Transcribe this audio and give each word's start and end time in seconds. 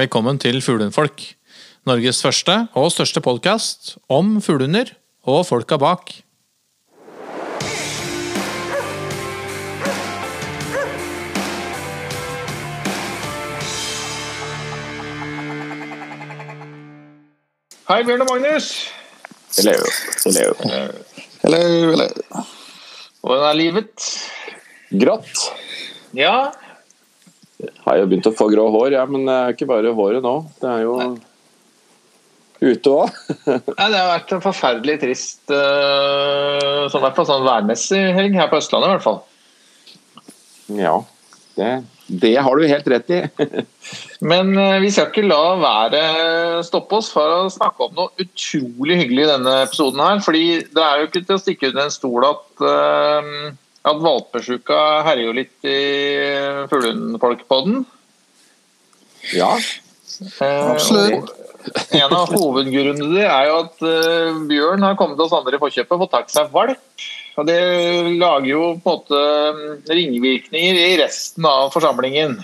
Velkommen 0.00 0.38
til 0.40 0.62
Fuglehundfolk. 0.64 1.20
Norges 1.84 2.22
første 2.24 2.54
og 2.78 2.86
største 2.94 3.20
podkast 3.20 3.98
om 4.08 4.38
fuglehunder 4.40 4.94
og 5.28 5.42
folka 5.44 5.76
bak. 5.76 6.12
Hei, 17.90 18.00
Bjørn 18.08 18.24
og 18.24 18.30
Magnus. 18.30 18.70
Hello, 19.58 19.76
hello. 20.24 20.56
Hello, 21.42 21.60
hello. 21.90 22.08
Hvordan 23.20 23.48
er 23.50 23.60
livet? 23.60 24.08
Grått. 25.04 25.44
Ja, 26.16 26.54
Har 27.84 27.98
jo 28.00 28.06
begynt 28.08 28.28
å 28.30 28.36
få 28.36 28.48
grå 28.52 28.68
hår, 28.72 28.94
ja, 28.96 29.02
men 29.08 29.26
det 29.28 29.34
er 29.36 29.56
ikke 29.56 29.68
bare 29.68 29.92
håret 29.96 30.24
nå. 30.24 30.34
Det 30.62 30.70
er 30.70 30.84
jo 30.86 30.94
ute 32.60 32.92
òg. 32.92 33.20
Nei, 33.78 33.86
det 33.88 34.00
har 34.00 34.10
vært 34.10 34.34
en 34.36 34.44
forferdelig 34.44 34.98
trist, 35.02 35.42
sånn, 35.48 37.00
i 37.00 37.04
hvert 37.06 37.16
fall 37.16 37.28
sånn 37.28 37.46
værmessig 37.46 38.02
helg 38.16 38.36
her 38.36 38.50
på 38.52 38.60
Østlandet 38.60 38.90
i 38.90 38.94
hvert 38.96 39.06
fall. 39.06 39.22
Ja, 40.78 40.98
det, 41.56 41.70
det 42.06 42.34
har 42.42 42.56
du 42.56 42.66
helt 42.68 42.88
rett 42.90 43.10
i. 43.14 43.20
Men 44.30 44.52
eh, 44.58 44.78
vi 44.82 44.90
skal 44.92 45.10
ikke 45.10 45.26
la 45.26 45.56
været 45.60 46.66
stoppe 46.66 47.00
oss 47.00 47.10
for 47.14 47.36
å 47.44 47.50
snakke 47.52 47.86
om 47.86 47.96
noe 47.96 48.12
utrolig 48.22 49.00
hyggelig 49.02 49.26
i 49.26 49.32
denne 49.32 49.56
episoden 49.64 50.02
her. 50.04 50.22
fordi 50.24 50.44
det 50.74 50.84
er 50.84 51.00
jo 51.00 51.08
ikke 51.08 51.24
til 51.24 51.36
å 51.36 51.42
stikke 51.42 51.72
under 51.72 51.86
en 51.86 51.94
stol 51.94 52.28
at, 52.28 52.46
uh, 52.64 53.50
at 53.88 54.00
valpesjuka 54.04 54.80
herjer 55.06 55.26
jo 55.30 55.36
litt 55.36 55.68
i 55.68 55.78
fuglehundfolkpodden. 56.72 57.84
Ja, 59.36 59.54
Eh, 60.40 60.70
Absolutt. 60.70 61.30
Eh, 61.30 61.36
En 62.00 62.12
av 62.16 62.30
hovedgrunnene 62.32 63.08
til 63.12 63.24
er 63.24 63.48
jo 63.50 63.56
at 63.66 63.82
eh, 63.84 64.38
Bjørn 64.48 64.84
har 64.84 64.96
kommet 64.96 65.20
oss 65.20 65.34
andre 65.36 65.58
i 65.58 65.60
forkjøpet 65.60 65.92
og 65.92 66.02
fått 66.06 66.14
tak 66.16 66.30
seg 66.32 66.52
valp. 66.54 66.80
Og 67.38 67.46
Det 67.48 67.58
lager 68.20 68.48
jo 68.48 68.62
på 68.80 68.94
en 68.94 68.98
måte 68.98 69.20
mm, 69.56 69.66
ringvirkninger 69.88 70.80
i 70.80 70.96
resten 71.00 71.46
av 71.48 71.70
forsamlingen. 71.74 72.38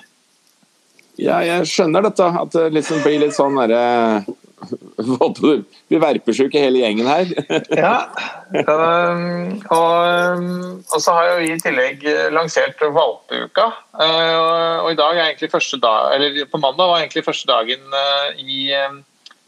ja 1.21 1.41
jeg 1.45 1.69
skjønner 1.69 2.05
dette. 2.07 2.29
At 2.43 2.53
det 2.53 2.69
liksom 2.77 3.03
blir 3.05 3.23
litt 3.25 3.37
sånn 3.37 3.57
derre 3.57 4.25
Blir 4.57 6.01
verpesjuk 6.01 6.55
i 6.57 6.63
hele 6.63 6.81
gjengen 6.81 7.09
her. 7.11 7.33
Ja, 7.83 8.09
um, 8.57 9.59
og, 9.75 10.39
um, 10.39 10.79
og 10.81 11.03
så 11.03 11.13
har 11.13 11.29
jo 11.29 11.35
vi 11.43 11.51
i 11.53 11.59
tillegg 11.61 12.07
lansert 12.33 12.81
valpeuka. 12.81 13.67
Uh, 13.93 14.87
og 14.87 14.91
i 14.93 14.99
dag 14.99 15.13
er 15.19 15.25
egentlig 15.27 15.53
første 15.53 15.81
dag, 15.83 16.15
eller 16.17 16.49
på 16.49 16.61
mandag 16.63 16.89
var 16.89 17.03
egentlig 17.03 17.27
første 17.27 17.51
dagen 17.51 17.85
uh, 17.93 18.33
i, 18.41 18.71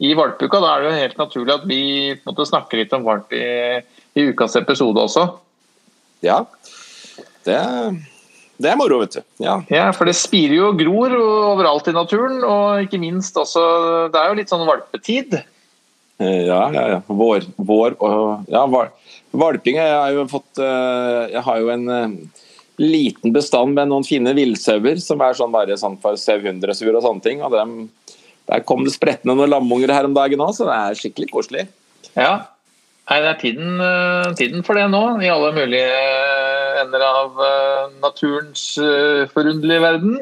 i 0.05 0.13
valpeuka. 0.19 0.61
Da 0.61 0.75
er 0.75 0.83
det 0.83 0.91
jo 0.91 1.01
helt 1.01 1.23
naturlig 1.23 1.55
at 1.57 1.67
vi 1.69 1.81
måte, 2.27 2.47
snakker 2.49 2.83
litt 2.83 2.95
om 2.97 3.07
valp 3.07 3.33
i, 3.33 3.47
i 4.13 4.29
ukas 4.29 4.59
episode 4.61 5.07
også. 5.09 5.25
Ja, 6.25 6.43
det, 7.47 7.59
det 8.59 8.67
er 8.73 8.75
moro, 8.79 8.97
vet 8.99 9.15
du. 9.15 9.21
Ja. 9.39 9.59
Ja, 9.71 9.85
For 9.95 10.09
det 10.09 10.17
spirer 10.19 10.57
jo 10.57 10.65
og 10.73 10.81
gror 10.81 11.13
overalt 11.15 11.87
i 11.87 11.95
naturen, 11.95 12.41
og 12.43 12.83
ikke 12.83 12.99
minst 12.99 13.37
også 13.39 13.63
Det 14.11 14.19
er 14.19 14.27
jo 14.33 14.39
litt 14.41 14.51
sånn 14.51 14.67
valpetid. 14.67 15.39
Eh, 16.19 16.41
Ja, 16.49 16.65
ja, 16.75 16.83
ja. 16.95 16.99
Vår, 17.07 17.47
vår 17.55 17.95
og 18.03 18.51
ja, 18.51 18.65
valping. 18.67 19.79
Jeg 19.79 19.95
har 19.95 20.11
jo 20.11 20.27
fått 20.27 20.59
eh, 20.59 21.31
Jeg 21.37 21.45
har 21.47 21.63
jo 21.63 21.71
en 21.71 21.87
eh, 21.95 22.43
liten 22.83 23.31
bestand 23.35 23.79
med 23.79 23.91
noen 23.91 24.07
fine 24.07 24.35
villsauer 24.35 24.99
som 25.03 25.23
er 25.23 25.39
sånn 25.39 25.55
bare 25.55 25.79
sånn 25.79 25.95
for 26.03 26.19
sauehundresur 26.19 26.91
og 26.93 27.03
sånne 27.07 27.23
ting. 27.23 27.43
og 27.43 27.55
dem, 27.55 27.89
Der 28.51 28.63
kom 28.67 28.83
det 28.83 28.95
sprettende 28.95 29.37
noen 29.39 29.55
lamunger 29.55 29.95
her 29.95 30.07
om 30.07 30.15
dagen 30.15 30.43
òg, 30.43 30.51
så 30.57 30.67
det 30.67 30.75
er 30.75 30.99
skikkelig 30.99 31.31
koselig. 31.31 31.67
Ja. 32.15 32.49
Nei, 33.09 33.21
det 33.23 33.29
er 33.31 33.39
tiden, 33.41 34.35
tiden 34.37 34.63
for 34.67 34.77
det 34.77 34.85
nå, 34.91 35.01
i 35.23 35.31
alle 35.31 35.49
mulige 35.55 36.58
ender 36.81 37.03
av 37.05 37.39
eh, 37.45 37.85
naturens 38.03 38.63
eh, 38.81 39.27
forunderlige 39.33 39.83
verden. 39.83 40.19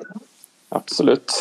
Absolutt. 0.75 1.33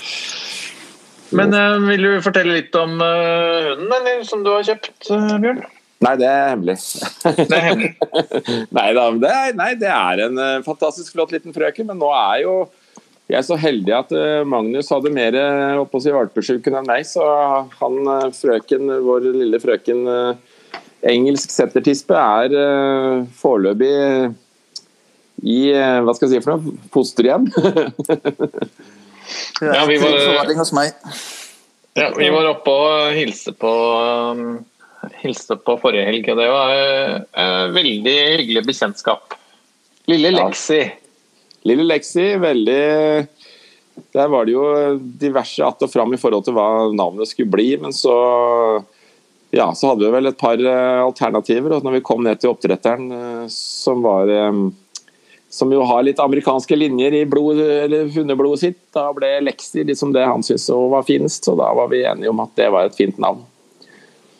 Men 1.36 1.54
eh, 1.54 1.76
vil 1.88 2.06
du 2.06 2.24
fortelle 2.24 2.56
litt 2.58 2.74
om 2.78 2.96
hunden 2.98 3.94
eller, 4.00 4.24
som 4.26 4.42
du 4.46 4.52
har 4.54 4.66
kjøpt, 4.66 5.06
Bjørn? 5.10 5.62
Nei, 6.00 6.14
det 6.16 6.28
er 6.30 6.46
hemmelig. 6.54 6.76
Det 7.22 7.56
er 7.56 7.66
hemmelig. 7.66 7.94
nei 8.78 8.86
da, 8.96 9.08
det 9.20 9.32
er, 9.36 9.50
nei, 9.58 9.72
det 9.80 9.90
er 9.92 10.22
en 10.24 10.44
fantastisk 10.64 11.12
flott 11.12 11.34
liten 11.34 11.52
frøken, 11.52 11.90
men 11.90 12.00
nå 12.00 12.08
er 12.16 12.44
jo 12.46 12.54
jeg 13.30 13.38
er 13.38 13.44
så 13.46 13.54
heldig 13.62 13.92
at 13.94 14.12
Magnus 14.48 14.88
hadde 14.90 15.12
mer 15.14 15.36
valpesjuken 15.78 16.80
enn 16.80 16.88
meg, 16.88 17.04
så 17.06 17.22
han 17.78 18.08
frøken, 18.34 18.90
vår 19.06 19.28
lille 19.36 19.60
frøken 19.62 20.00
engelsk 21.08 21.52
settertispe, 21.52 22.16
er 22.16 22.54
uh, 22.54 23.26
foreløpig 23.40 23.90
i 25.40 25.60
uh, 25.72 26.00
hva 26.04 26.14
skal 26.16 26.28
jeg 26.28 26.40
si 26.40 26.44
for 26.44 26.56
noe? 26.56 26.78
Fosterhjem. 26.94 27.50
Ja, 29.60 29.84
vi 29.86 29.94
var-. 30.00 30.16
Ja, 31.94 32.08
vi 32.16 32.28
var 32.32 32.48
oppe 32.50 32.72
og 32.72 33.12
hilste 33.14 33.52
på, 33.54 33.70
um, 33.70 34.58
hilste 35.20 35.56
på 35.58 35.76
forrige 35.82 36.06
helg, 36.08 36.30
og 36.32 36.40
det 36.40 36.48
var 36.50 36.72
uh, 36.74 37.66
veldig 37.74 38.16
hyggelig 38.40 38.64
bekjentskap. 38.66 39.36
Lille 40.10 40.32
Ja. 40.32 40.46
Lexi. 40.46 40.80
Lille 41.68 41.84
Lexi, 41.84 42.36
veldig 42.40 43.26
Der 44.14 44.28
var 44.32 44.44
det 44.44 44.52
jo 44.52 44.96
diverse 44.96 45.64
att 45.64 45.82
og 45.82 45.92
fram 45.92 46.14
i 46.14 46.16
forhold 46.16 46.44
til 46.44 46.54
hva 46.56 46.88
navnet 46.88 47.28
skulle 47.28 47.50
bli, 47.50 47.76
men 47.76 47.92
så 47.92 48.14
ja, 49.50 49.74
så 49.74 49.90
hadde 49.90 50.06
vi 50.06 50.12
vel 50.14 50.30
et 50.30 50.38
par 50.38 50.60
eh, 50.62 51.00
alternativer. 51.02 51.74
Og 51.74 51.86
når 51.86 51.98
vi 51.98 52.04
kom 52.06 52.22
ned 52.26 52.40
til 52.40 52.52
oppdretteren, 52.52 53.10
eh, 53.16 53.44
som 53.50 54.04
var 54.04 54.30
eh, 54.30 54.60
som 55.50 55.72
jo 55.74 55.82
har 55.82 56.04
litt 56.06 56.22
amerikanske 56.22 56.76
linjer 56.78 57.16
i 57.18 57.24
blod, 57.26 57.58
eller 57.58 58.10
hundeblodet 58.14 58.62
sitt, 58.62 58.78
da 58.94 59.08
ble 59.14 59.32
Lexi 59.42 59.82
liksom 59.82 60.14
det 60.14 60.22
han 60.22 60.44
syntes 60.46 60.68
var 60.70 61.06
finest. 61.08 61.48
Så 61.48 61.56
da 61.58 61.72
var 61.74 61.90
vi 61.90 62.04
enige 62.06 62.30
om 62.30 62.42
at 62.44 62.54
det 62.60 62.70
var 62.70 62.86
et 62.86 62.98
fint 62.98 63.18
navn. 63.18 63.42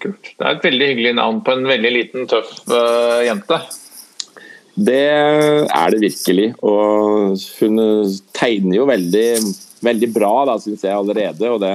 Kult. 0.00 0.30
Det 0.38 0.46
er 0.46 0.54
et 0.54 0.64
veldig 0.70 0.90
hyggelig 0.92 1.16
navn 1.18 1.42
på 1.44 1.56
en 1.56 1.66
veldig 1.68 1.90
liten, 1.92 2.28
tøff 2.30 2.54
uh, 2.70 3.20
jente. 3.26 3.58
Det 4.80 5.02
er 5.02 5.90
det 5.92 5.98
virkelig. 6.00 6.46
Og 6.62 7.34
hun 7.58 7.82
tegner 8.32 8.78
jo 8.78 8.86
veldig, 8.88 9.26
veldig 9.84 10.10
bra, 10.14 10.32
da, 10.48 10.56
syns 10.62 10.86
jeg 10.86 10.94
allerede. 10.94 11.50
Og 11.50 11.58
det, 11.60 11.74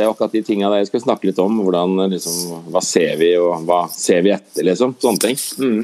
det 0.00 0.06
er 0.06 0.14
akkurat 0.14 0.32
de 0.32 0.40
tinga 0.40 0.70
jeg 0.78 0.88
skal 0.88 1.02
snakke 1.04 1.28
litt 1.28 1.40
om. 1.42 1.58
Hvordan, 1.60 1.98
liksom, 2.08 2.70
hva 2.72 2.80
ser 2.84 3.18
vi, 3.20 3.34
og 3.36 3.66
hva 3.68 3.82
ser 3.92 4.24
vi 4.24 4.32
etter, 4.32 4.64
liksom. 4.64 4.94
Sånne 5.02 5.20
ting. 5.26 5.36
Mm. 5.60 5.82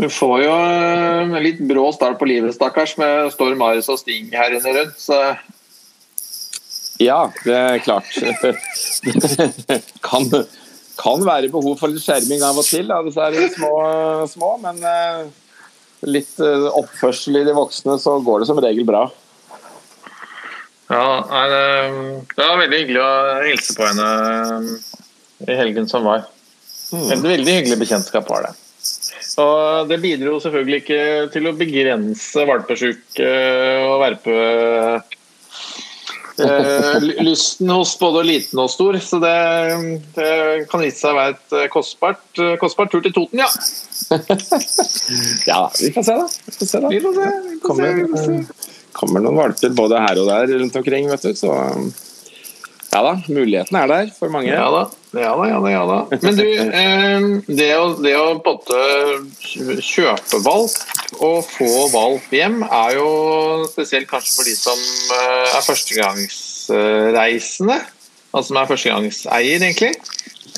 Du 0.00 0.08
får 0.12 0.34
jo 0.44 0.52
eh, 0.52 1.22
en 1.22 1.32
litt 1.44 1.62
brå 1.64 1.86
start 1.96 2.18
på 2.20 2.28
livet, 2.28 2.52
stakkars, 2.56 2.98
med 3.00 3.32
Storm 3.32 3.64
Aris 3.64 3.88
og 3.92 4.00
Sting 4.00 4.28
her 4.36 4.52
inne 4.56 4.74
rundt. 4.76 5.00
Så 5.00 5.16
Ja, 7.00 7.22
det 7.46 7.56
er 7.56 7.80
klart. 7.84 8.12
kan, 10.08 10.28
kan 11.00 11.24
være 11.24 11.48
behov 11.52 11.80
for 11.80 11.88
litt 11.88 12.04
skjerming 12.04 12.44
av 12.44 12.60
og 12.60 12.68
til, 12.68 12.92
da, 12.92 13.00
disse 13.06 13.28
her 13.30 13.56
små, 13.56 13.72
små 14.28 14.52
men 14.60 14.84
eh, 14.84 15.24
litt 16.04 16.36
eh, 16.44 16.68
oppførsel 16.68 17.40
i 17.40 17.46
de 17.48 17.56
voksne, 17.56 17.96
så 18.00 18.18
går 18.24 18.44
det 18.44 18.52
som 18.52 18.60
regel 18.60 18.84
bra. 18.88 19.06
Ja, 20.90 21.46
det, 22.34 22.42
var 22.42 22.58
veldig 22.64 22.82
hyggelig 22.82 23.02
å 23.04 23.12
hilse 23.46 23.76
på 23.78 23.86
henne 23.86 24.08
eh, 24.58 25.52
i 25.52 25.60
helgen 25.60 25.86
som 25.90 26.08
var. 26.08 26.26
Et 26.90 27.22
veldig 27.22 27.54
hyggelig 27.60 27.78
bekjentskap 27.84 28.26
var 28.30 28.48
det. 28.48 28.56
Og 29.40 29.88
det 29.88 30.00
bidro 30.02 30.40
selvfølgelig 30.42 30.82
ikke 30.82 31.02
til 31.34 31.48
å 31.48 31.56
begrense 31.56 32.44
valpesjuk 32.48 33.20
eh, 33.22 33.86
og 33.86 34.00
verpe 34.02 34.34
eh, 36.40 37.06
lysten 37.28 37.70
hos 37.70 37.94
både 38.00 38.24
liten 38.26 38.62
og 38.62 38.70
stor. 38.72 38.98
Så 39.04 39.20
det, 39.22 39.36
det 40.16 40.32
kan 40.72 40.82
vise 40.82 40.98
seg 40.98 41.14
å 41.14 41.20
være 41.20 41.36
et 41.36 41.56
eh, 41.60 41.70
kostbart, 41.72 42.26
kostbart 42.62 42.92
tur 42.92 43.04
til 43.06 43.14
Toten, 43.16 43.44
ja. 43.44 43.50
Ja, 45.50 45.62
vi 45.78 45.92
får 45.94 46.02
se, 46.06 46.18
da. 46.18 46.26
Vi 46.26 46.52
får 46.56 46.66
se, 46.66 46.82
da. 46.82 46.90
Vi 46.90 47.00
får 47.04 47.14
se. 47.14 47.30
Vi 47.94 48.10
får 48.10 48.26
se, 48.26 48.78
kommer, 48.96 49.20
noen 49.24 49.38
valper 49.38 49.70
både 49.76 50.00
her 50.02 50.16
og 50.22 50.26
der 50.30 50.44
rundt 50.60 50.78
omkring, 50.80 51.04
vet 51.10 51.24
du. 51.26 51.32
Så 51.38 51.50
ja 52.90 53.00
da, 53.06 53.12
muligheten 53.30 53.76
er 53.78 53.86
der 53.86 54.08
for 54.16 54.28
mange. 54.34 54.50
Ja 54.50 54.66
da, 54.74 54.82
ja 55.14 55.30
da, 55.38 55.44
ja 55.46 55.58
da. 55.62 55.68
Ja 55.70 55.84
da. 55.86 55.98
Men 56.24 56.34
du, 56.38 56.46
eh, 56.50 57.20
det 57.60 57.70
å, 57.78 57.94
det 58.02 58.14
å 58.18 58.42
kjøpe 59.78 60.42
valp 60.42 60.74
og 61.22 61.46
få 61.46 61.86
valp 61.94 62.26
hjem, 62.34 62.66
er 62.66 62.98
jo 62.98 63.06
spesielt 63.70 64.10
kanskje 64.10 64.34
for 64.40 64.44
de 64.50 64.54
som 64.58 64.78
eh, 65.14 65.54
er 65.54 65.62
førstegangsreisende. 65.68 67.78
Altså 68.30 68.52
som 68.52 68.60
er 68.60 68.70
førstegangseier, 68.70 69.58
egentlig. 69.58 69.94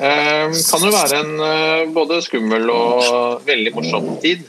Eh, 0.01 0.49
kan 0.49 0.85
jo 0.85 0.91
være 0.93 1.21
en 1.21 1.33
eh, 1.45 1.91
både 1.93 2.23
skummel 2.25 2.71
og 2.73 3.45
veldig 3.49 3.73
morsom 3.77 4.09
tid. 4.25 4.45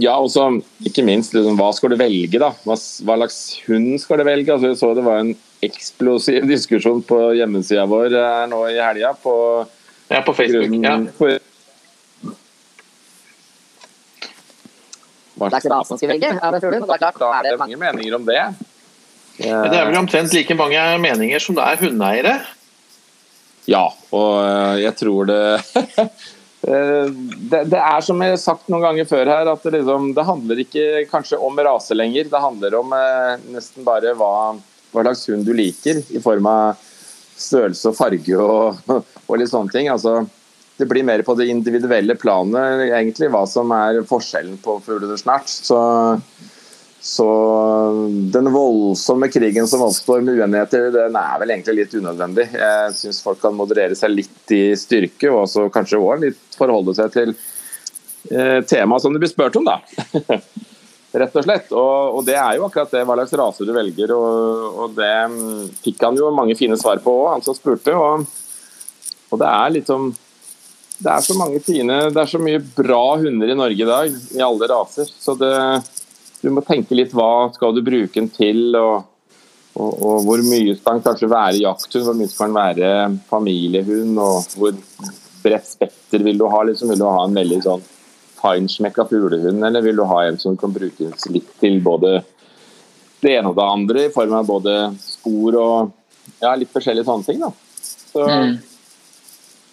Ja, 0.00 0.16
og 0.18 0.30
så 0.32 0.48
ikke 0.86 1.04
minst 1.06 1.34
liksom, 1.36 1.58
hva 1.60 1.70
skal 1.76 1.92
du 1.92 1.98
velge, 2.00 2.40
da? 2.40 2.50
Hva, 2.66 2.74
hva 2.74 3.16
slags 3.20 3.38
hund 3.68 3.94
skal 4.02 4.20
du 4.20 4.26
velge? 4.26 4.52
Altså, 4.54 4.72
jeg 4.72 4.80
så 4.80 4.92
det 4.96 5.04
var 5.06 5.22
en 5.22 5.34
eksplosiv 5.64 6.46
diskusjon 6.54 7.02
på 7.06 7.20
hjemmesida 7.38 7.86
vår 7.90 8.14
her 8.16 8.46
nå 8.50 8.62
i 8.72 8.78
helga. 8.80 9.14
På, 9.22 9.34
ja, 10.10 10.22
på 10.24 10.36
Facebook. 10.36 10.70
Grunnen, 10.70 11.10
Ja. 11.10 11.16
For, 11.18 11.40
hva 15.34 15.48
slags 15.50 15.66
rase 15.66 15.96
skal 15.98 16.12
velge 16.12 16.28
en 16.30 16.38
fugl, 16.38 16.44
men 16.44 16.54
det 16.54 16.60
tror 16.62 16.74
du. 16.74 16.84
Da 16.86 16.98
da 17.02 17.08
er 17.10 17.38
er 17.38 17.46
det 17.46 17.54
det 17.54 17.62
mange 17.64 17.78
meninger 17.80 18.14
om 18.14 18.26
det. 18.28 18.38
Ja. 19.42 19.62
Det 19.66 19.78
er 19.80 19.88
vel 19.88 19.98
omtrent 19.98 20.34
like 20.34 20.54
mange 20.54 20.82
meninger 21.02 21.42
som 21.42 21.56
det 21.58 21.64
er 21.66 21.80
hundeeiere. 21.82 22.34
Ja, 23.66 23.88
og 24.14 24.30
øh, 24.44 24.82
jeg 24.82 24.94
tror 25.00 25.26
det 25.30 25.40
Eh, 25.74 26.06
det, 26.64 27.60
det 27.72 27.80
er 27.80 28.04
som 28.04 28.22
jeg 28.22 28.34
har 28.34 28.40
sagt 28.40 28.70
noen 28.72 28.84
ganger 28.86 29.08
før 29.08 29.28
her, 29.28 29.50
at 29.52 29.66
det, 29.66 29.74
liksom, 29.78 30.12
det 30.16 30.26
handler 30.28 30.62
ikke 30.62 30.86
kanskje 31.10 31.40
om 31.42 31.58
rase 31.66 31.96
lenger. 31.96 32.30
Det 32.30 32.40
handler 32.40 32.78
om 32.78 32.94
eh, 32.96 33.44
nesten 33.52 33.84
bare 33.86 34.14
hva, 34.16 34.32
hva 34.94 35.04
slags 35.04 35.26
hund 35.32 35.44
du 35.48 35.52
liker, 35.56 36.00
i 36.14 36.22
form 36.24 36.48
av 36.50 36.80
størrelse 37.34 37.90
og 37.90 37.98
farge 37.98 38.38
og, 38.38 38.80
og 39.28 39.36
litt 39.40 39.52
sånne 39.52 39.74
ting. 39.74 39.90
Altså, 39.92 40.22
det 40.78 40.88
blir 40.90 41.06
mer 41.06 41.22
på 41.26 41.36
det 41.38 41.50
individuelle 41.52 42.16
planet 42.18 42.88
egentlig 42.88 43.30
hva 43.30 43.44
som 43.50 43.70
er 43.76 44.00
forskjellen 44.08 44.56
på 44.62 44.80
fugler 44.86 45.12
og 45.14 45.20
snart. 45.20 45.50
Så, 45.50 45.78
så 47.04 47.24
den 48.32 48.46
voldsomme 48.52 49.28
krigen 49.28 49.66
som 49.68 49.82
oppstår 49.84 50.22
med 50.24 50.38
uenigheter, 50.38 50.86
den 50.94 51.16
er 51.20 51.40
vel 51.42 51.50
egentlig 51.52 51.74
litt 51.82 51.96
unødvendig. 51.98 52.46
Jeg 52.56 52.94
syns 52.96 53.18
folk 53.20 53.42
kan 53.42 53.52
moderere 53.52 53.92
seg 53.98 54.14
litt 54.14 54.54
i 54.56 54.62
styrke, 54.72 55.28
og 55.28 55.42
også 55.42 55.66
kanskje 55.74 56.00
også 56.00 56.22
litt 56.22 56.56
forholde 56.56 56.94
seg 56.96 57.12
til 57.12 57.34
eh, 58.32 58.62
temaet 58.64 59.04
som 59.04 59.12
du 59.12 59.20
blir 59.20 59.28
spurt 59.28 59.60
om, 59.60 59.68
da. 59.68 59.82
Rett 61.20 61.36
og 61.36 61.44
slett. 61.44 61.68
Og, 61.76 62.16
og 62.16 62.24
det 62.24 62.38
er 62.40 62.56
jo 62.56 62.64
akkurat 62.70 62.96
det, 62.96 63.04
hva 63.04 63.18
slags 63.20 63.36
rase 63.42 63.68
du 63.68 63.74
velger. 63.76 64.16
Og, 64.16 64.80
og 64.86 64.96
det 64.96 65.14
mm, 65.34 65.62
fikk 65.84 66.08
han 66.08 66.16
jo 66.16 66.32
mange 66.32 66.56
fine 66.56 66.78
svar 66.80 67.04
på 67.04 67.12
òg, 67.20 67.34
han 67.34 67.44
som 67.44 67.58
spurte. 67.58 67.92
Og, 67.92 68.24
og 69.28 69.44
det 69.44 69.50
er 69.50 69.74
litt 69.76 69.92
som 69.92 70.08
Det 71.04 71.10
er 71.10 71.20
så 71.26 71.34
mange 71.36 71.58
fine 71.58 71.96
Det 72.14 72.20
er 72.22 72.28
så 72.30 72.38
mye 72.40 72.60
bra 72.64 73.18
hunder 73.20 73.50
i 73.50 73.56
Norge 73.60 73.84
i 73.84 73.92
dag, 73.92 74.16
i 74.40 74.42
alle 74.48 74.72
raser. 74.72 75.12
Så 75.20 75.36
det 75.36 75.52
du 76.44 76.50
må 76.52 76.62
tenke 76.64 76.96
litt 76.96 77.14
hva 77.16 77.48
skal 77.54 77.72
du 77.74 77.80
bruke 77.84 78.18
den 78.18 78.28
til, 78.32 78.76
og, 78.76 79.06
og, 79.80 79.90
og 79.92 80.26
hvor 80.26 80.44
mye 80.44 80.76
skal 80.76 80.98
den 80.98 81.06
kanskje 81.06 81.30
være 81.32 81.62
jakthund, 81.62 82.04
hvor 82.04 82.18
mye 82.18 82.30
skal 82.30 82.50
den 82.50 82.58
være 82.58 82.90
familiehund, 83.30 84.20
og 84.20 84.58
hvor 84.58 84.76
bredt 85.44 85.68
spekter 85.68 86.24
vil 86.26 86.40
du 86.40 86.46
ha? 86.52 86.62
Liksom, 86.68 86.92
vil 86.92 87.00
du 87.00 87.08
ha 87.08 87.24
en 87.24 87.40
veldig 87.40 87.60
sånn 87.64 87.84
feinschmecka 88.44 89.06
fuglehund, 89.08 89.64
eller 89.64 89.84
vil 89.84 89.96
du 89.96 90.04
ha 90.10 90.20
en 90.26 90.38
som 90.40 90.56
kan 90.60 90.72
brukes 90.74 91.28
litt 91.32 91.48
til 91.62 91.80
både 91.84 92.18
det 93.24 93.38
ene 93.38 93.50
og 93.50 93.56
det 93.56 93.64
andre, 93.64 94.04
i 94.04 94.12
form 94.12 94.34
av 94.36 94.48
både 94.48 94.74
spor 95.00 95.56
og 95.56 95.92
ja, 96.42 96.52
litt 96.60 96.72
forskjellige 96.72 97.08
sånne 97.08 97.24
ting. 97.24 97.40
da. 97.40 97.52
Så, 98.14 98.26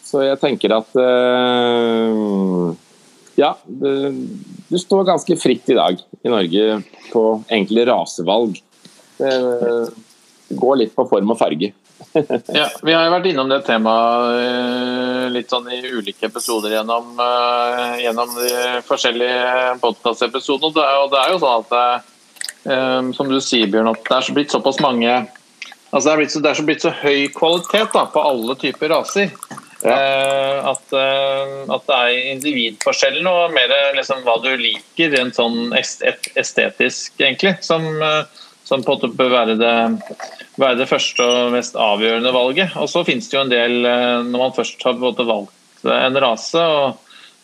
så 0.08 0.24
jeg 0.24 0.40
tenker 0.40 0.78
at 0.78 0.96
eh, 1.04 2.72
ja, 3.42 3.52
du 3.66 4.78
står 4.80 5.08
ganske 5.10 5.38
fritt 5.42 5.70
i 5.74 5.78
dag 5.78 6.00
i 6.22 6.32
Norge 6.32 6.82
på 7.12 7.26
enkle 7.52 7.86
rasevalg. 7.90 8.60
Det, 9.18 9.36
går 10.58 10.82
litt 10.82 10.96
på 10.96 11.08
form 11.10 11.34
og 11.34 11.40
farge. 11.40 11.74
Ja, 12.58 12.66
Vi 12.82 12.94
har 12.94 13.06
jo 13.06 13.14
vært 13.14 13.28
innom 13.30 13.50
det 13.52 13.60
temaet 13.68 14.40
eh, 14.42 15.28
litt 15.32 15.52
sånn 15.54 15.70
i 15.72 15.82
ulike 15.86 16.28
episoder 16.28 16.74
gjennom, 16.74 17.12
eh, 17.22 18.00
gjennom 18.02 18.34
de 18.36 18.50
forskjellige 18.88 19.76
podkastepisodene. 19.84 20.88
Og 21.04 21.14
det 21.14 21.20
er 21.22 21.32
jo- 21.32 21.42
sånn 21.44 21.62
at 21.62 21.76
eh, 22.66 23.12
som 23.16 23.30
du 23.30 23.38
sier, 23.40 23.70
Bjørn, 23.72 23.92
at 23.94 24.02
det 24.10 24.18
er 24.18 24.28
så 24.28 24.36
blitt 24.36 24.52
såpass 24.52 24.82
mange 24.84 25.14
Altså 25.92 26.08
det 26.08 26.12
er, 26.12 26.20
blitt 26.22 26.32
så, 26.32 26.40
det 26.40 26.50
er 26.50 26.56
så 26.56 26.64
blitt 26.64 26.84
så 26.86 26.92
høy 27.02 27.26
kvalitet 27.36 27.90
da, 27.92 28.06
på 28.08 28.22
alle 28.24 28.54
typer 28.56 28.94
raser. 28.94 29.34
Eh, 29.84 30.70
at, 30.72 30.81
eh, 30.98 31.54
at 31.72 31.88
det 31.88 31.98
er 31.98 32.30
individforskjellen 32.36 33.28
og 33.30 33.56
mer 33.56 33.74
liksom, 33.98 34.24
hva 34.26 34.38
du 34.44 34.50
liker 34.60 35.14
rent 35.16 35.38
sånn 35.38 35.74
estetisk, 35.76 37.14
egentlig, 37.20 37.56
som, 37.66 37.86
eh, 38.02 38.48
som 38.68 38.84
på 38.86 38.96
en 38.96 39.00
måte 39.00 39.12
bør 39.18 39.32
være 39.36 39.58
det, 39.60 39.76
være 40.62 40.80
det 40.82 40.90
første 40.90 41.26
og 41.28 41.56
mest 41.56 41.80
avgjørende 41.80 42.36
valget. 42.36 42.76
Og 42.82 42.92
så 42.92 43.06
finnes 43.08 43.30
det 43.30 43.38
jo 43.38 43.46
en 43.46 43.54
del, 43.54 43.80
eh, 43.86 44.20
når 44.28 44.46
man 44.46 44.58
først 44.58 44.86
har 44.88 45.00
valgt 45.02 45.24
eh, 45.86 45.98
en 45.98 46.22
rase, 46.26 46.68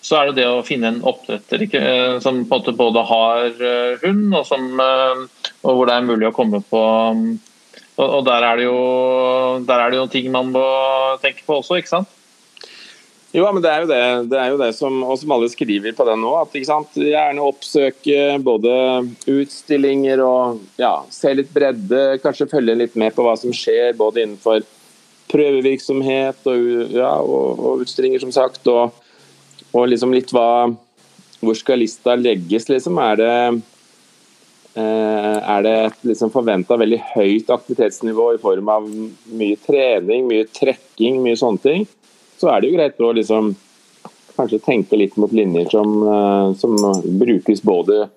så 0.08 0.20
er 0.20 0.30
det 0.30 0.44
det 0.44 0.48
å 0.48 0.64
finne 0.66 0.92
en 0.92 1.04
oppdretter 1.08 1.66
ikke, 1.66 1.82
eh, 1.82 2.16
som 2.24 2.44
på 2.44 2.46
en 2.46 2.62
måte 2.62 2.78
både 2.78 3.04
har 3.10 3.48
eh, 3.50 4.00
hund, 4.06 4.30
og, 4.32 4.44
som, 4.48 4.70
eh, 4.80 5.52
og 5.64 5.80
hvor 5.80 5.90
det 5.90 5.98
er 5.98 6.08
mulig 6.08 6.30
å 6.30 6.36
komme 6.36 6.62
på 6.64 6.84
mm, 7.18 7.28
og 7.98 8.20
der, 8.28 8.46
er 8.46 8.60
det 8.60 8.68
jo, 8.68 8.82
der 9.66 9.82
er 9.82 9.90
det 9.90 9.98
jo 9.98 10.10
ting 10.14 10.28
man 10.30 10.52
må 10.54 10.66
tenke 11.24 11.42
på 11.48 11.58
også, 11.64 11.80
ikke 11.80 11.96
sant? 11.96 12.12
Jo, 13.36 13.44
men 13.52 13.60
det 13.60 13.72
er 13.72 13.84
jo 13.84 13.88
det, 13.90 14.00
det, 14.32 14.38
er 14.40 14.54
jo 14.54 14.60
det 14.62 14.70
som, 14.78 15.02
og 15.04 15.18
som 15.20 15.34
alle 15.36 15.50
skriver 15.52 15.96
på 15.96 16.06
den 16.08 16.22
nå. 16.24 16.32
at 16.40 16.54
Gjerne 16.56 17.44
oppsøke 17.44 18.38
både 18.44 18.72
utstillinger 19.28 20.24
og 20.24 20.62
ja, 20.80 20.94
se 21.12 21.34
litt 21.36 21.52
bredde. 21.54 22.22
Kanskje 22.24 22.48
følge 22.54 22.78
litt 22.80 22.96
med 22.96 23.16
på 23.16 23.26
hva 23.28 23.36
som 23.40 23.52
skjer 23.56 23.98
både 24.00 24.24
innenfor 24.24 24.64
prøvevirksomhet 25.28 26.48
og, 26.48 26.68
ja, 26.96 27.12
og, 27.20 27.60
og 27.60 27.84
utstillinger, 27.84 28.24
som 28.24 28.32
sagt. 28.32 28.64
Og, 28.72 28.96
og 29.76 29.90
liksom 29.92 30.16
litt 30.16 30.32
hva 30.36 30.70
Hvor 31.38 31.54
skal 31.54 31.78
lista 31.84 32.16
legges, 32.18 32.66
liksom? 32.66 32.96
Er 32.98 33.20
det 33.20 33.34
eh, 34.80 35.36
er 35.38 35.62
det 35.68 35.76
et 35.84 36.08
liksom 36.10 36.32
forventa 36.34 36.80
veldig 36.80 36.98
høyt 37.12 37.52
aktivitetsnivå 37.54 38.32
i 38.34 38.40
form 38.42 38.72
av 38.74 38.88
mye 39.38 39.60
trening, 39.68 40.26
mye 40.32 40.48
trekking, 40.50 41.20
mye 41.22 41.38
sånne 41.38 41.62
ting, 41.62 41.86
så 42.38 42.52
er 42.52 42.62
det 42.62 42.70
jo 42.70 42.78
greit 42.78 43.02
å 43.02 43.14
liksom 43.18 43.56
kanskje 44.38 44.62
tenke 44.62 44.98
litt 45.00 45.18
mot 45.18 45.32
linjer 45.34 45.70
som, 45.72 45.96
eh, 46.08 46.54
som 46.62 46.76
brukes 47.20 47.64
både, 47.66 48.08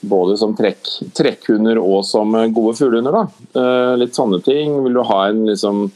både 0.00 0.36
som 0.36 0.54
trekk, 0.56 0.90
trekkhunder 1.16 1.80
og 1.80 2.04
som 2.04 2.36
gode 2.52 2.76
fuglehunder. 2.76 3.28
Eh, 3.56 3.96
Litt 3.96 4.14
sånne 4.14 4.42
ting. 4.44 4.76
Vil 4.84 4.98
du 4.98 5.02
ha 5.02 5.20
en 5.30 5.46
liksom 5.48 5.86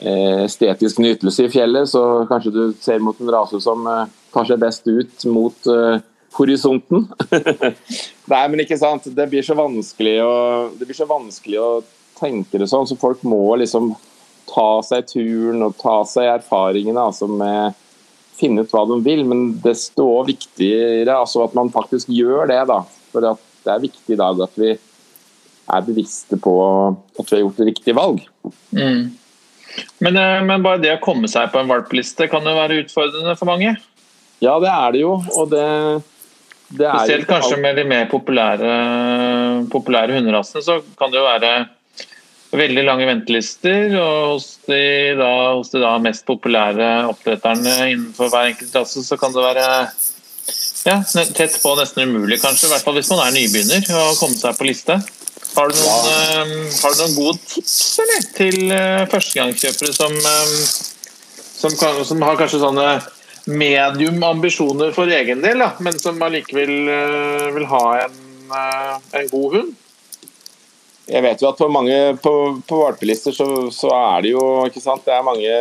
eh, 0.00 0.44
estetisk 0.46 0.98
nytelse 1.04 1.44
i 1.44 1.52
fjellet, 1.52 1.88
så 1.92 2.26
kanskje 2.30 2.54
du 2.54 2.62
ser 2.80 3.04
mot 3.04 3.20
en 3.20 3.32
rase 3.36 3.60
som 3.60 3.84
kanskje 4.32 4.54
seg 4.54 4.64
best 4.64 4.88
ut 4.88 5.28
mot 5.32 5.70
horisonten. 6.36 7.06
Nei, 8.32 8.42
men 8.48 8.60
ikke 8.64 8.78
sant. 8.80 9.08
Det 9.16 9.28
blir 9.30 9.44
så 9.44 9.56
vanskelig 9.56 10.18
å, 10.24 10.34
det 10.76 10.88
blir 10.88 10.96
så 10.96 11.08
vanskelig 11.08 11.60
å 11.60 11.70
tenke 12.16 12.60
det 12.60 12.68
sånn, 12.68 12.88
så 12.88 12.96
folk 13.00 13.22
må 13.28 13.56
liksom 13.60 13.92
ta 14.48 14.68
seg 14.86 15.08
turen 15.10 15.64
og 15.66 15.76
ta 15.80 15.98
seg 16.08 16.30
erfaringene 16.38 17.08
altså 17.08 17.28
med 17.30 17.76
finne 18.36 18.64
ut 18.64 18.72
hva 18.72 18.84
de 18.88 18.98
vil, 19.04 19.24
men 19.28 19.46
desto 19.64 20.06
viktigere 20.28 21.14
altså 21.16 21.46
at 21.46 21.54
man 21.56 21.72
faktisk 21.72 22.10
gjør 22.12 22.50
det. 22.50 22.62
da, 22.68 22.82
for 23.12 23.32
at 23.32 23.44
Det 23.66 23.72
er 23.72 23.82
viktig 23.82 24.14
i 24.14 24.18
dag 24.20 24.40
at 24.44 24.58
vi 24.60 24.74
er 25.66 25.86
bevisste 25.86 26.36
på 26.38 26.52
at 27.18 27.30
vi 27.30 27.34
har 27.34 27.40
gjort 27.42 27.60
et 27.60 27.70
riktig 27.72 27.94
valg. 27.96 28.20
Men, 29.98 30.16
eh, 30.16 30.42
men 30.46 30.62
bare 30.62 30.78
det 30.78 30.92
å 30.94 31.02
komme 31.02 31.28
seg 31.28 31.50
på 31.52 31.58
en 31.60 31.70
valpeliste 31.70 32.28
kan 32.30 32.46
jo 32.46 32.54
være 32.54 32.84
utfordrende 32.84 33.34
for 33.36 33.50
mange. 33.50 33.74
Ja, 34.38 34.58
det 34.62 34.70
er 34.70 34.92
det 34.92 35.00
jo. 35.00 35.16
og 35.34 35.50
det, 35.50 35.66
det 36.68 36.92
Spesielt 36.92 37.26
kanskje 37.26 37.58
med 37.60 37.80
de 37.80 37.84
mer 37.88 38.06
populære, 38.10 38.70
populære 39.72 40.20
hunderasene, 40.20 40.62
så 40.62 40.78
kan 40.98 41.10
det 41.10 41.18
jo 41.18 41.26
være 41.26 41.52
veldig 42.54 42.84
lange 42.86 43.08
ventelister. 43.08 43.94
Og 44.00 44.36
hos 44.36 44.48
de, 44.68 44.82
da, 45.18 45.30
hos 45.56 45.72
de 45.72 45.82
da 45.82 45.96
mest 46.02 46.26
populære 46.28 46.90
oppdretterne 47.10 47.76
innenfor 47.92 48.30
hver 48.32 48.52
enkelt 48.52 48.74
klasse, 48.74 49.04
så 49.06 49.18
kan 49.20 49.34
det 49.34 49.44
være 49.44 49.68
ja, 50.86 51.00
tett 51.34 51.56
på 51.62 51.74
nesten 51.78 52.06
umulig, 52.06 52.40
kanskje. 52.42 52.68
I 52.68 52.74
hvert 52.74 52.86
fall 52.86 52.98
hvis 53.00 53.10
man 53.10 53.24
er 53.24 53.34
nybegynner, 53.34 53.88
og 54.02 54.20
komme 54.20 54.38
seg 54.38 54.58
på 54.58 54.68
liste. 54.68 55.00
Har 55.56 55.72
du 55.72 55.78
noen, 55.80 56.08
um, 56.36 56.50
har 56.68 56.92
du 56.92 57.00
noen 57.00 57.16
gode 57.16 57.40
tips 57.48 57.76
eller, 58.04 58.24
til 58.36 58.58
uh, 58.68 59.06
førstegangskjøpere 59.08 59.94
som, 59.96 60.12
um, 60.12 60.56
som, 61.56 61.76
kan, 61.80 62.02
som 62.04 62.24
har 62.26 62.36
kanskje 62.36 62.60
sånne 62.60 62.88
medium 63.46 64.20
ambisjoner 64.26 64.92
for 64.92 65.10
egen 65.16 65.40
del, 65.44 65.62
da, 65.64 65.70
men 65.80 65.96
som 65.98 66.20
allikevel 66.22 66.74
uh, 66.90 67.48
vil 67.56 67.66
ha 67.72 67.82
en, 68.04 68.20
uh, 68.52 68.94
en 69.16 69.32
god 69.32 69.56
hund? 69.56 69.74
Jeg 71.06 71.22
vet 71.22 71.42
jo 71.42 71.50
at 71.52 71.58
på 71.60 71.68
mange 71.70 71.96
på, 72.22 72.32
på 72.66 72.78
valpelister 72.80 73.34
så, 73.34 73.46
så 73.70 73.92
er 73.94 74.24
det 74.24 74.32
jo 74.32 74.46
ikke 74.66 74.82
sant, 74.82 75.04
det 75.06 75.14
er 75.14 75.26
mange 75.26 75.52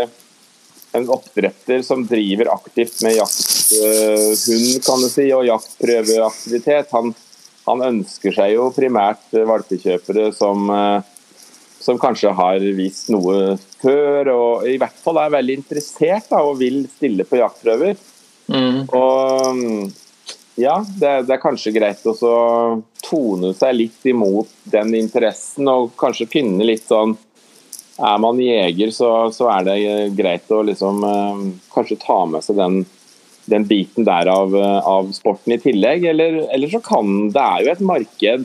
en 0.96 1.10
oppdretter 1.12 1.82
som 1.82 2.06
driver 2.08 2.54
aktivt 2.54 3.02
med 3.04 3.18
jakthund, 3.18 4.86
kan 4.86 5.02
du 5.04 5.10
si, 5.12 5.26
og 5.36 5.46
jaktprøveaktivitet. 5.48 6.94
Han, 6.96 7.12
han 7.68 7.84
ønsker 7.90 8.36
seg 8.36 8.54
jo 8.56 8.70
primært 8.76 9.36
eh, 9.36 9.46
valpekjøpere 9.50 10.30
som, 10.36 10.70
eh, 10.72 11.42
som 11.84 12.00
kanskje 12.02 12.32
har 12.38 12.64
vist 12.78 13.12
noe 13.14 13.58
før, 13.82 14.32
og 14.34 14.70
i 14.72 14.78
hvert 14.82 15.04
fall 15.04 15.20
er 15.22 15.36
veldig 15.36 15.60
interessert 15.62 16.32
da, 16.32 16.42
og 16.46 16.62
vil 16.62 16.86
stille 16.96 17.28
på 17.28 17.42
jaktprøver. 17.42 18.00
Mm. 18.48 18.82
Og 18.86 19.60
mm, 19.60 19.86
ja, 20.56 20.86
det, 20.88 21.22
det, 21.28 21.36
er 21.36 21.44
kanskje 21.44 21.74
greit 21.76 22.06
å 22.08 22.16
tone 23.04 23.52
seg 23.58 23.76
litt 23.76 24.08
imot 24.08 24.52
den 24.72 24.94
interessen, 24.96 25.68
og 25.68 25.92
kanskje 26.00 26.30
finne 26.32 26.68
litt 26.68 26.88
sånn 26.88 27.18
Er 27.96 28.18
man 28.20 28.40
jeger, 28.40 28.92
så, 28.92 29.10
så 29.32 29.48
er 29.54 29.68
det 29.68 29.76
greit 30.16 30.50
å 30.52 30.62
liksom 30.68 31.04
eh, 31.08 31.44
kanskje 31.72 31.96
ta 32.02 32.18
med 32.28 32.44
seg 32.44 32.58
den, 32.60 32.82
den 33.48 33.68
biten 33.70 34.04
der 34.08 34.28
av, 34.28 34.52
av, 34.56 35.14
sporten 35.16 35.56
i 35.56 35.60
tillegg. 35.64 36.04
Eller, 36.12 36.42
eller, 36.52 36.74
så 36.74 36.82
kan 36.84 37.30
Det 37.32 37.40
er 37.40 37.64
jo 37.64 37.72
et 37.72 37.86
marked. 37.92 38.44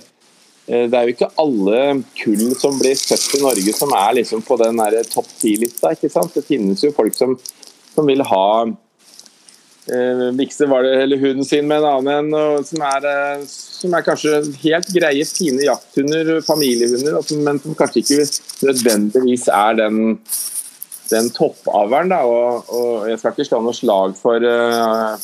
Eh, 0.70 0.84
det 0.86 0.94
er 0.94 1.02
jo 1.02 1.16
ikke 1.16 1.32
alle 1.42 1.80
kull 2.20 2.54
som 2.60 2.78
blir 2.78 2.94
født 2.94 3.40
i 3.40 3.42
Norge 3.42 3.74
som 3.74 3.96
er 3.98 4.20
liksom 4.20 4.46
på 4.46 4.60
den 4.62 4.78
topp 5.10 5.34
ti-lista. 5.42 5.96
ikke 5.98 6.12
sant? 6.14 6.38
Det 6.38 6.46
finnes 6.46 6.86
jo 6.86 6.94
folk 6.94 7.18
som, 7.18 7.34
som 7.90 8.06
vil 8.06 8.22
ha 8.30 8.46
eh, 9.94 10.22
mikse 10.36 10.66
var 10.70 10.84
det, 10.84 10.94
eller 11.02 11.20
hunden 11.20 11.44
sin 11.44 11.68
med 11.68 11.82
en 11.82 11.88
annen 11.90 12.34
en, 12.34 12.64
som, 12.64 12.82
eh, 12.82 13.42
som, 13.48 13.94
er, 13.94 14.06
kanskje 14.06 14.40
helt 14.62 14.88
greie, 14.94 15.26
fine 15.26 15.66
jakthunder, 15.66 16.40
familiehunder, 16.46 17.18
men 17.44 17.60
som 17.62 17.76
kanskje 17.78 18.04
ikke 18.04 18.26
nødvendigvis 18.68 19.48
er 19.54 19.78
den, 19.80 20.18
den 21.12 21.30
toppavlen. 21.36 22.14
Og, 22.20 22.72
og, 22.72 23.08
jeg 23.10 23.20
skal 23.20 23.36
ikke 23.36 23.48
slå 23.50 23.62
noe 23.64 23.76
slag 23.76 24.18
for, 24.18 24.44
uh, 24.44 25.14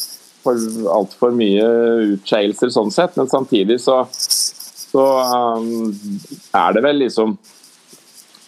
for 0.44 0.88
altfor 0.94 1.36
mye 1.36 1.66
utskeielser 2.16 2.72
sånn 2.74 2.94
sett, 2.94 3.18
men 3.18 3.30
samtidig 3.32 3.80
så, 3.82 4.02
så 4.12 5.06
um, 5.58 5.92
er 6.54 6.76
det 6.76 6.86
vel 6.86 7.04
liksom 7.06 7.36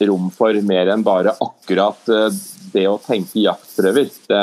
rom 0.09 0.29
for 0.31 0.55
mer 0.63 0.93
enn 0.93 1.03
bare 1.03 1.33
akkurat 1.43 2.11
det 2.73 2.85
å 2.87 3.01
tenke 3.03 3.43
jaktprøver. 3.43 4.13
Det, 4.31 4.43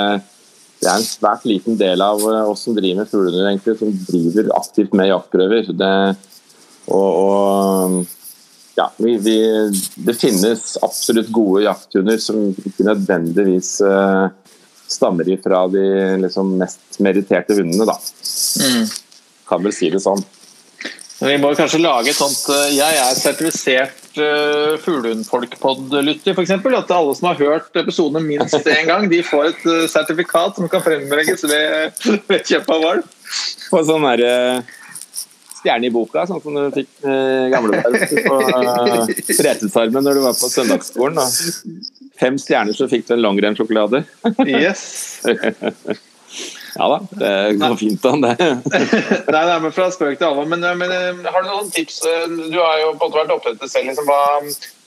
det 0.85 0.91
er 0.91 1.01
en 1.01 1.07
svært 1.07 1.45
liten 1.49 1.77
del 1.79 2.01
av 2.05 2.21
eh, 2.29 2.43
oss 2.45 2.67
som 2.67 2.75
driver 2.77 3.01
med 3.01 3.09
fuglehunder, 3.09 3.49
egentlig, 3.49 3.77
som 3.79 3.93
driver 4.05 4.51
aktivt 4.59 4.93
med 4.97 5.09
jaktprøver. 5.09 5.71
Det, 5.79 5.93
og, 6.93 7.09
og, 7.23 7.95
ja, 8.77 8.85
vi, 9.01 9.15
vi, 9.25 9.37
det 10.05 10.17
finnes 10.19 10.75
absolutt 10.85 11.31
gode 11.33 11.63
jakthunder 11.65 12.21
som 12.21 12.43
ikke 12.51 12.85
nødvendigvis 12.85 13.71
uh, 13.87 14.27
stammer 14.91 15.29
ifra 15.31 15.63
de 15.73 15.85
liksom, 16.21 16.53
mest 16.61 16.99
meritterte 17.01 17.57
hundene. 17.57 17.87
Da. 17.89 17.97
Mm. 18.61 18.85
Kan 19.49 19.65
vel 19.65 19.73
si 19.73 19.89
det 19.93 20.03
sånn. 20.03 20.21
Vi 21.25 21.37
må 21.41 21.51
kanskje 21.57 21.81
lage 21.81 22.11
et 22.11 22.17
sånt 22.17 22.49
eh, 22.53 22.75
Jeg 22.77 22.97
er 23.01 23.17
sertifisert 23.17 24.19
uh, 24.19 24.75
fuglehundfolkpod-lytter, 24.83 26.35
f.eks. 26.35 26.53
At 26.53 26.93
alle 26.93 27.15
som 27.17 27.29
har 27.31 27.41
hørt 27.41 27.79
episodene 27.81 28.21
minst 28.25 28.55
én 28.61 28.89
gang, 28.89 29.09
de 29.11 29.21
får 29.25 29.51
et 29.51 29.67
uh, 29.67 29.83
sertifikat 29.91 30.59
som 30.59 30.69
kan 30.71 30.83
fremlegges 30.85 31.45
ved, 31.49 32.01
ved 32.29 32.45
kjøp 32.45 32.69
av 32.77 32.85
valp. 32.89 33.13
Og 33.73 33.87
sånn 33.89 34.05
der, 34.05 34.25
uh, 34.29 35.21
stjerne 35.65 35.89
i 35.89 35.93
boka, 35.93 36.27
sånn 36.29 36.43
som 36.43 36.57
du 36.57 36.63
fikk 36.75 36.91
uh, 37.07 37.49
gamle 37.53 37.81
på 37.81 38.39
uh, 38.39 39.13
Fretesarmen 39.33 40.05
når 40.05 40.19
du 40.19 40.25
var 40.27 40.37
på 40.37 40.51
søndagsskolen. 40.51 41.17
Da. 41.17 41.25
Fem 42.21 42.37
stjerner, 42.39 42.77
så 42.77 42.89
fikk 42.91 43.09
du 43.09 43.15
en 43.17 43.25
langrennssjokolade. 43.25 44.05
yes. 44.45 44.85
Ja 46.75 46.87
da, 46.91 46.97
det 47.11 47.53
går 47.59 47.75
fint 47.79 48.05
an, 48.05 48.25
det. 48.25 48.35
nei, 49.33 49.43
nei, 49.47 49.59
men 49.63 49.71
Fra 49.71 49.87
spøk 49.93 50.17
til 50.19 50.27
alvor. 50.27 50.47
Men, 50.51 50.65
men, 50.75 50.91
eh, 50.91 51.21
har 51.31 51.45
du 51.45 51.47
noen 51.47 51.69
tips? 51.71 52.01
Eh, 52.09 52.25
du 52.51 52.57
har 52.59 52.81
jo 52.81 52.89
på 52.99 53.07
en 53.07 53.13
måte 53.15 53.37
vært 53.45 53.61
det 53.61 53.69
selv. 53.71 53.93
Liksom, 53.93 54.09
hva, 54.09 54.41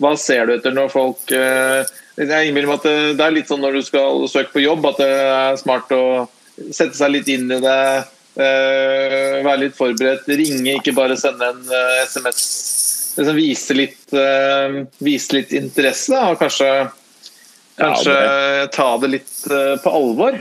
hva, 0.05 0.13
ser 0.21 0.45
du 0.45 0.53
etter 0.59 0.77
når 0.77 0.93
folk 0.93 1.33
eh, 1.33 1.89
Jeg 2.21 2.51
innbiller 2.51 2.69
meg 2.69 2.83
at 2.83 2.89
det, 2.91 2.99
det, 3.17 3.25
er 3.25 3.37
litt 3.39 3.49
sånn 3.49 3.65
når 3.65 3.79
du 3.79 3.87
skal 3.87 4.27
søke 4.29 4.53
på 4.59 4.67
jobb, 4.67 4.85
at 4.91 5.01
det 5.01 5.09
er 5.09 5.57
smart 5.63 5.97
å 5.97 6.05
sette 6.67 6.93
seg 6.99 7.15
litt 7.15 7.33
inn 7.33 7.49
i 7.57 7.61
det. 7.63 7.81
Uh, 8.39 9.41
være 9.43 9.65
litt 9.65 9.75
forberedt. 9.75 10.29
Ringe, 10.31 10.77
ikke 10.77 10.95
bare 10.95 11.17
sende 11.19 11.49
en 11.51 11.65
uh, 11.73 12.03
SMS. 12.05 12.43
Liksom 13.17 13.35
vise, 13.35 13.75
litt, 13.75 14.05
uh, 14.15 14.85
vise 15.03 15.35
litt 15.35 15.55
interesse, 15.59 16.15
og 16.15 16.39
kanskje, 16.39 16.69
kanskje 17.81 18.15
ja, 18.15 18.29
det... 18.29 18.69
ta 18.77 18.93
det 19.03 19.11
litt 19.17 19.35
på 19.83 19.95
alvor. 20.03 20.39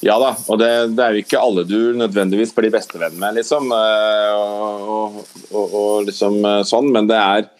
Ja 0.00 0.16
da, 0.20 0.30
og 0.48 0.56
det, 0.60 0.68
det, 0.96 1.04
er 1.04 1.16
jo 1.16 1.22
ikke 1.24 1.40
alle 1.40 1.66
du 1.68 1.92
nødvendigvis 2.00 2.54
blir 2.56 2.72
bestevenn 2.72 3.18
med, 3.20 3.36
liksom. 3.36 3.68
Eh, 3.76 4.30
og, 4.32 5.18
og, 5.50 5.74
og 5.76 6.06
liksom 6.08 6.38
eh, 6.40 6.62
sånn, 6.64 6.88
men 6.94 7.10
det, 7.10 7.18
er, 7.20 7.50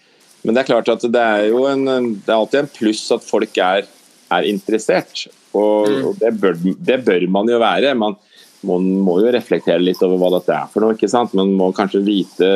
men 0.47 0.56
det 0.56 0.62
er 0.62 0.70
klart 0.70 0.88
at 0.88 1.04
det 1.04 1.20
er 1.20 1.50
jo 1.50 1.66
en, 1.68 1.85
det 2.16 2.32
er 2.32 2.38
alltid 2.38 2.62
en 2.62 2.73
pluss 2.78 3.04
at 3.12 3.26
folk 3.26 3.61
er, 3.61 3.85
er 4.32 4.49
interessert. 4.49 5.26
Og, 5.52 5.90
mm. 5.90 6.00
og 6.09 6.16
det, 6.23 6.32
bør, 6.40 6.56
det, 6.64 6.99
bør, 7.04 7.28
man 7.28 7.52
jo 7.52 7.61
være. 7.61 7.92
Man, 7.99 8.16
man, 8.64 8.88
må 9.04 9.18
jo 9.20 9.35
reflektere 9.37 9.82
litt 9.82 10.00
over 10.06 10.20
hva 10.23 10.32
dette 10.38 10.56
er 10.56 10.73
for 10.73 10.85
noe. 10.85 10.97
ikke 10.97 11.12
sant? 11.12 11.37
Man 11.37 11.52
må 11.59 11.73
kanskje 11.76 12.04
vite 12.06 12.50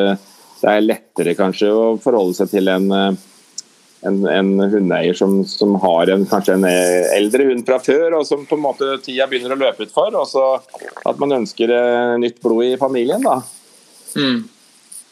Det 0.62 0.70
er 0.70 0.84
lettere 0.84 1.36
kanskje 1.36 1.68
å 1.74 1.86
forholde 2.00 2.38
seg 2.38 2.54
til 2.54 2.72
en 2.72 2.88
eh, 2.88 3.22
en, 4.08 4.20
en 4.28 4.50
hundeeier 4.60 5.16
som, 5.18 5.38
som, 5.48 5.74
har 5.82 6.12
en, 6.12 6.24
kanskje 6.28 6.56
en 6.58 6.66
eldre 6.68 7.48
hund 7.50 7.64
fra 7.66 7.78
før, 7.82 8.18
og 8.20 8.26
som 8.28 8.44
på 8.48 8.58
en 8.58 8.64
måte 8.64 8.96
tida 9.04 9.28
begynner 9.30 9.56
å 9.56 9.60
løpe 9.60 9.86
ut 9.86 9.94
for. 9.94 10.14
Og 10.20 10.28
så 10.30 10.44
at 11.08 11.20
man 11.22 11.38
ønsker 11.40 11.72
eh, 11.72 12.16
nytt 12.20 12.40
blod 12.44 12.66
i 12.66 12.80
familien. 12.80 13.24
da. 13.24 13.40
Mm. 14.16 14.42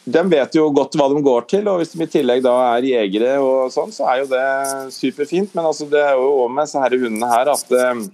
De 0.05 0.23
vet 0.27 0.57
jo 0.59 0.67
godt 0.75 0.97
hva 0.99 1.07
de 1.13 1.23
går 1.23 1.47
til, 1.51 1.69
og 1.71 1.79
hvis 1.79 1.95
de 1.95 2.03
i 2.03 2.11
tillegg 2.11 2.43
da 2.43 2.57
er 2.73 2.89
jegere, 2.89 3.37
og 3.39 3.71
sånn, 3.71 3.93
så 3.95 4.09
er 4.11 4.23
jo 4.23 4.31
det 4.33 4.47
superfint. 4.95 5.55
Men 5.55 5.69
altså, 5.71 5.87
det 5.91 6.03
er 6.03 6.19
jo 6.19 6.29
òg 6.45 6.53
med 6.57 6.67
disse 6.67 6.83
hundene 6.97 7.31
her 7.31 7.53
at, 7.55 7.75
eh, 7.79 8.05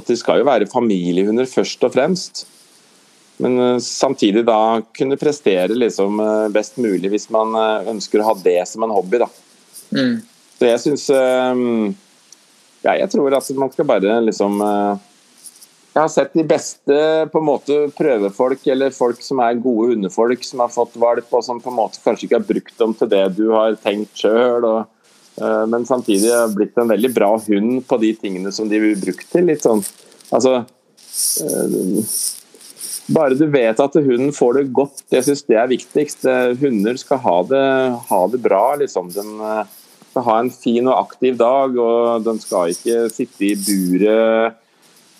at 0.00 0.10
de 0.10 0.18
skal 0.18 0.42
jo 0.42 0.48
være 0.48 0.70
familiehunder 0.70 1.48
først 1.50 1.84
og 1.86 1.94
fremst. 1.94 2.46
Men 3.38 3.58
eh, 3.60 3.78
samtidig 3.78 4.44
da 4.46 4.82
kunne 4.98 5.16
prestere 5.16 5.74
liksom 5.74 6.20
eh, 6.20 6.48
best 6.54 6.76
mulig 6.76 7.10
hvis 7.12 7.28
man 7.30 7.54
eh, 7.54 7.90
ønsker 7.92 8.22
å 8.22 8.32
ha 8.32 8.34
det 8.42 8.60
som 8.68 8.82
en 8.82 8.94
hobby. 8.94 9.22
da. 9.22 9.28
Mm. 9.94 10.18
Så 10.58 10.66
jeg 10.66 10.80
syns 10.82 11.04
Ja, 12.82 12.92
jeg 12.98 13.08
tror 13.12 13.34
at 13.36 13.46
man 13.56 13.70
skal 13.72 13.86
bare 13.88 14.16
liksom 14.20 14.58
Jeg 14.58 16.00
har 16.02 16.10
sett 16.12 16.34
de 16.34 16.42
beste 16.46 16.96
på 17.30 17.40
en 17.40 17.46
måte 17.46 17.76
prøvefolk 17.96 18.66
eller 18.74 18.94
folk 18.94 19.22
som 19.22 19.40
er 19.42 19.60
gode 19.62 19.92
hundefolk, 19.92 20.42
som 20.44 20.64
har 20.64 20.74
fått 20.74 20.98
valp 20.98 21.30
og 21.30 21.44
som 21.46 21.62
på 21.62 21.70
en 21.70 21.78
måte 21.78 22.02
kanskje 22.02 22.26
ikke 22.26 22.40
har 22.40 22.48
brukt 22.50 22.74
dem 22.82 22.94
til 22.98 23.10
det 23.14 23.22
du 23.38 23.44
har 23.54 23.78
tenkt 23.82 24.18
sjøl. 24.18 24.66
Men 25.38 25.86
samtidig 25.86 26.34
har 26.34 26.50
blitt 26.54 26.78
en 26.78 26.90
veldig 26.90 27.12
bra 27.14 27.30
hund 27.46 27.86
på 27.86 28.00
de 28.02 28.12
tingene 28.18 28.52
som 28.54 28.68
de 28.70 28.82
blir 28.82 28.98
brukt 28.98 29.26
til. 29.30 29.46
litt 29.46 29.62
sånn, 29.62 29.82
altså 30.34 30.60
bare 33.08 33.36
du 33.38 33.46
vet 33.48 33.80
at 33.80 33.96
hunden 33.96 34.32
får 34.36 34.58
det 34.58 34.68
godt, 34.76 35.02
jeg 35.12 35.24
syns 35.24 35.44
det 35.48 35.56
er 35.56 35.70
viktigst. 35.70 36.26
Eh, 36.28 36.54
hunder 36.60 36.98
skal 37.00 37.22
ha 37.24 37.36
det, 37.48 37.66
ha 38.10 38.22
det 38.28 38.40
bra. 38.44 38.62
Liksom. 38.80 39.10
De 39.14 39.24
eh, 39.24 39.74
skal 40.10 40.26
ha 40.26 40.38
en 40.42 40.52
fin 40.52 40.88
og 40.88 40.98
aktiv 41.06 41.38
dag, 41.40 41.76
og 41.80 42.24
de 42.26 42.34
skal 42.44 42.74
ikke 42.74 43.06
sitte 43.14 43.48
i 43.48 43.54
buret 43.56 44.58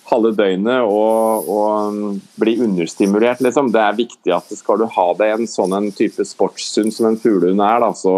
halve 0.09 0.31
døgnet 0.33 0.85
og, 0.89 1.49
og 1.49 1.93
mm, 1.93 2.21
bli 2.41 2.55
understimulert. 2.65 3.41
Liksom. 3.45 3.71
Det 3.73 3.81
er 3.83 3.99
viktig 3.99 4.33
at 4.33 4.49
skal 4.57 4.81
du 4.81 4.87
ha 4.89 5.07
deg 5.19 5.35
en 5.35 5.49
sånn 5.49 5.75
en 5.77 5.91
type 5.95 6.25
sportshund 6.25 6.93
som 6.95 7.11
en 7.11 7.19
fuglehund 7.21 7.61
er, 7.61 7.83
da, 7.83 7.91
så, 7.97 8.15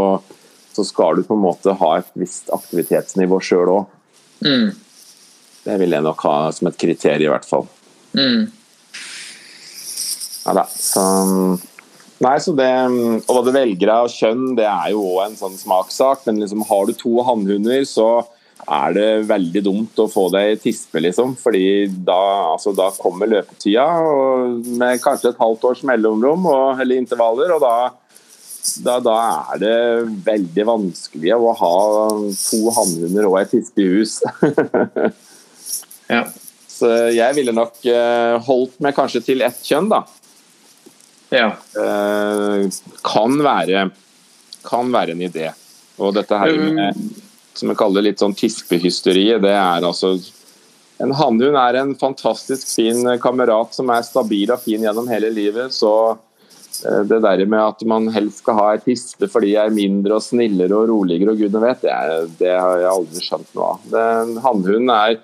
så, 0.71 0.85
skal 0.87 1.19
du 1.19 1.27
på 1.27 1.35
en 1.35 1.43
måte 1.43 1.75
ha 1.79 1.91
et 1.99 2.15
visst 2.19 2.51
aktivitetsnivå 2.53 3.41
sjøl 3.43 3.75
òg. 3.75 3.99
Mm. 4.47 4.71
Det 5.61 5.77
vil 5.83 5.93
jeg 5.93 6.07
nok 6.07 6.23
ha 6.25 6.37
som 6.55 6.71
et 6.71 6.79
kriterium, 6.79 7.29
i 7.29 7.33
hvert 7.35 7.47
fall. 7.47 7.67
Mm. 8.17 8.49
Ja 10.45 10.55
da. 10.57 10.65
Så, 10.73 11.01
nei, 12.23 12.35
så 12.41 12.53
det, 12.57 12.69
og 13.21 13.31
hva 13.31 13.45
du 13.45 13.51
velger 13.55 13.93
av 13.93 14.11
kjønn, 14.11 14.53
det 14.57 14.67
er 14.69 14.91
jo 14.95 15.05
òg 15.13 15.25
en 15.27 15.39
sånn 15.39 15.57
smakssak. 15.59 16.25
Men 16.27 16.43
liksom, 16.43 16.65
har 16.69 16.87
du 16.87 16.95
to 16.97 17.15
hannhunder, 17.27 17.85
så 17.89 18.11
er 18.61 18.93
det 18.93 19.07
veldig 19.29 19.63
dumt 19.65 19.99
å 20.01 20.09
få 20.11 20.27
deg 20.33 20.61
tispe, 20.63 21.01
liksom. 21.01 21.35
Fordi 21.39 21.87
da, 22.07 22.19
altså, 22.53 22.75
da 22.77 22.91
kommer 22.97 23.29
løpetida 23.29 23.87
med 24.81 25.01
kanskje 25.03 25.33
et 25.33 25.41
halvt 25.41 25.67
års 25.71 25.83
mellomrom 25.87 26.45
og, 26.49 26.81
eller 26.81 27.01
intervaller. 27.01 27.57
og 27.57 27.65
da 27.65 27.75
da, 28.85 28.99
da, 29.01 29.15
er 29.55 29.61
det 29.61 29.77
veldig 30.25 30.65
vanskelig 30.67 31.33
å 31.33 31.53
ha 31.57 31.73
to 32.37 32.59
hannhunder 32.75 33.25
og 33.29 33.39
et 33.39 33.53
tispe 33.55 33.81
i 33.81 33.87
hus. 33.89 34.19
ja. 36.13 36.27
Så 36.71 36.89
jeg 37.13 37.37
ville 37.37 37.53
nok 37.53 37.81
eh, 37.89 38.37
holdt 38.45 38.77
meg 38.81 38.95
kanskje 38.97 39.23
til 39.25 39.43
ett 39.45 39.59
kjønn, 39.65 39.89
da. 39.91 40.03
Ja. 41.31 41.47
Eh, 41.79 42.69
kan, 43.07 43.37
være, 43.43 43.89
kan 44.67 44.93
være 44.93 45.15
en 45.15 45.25
idé. 45.27 45.51
Og 46.01 46.15
dette 46.15 46.37
her 46.37 46.57
med 46.75 46.97
som 47.53 47.69
vi 47.69 47.75
kaller 47.75 48.05
litt 48.05 48.21
sånn 48.21 48.35
tispehysteriet, 48.37 49.41
det 49.43 49.55
er 49.55 49.83
altså 49.83 50.15
En 51.01 51.11
hannhund 51.17 51.57
er 51.57 51.79
en 51.79 51.95
fantastisk 51.97 52.67
fin 52.75 53.07
kamerat 53.23 53.73
som 53.73 53.89
er 53.89 54.03
stabil 54.05 54.51
og 54.53 54.61
fin 54.61 54.83
gjennom 54.85 55.07
hele 55.09 55.31
livet. 55.33 55.73
Så 55.73 55.89
eh, 56.11 56.99
det 57.09 57.17
der 57.25 57.41
med 57.49 57.57
at 57.57 57.81
man 57.89 58.05
helst 58.13 58.43
skal 58.43 58.59
ha 58.59 58.67
ei 58.75 58.83
tispe 58.83 59.25
fordi 59.31 59.55
jeg 59.55 59.71
er 59.71 59.73
mindre 59.73 60.19
og 60.19 60.21
snillere 60.21 60.77
og 60.77 60.91
roligere 60.91 61.33
og 61.33 61.41
gudene 61.41 61.63
vet, 61.63 61.81
det, 61.81 61.95
er, 61.95 62.29
det, 62.37 62.53
har 62.53 62.83
jeg 62.83 62.91
aldri 62.91 63.25
skjønt 63.25 63.57
noe 63.57 63.71
av. 63.71 63.97
Hannhunden 64.45 64.93
er 64.93 65.17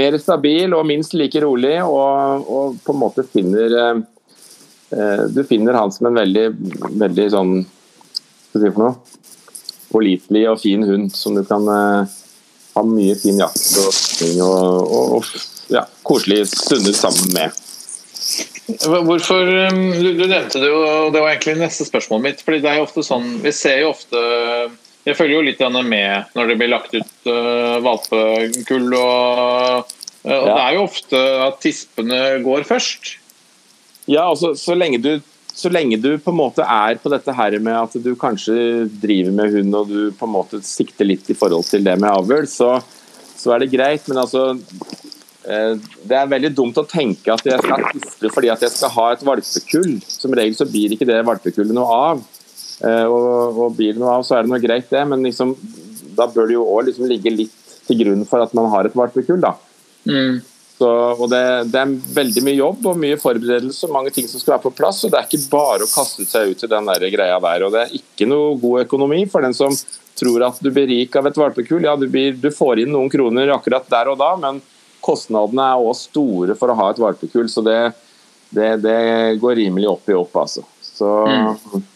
mer 0.00 0.16
stabil 0.22 0.72
og 0.76 0.88
minst 0.88 1.12
like 1.16 1.44
rolig, 1.44 1.76
og, 1.84 2.48
og 2.48 2.80
på 2.84 2.96
en 2.96 3.02
måte 3.04 3.26
finner 3.28 3.76
eh, 3.82 4.00
Du 4.88 5.42
finner 5.44 5.76
han 5.76 5.92
som 5.92 6.06
en 6.08 6.16
veldig, 6.16 6.44
veldig 6.96 7.26
sånn 7.34 7.50
skal 8.48 8.62
jeg 8.62 8.72
si 8.72 8.74
for 8.74 8.84
noe? 8.86 8.94
Pålitelig 9.88 10.44
og 10.50 10.60
fin 10.62 10.84
hund 10.88 11.12
som 11.16 11.36
du 11.36 11.44
kan 11.48 11.64
eh, 11.72 12.16
ha 12.74 12.84
mye 12.84 13.16
fin 13.20 13.38
jakt 13.40 13.78
og, 13.80 13.88
og, 14.44 14.92
og, 14.98 15.16
og 15.18 15.72
ja, 15.72 15.84
koselig 16.06 16.46
stunder 16.50 16.96
sammen 16.96 17.32
med. 17.36 17.64
Hvorfor, 18.78 19.48
um, 19.70 19.84
du, 19.96 20.10
du, 20.18 20.26
nevnte 20.28 20.60
det 20.60 20.68
og 20.72 21.14
det 21.14 21.22
var 21.22 21.32
egentlig 21.32 21.56
neste 21.62 21.86
spørsmål 21.88 22.20
mitt. 22.26 22.42
fordi 22.44 22.60
det 22.64 22.72
er 22.72 22.80
jo 22.80 22.88
ofte 22.88 23.04
sånn, 23.06 23.38
Vi 23.40 23.52
ser 23.56 23.78
jo 23.80 23.94
ofte 23.94 24.20
Jeg 25.08 25.16
følger 25.16 25.38
jo 25.38 25.46
litt 25.46 25.62
med 25.88 26.34
når 26.36 26.50
det 26.50 26.58
blir 26.60 26.72
lagt 26.72 26.92
ut 26.92 27.30
uh, 27.30 27.78
valpekull. 27.84 28.92
og, 28.92 29.88
uh, 30.24 30.34
og 30.34 30.48
ja. 30.48 30.52
Det 30.52 30.60
er 30.66 30.76
jo 30.76 30.84
ofte 30.84 31.24
at 31.46 31.60
tispene 31.64 32.20
går 32.44 32.68
først. 32.68 33.17
Ja, 34.08 34.24
altså 34.24 34.54
så 34.58 34.76
lenge 34.78 35.02
du 35.04 35.12
så 35.58 35.70
lenge 35.74 35.96
du 35.98 36.12
på 36.22 36.30
en 36.30 36.38
måte 36.38 36.62
er 36.62 37.00
på 37.02 37.10
dette 37.10 37.32
her 37.34 37.56
med 37.58 37.74
at 37.74 37.94
du 37.98 38.12
kanskje 38.18 38.86
driver 39.02 39.32
med 39.34 39.56
hund 39.56 39.74
og 39.74 39.88
du 39.90 40.12
på 40.14 40.28
en 40.28 40.34
måte 40.36 40.60
sikter 40.62 41.08
litt 41.08 41.26
i 41.32 41.34
forhold 41.34 41.66
til 41.66 41.82
det 41.82 41.96
med 41.98 42.12
avl, 42.12 42.46
så, 42.46 42.76
så 43.34 43.56
er 43.56 43.64
det 43.64 43.72
greit. 43.72 44.06
Men 44.06 44.20
altså 44.22 44.52
Eh, 45.48 45.74
det 46.04 46.16
er 46.18 46.28
veldig 46.28 46.50
dumt 46.52 46.76
å 46.80 46.84
tenke 46.88 47.32
at 47.32 47.46
jeg 47.46 47.62
skal 47.62 47.84
tisle 47.94 48.30
fordi 48.34 48.50
at 48.52 48.64
jeg 48.64 48.74
skal 48.74 48.92
ha 48.96 49.06
et 49.14 49.24
valpekull. 49.24 49.94
Som 50.04 50.34
regel 50.36 50.56
så 50.58 50.66
blir 50.68 50.92
ikke 50.94 51.08
det 51.08 51.22
valpekullet 51.26 51.76
noe 51.76 51.94
av. 51.94 52.26
Eh, 52.84 53.06
og, 53.06 53.62
og 53.64 53.78
blir 53.78 53.94
det 53.94 54.02
noe 54.02 54.18
av, 54.18 54.26
så 54.26 54.36
er 54.36 54.44
det 54.44 54.52
noe 54.52 54.62
greit, 54.62 54.90
det. 54.92 55.04
Men 55.08 55.24
liksom, 55.24 55.54
da 56.18 56.28
bør 56.32 56.50
det 56.50 56.58
jo 56.58 56.66
òg 56.68 56.90
liksom 56.90 57.08
ligge 57.08 57.32
litt 57.32 57.56
til 57.88 58.02
grunn 58.02 58.26
for 58.28 58.44
at 58.44 58.52
man 58.56 58.68
har 58.74 58.88
et 58.88 58.98
valpekull. 58.98 59.40
da. 59.44 59.54
Mm. 60.08 60.40
Så, 60.78 60.88
og 61.18 61.26
det, 61.32 61.40
det, 61.72 61.80
er 61.80 61.94
veldig 62.14 62.42
mye 62.46 62.54
jobb 62.54 62.84
og 62.86 62.98
mye 63.02 63.16
forberedelse 63.18 63.88
og 63.88 63.94
mange 63.96 64.12
ting 64.14 64.28
som 64.30 64.38
skal 64.38 64.54
være 64.54 64.66
på 64.68 64.76
plass. 64.78 65.00
og 65.02 65.10
Det 65.10 65.18
er 65.18 65.26
ikke 65.26 65.50
bare 65.50 65.82
å 65.82 65.90
kaste 65.90 66.26
seg 66.28 66.52
ut 66.52 66.62
i 66.62 66.70
den 66.70 66.90
der 66.90 67.06
greia 67.10 67.40
der. 67.42 67.64
og 67.66 67.74
Det 67.74 67.80
er 67.82 67.96
ikke 67.98 68.28
noe 68.30 68.52
god 68.62 68.84
økonomi 68.84 69.24
for 69.32 69.42
den 69.42 69.56
som 69.58 69.74
tror 70.18 70.44
at 70.46 70.62
du 70.62 70.70
blir 70.70 70.86
rik 70.90 71.18
av 71.18 71.26
et 71.26 71.40
valpekull. 71.40 71.82
Ja, 71.82 71.96
du, 71.98 72.06
blir, 72.10 72.38
du 72.38 72.50
får 72.54 72.84
inn 72.84 72.94
noen 72.94 73.10
kroner 73.10 73.50
akkurat 73.56 73.90
der 73.90 74.12
og 74.12 74.20
da, 74.22 74.30
men 74.38 74.62
kostnadene 75.02 75.66
er 75.72 75.82
også 75.82 76.12
store 76.12 76.58
for 76.58 76.70
å 76.70 76.78
ha 76.78 76.88
et 76.92 77.02
valpekull, 77.02 77.50
så 77.50 77.62
det, 77.66 77.78
det, 78.54 78.70
det, 78.86 78.98
går 79.42 79.58
rimelig 79.58 79.90
opp 79.90 80.10
i 80.10 80.18
opp. 80.18 80.40
Altså. 80.44 80.62
Så, 80.84 81.10
mm. 81.26 81.86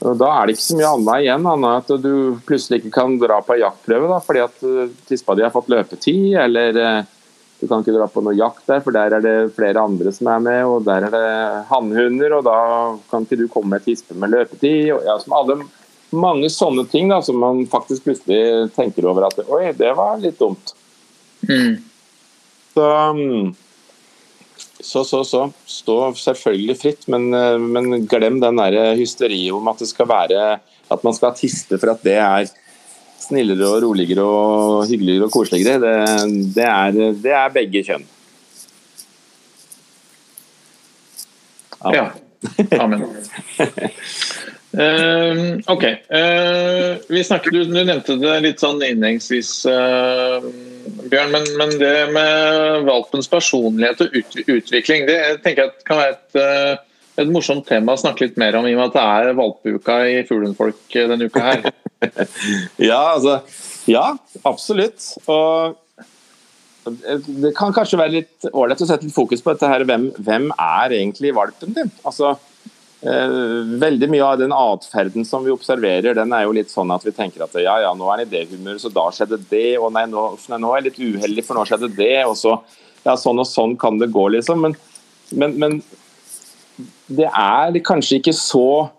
Da 0.00 0.32
er 0.32 0.48
det 0.48 0.56
ikke 0.56 0.64
så 0.70 0.80
mye 0.80 0.90
annet 0.96 1.24
igjen 1.26 1.48
annet 1.52 1.90
at 1.92 2.04
du 2.04 2.12
plutselig 2.48 2.80
ikke 2.80 2.96
kan 2.96 3.16
dra 3.20 3.42
på 3.44 3.60
jaktprøve 3.60 4.08
da, 4.08 4.20
fordi 4.24 4.44
at 4.46 4.62
eh, 4.64 4.92
tispa 5.08 5.36
di 5.36 5.44
har 5.44 5.52
fått 5.52 5.68
løpetid, 5.68 6.38
eller 6.40 6.78
eh, 6.80 7.16
du 7.60 7.66
kan 7.68 7.82
ikke 7.82 7.94
dra 7.94 8.06
på 8.08 8.22
noe 8.24 8.36
jakt 8.36 8.64
der, 8.70 8.80
for 8.84 8.96
der 8.96 9.12
er 9.16 9.24
det 9.24 9.52
flere 9.56 9.82
andre 9.82 10.12
som 10.16 10.30
er 10.32 10.42
med, 10.44 10.60
og 10.64 10.86
der 10.86 11.06
er 11.08 11.14
det 11.14 11.30
hannhunder, 11.68 12.38
og 12.38 12.46
da 12.46 12.58
kan 13.10 13.26
ikke 13.26 13.42
du 13.42 13.46
komme 13.52 13.74
med 13.74 13.82
et 13.82 13.92
hispe 13.92 14.16
med 14.16 14.32
løpetid. 14.32 14.92
Og, 14.94 15.04
ja, 15.04 15.16
som 15.20 15.36
alle, 15.36 15.58
mange 16.10 16.50
sånne 16.52 16.86
ting 16.90 17.12
da, 17.12 17.20
som 17.24 17.40
man 17.42 17.64
faktisk 17.70 18.08
plutselig 18.08 18.70
tenker 18.76 19.08
over 19.10 19.28
at 19.28 19.42
oi, 19.46 19.66
det 19.76 19.92
var 19.98 20.20
litt 20.22 20.40
dumt. 20.40 20.72
Mm. 21.48 21.76
Så, 22.72 22.88
så, 24.80 25.04
så, 25.04 25.22
så. 25.26 25.44
Stå 25.68 26.00
selvfølgelig 26.16 26.76
fritt, 26.80 27.06
men, 27.12 27.28
men 27.72 28.08
glem 28.08 28.40
den 28.42 28.60
der 28.60 28.96
hysteriet 28.98 29.52
om 29.56 29.68
at 29.70 29.82
det 29.82 29.90
skal 29.92 30.08
være 30.10 30.44
at 30.90 31.04
man 31.06 31.14
skal 31.14 31.36
tiste 31.38 31.78
for 31.78 31.92
at 31.92 32.02
det 32.06 32.16
er 32.18 32.50
snillere 33.20 33.68
og 33.68 33.82
roligere 33.84 34.24
og 34.24 34.88
hyggeligere 34.90 35.28
og 35.28 35.34
koseligere. 35.34 35.78
Det, 35.82 35.94
det, 36.56 36.66
er, 36.66 36.98
det 37.24 37.36
er, 37.36 37.54
begge 37.54 37.84
kjønn. 37.86 38.08
Ja. 41.94 42.10
Amen. 42.80 43.06
Uh, 44.70 45.58
OK. 45.66 45.84
Uh, 46.14 46.96
vi 47.08 47.24
snakket, 47.24 47.52
du, 47.52 47.64
du, 47.64 47.80
nevnte 47.82 48.14
det 48.20 48.36
litt 48.44 48.62
sånn 48.62 48.78
innledningsvis, 48.78 49.50
uh, 49.66 50.38
Bjørn. 51.10 51.32
Men, 51.34 51.48
men, 51.58 51.74
det 51.80 51.94
med 52.14 52.86
valpens 52.86 53.26
personlighet 53.30 54.04
og 54.04 54.14
ut, 54.14 54.38
utvikling 54.46 55.08
det 55.10 55.18
tenker 55.44 55.66
jeg 55.66 55.86
kan 55.88 56.00
være 56.00 56.14
et, 56.14 56.38
eh, 56.38 57.02
et, 57.18 57.32
morsomt 57.32 57.66
tema 57.66 57.96
å 57.96 58.00
snakke 58.00 58.28
litt 58.28 58.38
mer 58.40 58.60
om, 58.60 58.68
i 58.68 58.76
og 58.76 58.80
med 58.80 58.92
at 58.92 58.98
det 58.98 59.06
er 59.08 59.38
valpeuka 59.40 59.98
i 60.06 60.20
Fuglenfolk 60.28 60.80
denne 60.94 61.26
uka 61.26 61.46
her. 61.48 61.66
ja, 62.90 63.00
altså. 63.14 63.40
Ja, 63.90 64.06
absolutt. 64.48 65.06
Og 65.30 65.78
det 67.26 67.52
kan 67.58 67.74
kanskje 67.76 68.00
være 68.00 68.16
litt 68.20 68.46
ålreit 68.52 68.80
å 68.80 68.88
sette 68.88 69.06
litt 69.06 69.16
fokus 69.16 69.42
på 69.44 69.52
dette 69.52 69.68
her. 69.68 69.84
Hvem, 69.88 70.10
hvem 70.20 70.48
er 70.56 70.96
egentlig 71.00 71.34
valpen 71.36 71.76
din? 71.76 71.92
Altså, 72.04 72.36
Eh, 73.02 73.28
veldig 73.80 74.10
mye 74.12 74.24
av 74.24 74.38
den 74.38 74.52
atferden 74.52 75.24
som 75.24 75.44
vi 75.44 75.52
observerer, 75.54 76.12
den 76.14 76.34
er 76.36 76.42
jo 76.44 76.52
litt 76.52 76.68
sånn 76.68 76.90
at 76.92 77.04
vi 77.06 77.14
tenker 77.16 77.46
at 77.46 77.54
ja, 77.56 77.78
ja, 77.80 77.94
nå 77.96 78.04
er 78.04 78.18
han 78.18 78.24
i 78.26 78.28
det 78.28 78.42
humøret, 78.50 78.82
så 78.82 78.90
da 78.92 79.06
skjedde 79.14 79.38
det. 79.48 79.78
Og 79.80 79.88
nei, 79.96 80.04
nå, 80.10 80.26
nei, 80.52 80.58
nå 80.60 80.72
er 80.72 80.82
jeg 80.82 80.88
litt 80.90 81.00
uheldig, 81.16 81.44
for 81.46 81.56
nå 81.56 81.64
skjedde 81.68 81.88
det. 81.96 82.18
Og 82.28 82.36
så 82.36 82.58
ja, 83.06 83.16
sånn 83.16 83.40
og 83.40 83.48
sånn 83.48 83.72
kan 83.80 83.96
det 84.00 84.10
gå, 84.12 84.26
liksom. 84.36 84.66
Men, 84.66 84.76
men, 85.32 85.56
men 85.62 85.78
det 87.08 87.30
er 87.30 87.80
kanskje 87.86 88.20
ikke 88.20 88.36
så 88.36 88.90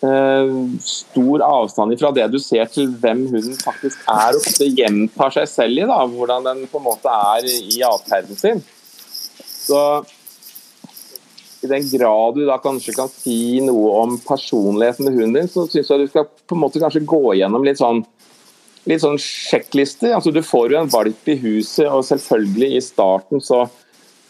stor 0.00 1.42
avstand 1.44 1.98
fra 2.00 2.10
det 2.16 2.26
du 2.32 2.38
ser 2.40 2.68
til 2.72 2.88
hvem 3.02 3.26
hunden 3.28 3.58
faktisk 3.60 4.00
er, 4.08 4.38
og 4.38 4.46
det 4.56 4.70
gjentar 4.78 5.34
seg 5.34 5.50
selv 5.50 5.82
i, 5.82 5.88
da, 5.90 5.98
hvordan 6.08 6.46
den 6.48 6.62
på 6.70 6.80
en 6.80 6.86
måte 6.86 7.12
er 7.34 7.50
i 7.50 7.82
atferden 7.84 8.38
sin. 8.40 8.62
Så 9.44 9.82
i 11.60 11.68
den 11.68 11.84
grad 11.92 12.38
du 12.38 12.46
da 12.48 12.56
kanskje 12.62 12.96
kan 12.96 13.10
si 13.12 13.60
noe 13.64 13.92
om 14.00 14.16
personligheten 14.24 15.10
til 15.10 15.18
hunden 15.18 15.36
din, 15.42 15.52
så 15.52 15.66
syns 15.68 15.92
jeg 15.92 16.06
du 16.06 16.08
skal 16.08 16.30
på 16.30 16.56
en 16.56 16.62
måte 16.64 16.80
kanskje 16.80 17.04
gå 17.04 17.36
gjennom 17.36 17.66
litt 17.66 17.80
sånn 17.80 18.00
litt 18.88 19.02
sånn 19.02 19.18
sjekklister. 19.20 20.14
Altså, 20.16 20.32
du 20.32 20.40
får 20.40 20.72
jo 20.72 20.80
en 20.80 20.92
valp 20.92 21.28
i 21.28 21.36
huset, 21.42 21.84
og 21.90 22.06
selvfølgelig 22.08 22.70
i 22.76 22.84
starten 22.84 23.42
så, 23.44 23.66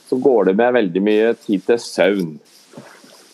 så 0.08 0.18
går 0.18 0.50
det 0.50 0.56
med 0.58 0.74
veldig 0.74 1.02
mye 1.06 1.34
tid 1.44 1.62
til 1.68 1.78
søvn. 1.84 2.32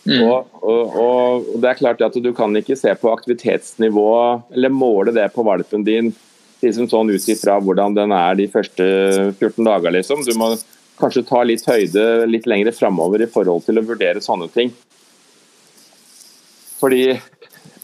Mm. 0.07 0.23
Og, 0.23 0.61
og, 0.63 0.97
og, 1.03 1.47
det 1.59 1.71
er 1.71 1.79
klart 1.81 2.03
at 2.07 2.15
Du 2.23 2.29
kan 2.37 2.55
ikke 2.55 2.77
se 2.79 2.93
på 2.95 3.11
aktivitetsnivået 3.11 4.55
eller 4.55 4.71
måle 4.71 5.15
det 5.17 5.27
på 5.35 5.43
valpen 5.47 5.83
din 5.87 6.13
liksom 6.63 6.87
sånn 6.89 7.11
ut 7.11 7.27
ifra 7.29 7.59
hvordan 7.61 7.95
den 7.97 8.15
er 8.17 8.39
de 8.39 8.47
første 8.51 8.85
14 9.37 9.67
dager. 9.67 9.93
Liksom. 9.99 10.23
Du 10.25 10.33
må 10.39 10.55
kanskje 11.01 11.27
ta 11.29 11.43
litt 11.45 11.67
høyde 11.69 12.27
litt 12.31 12.47
lenger 12.49 12.73
framover 12.75 13.23
i 13.23 13.31
forhold 13.31 13.67
til 13.67 13.81
å 13.81 13.85
vurdere 13.87 14.23
sånne 14.25 14.49
ting. 14.55 14.73
Fordi 16.81 17.17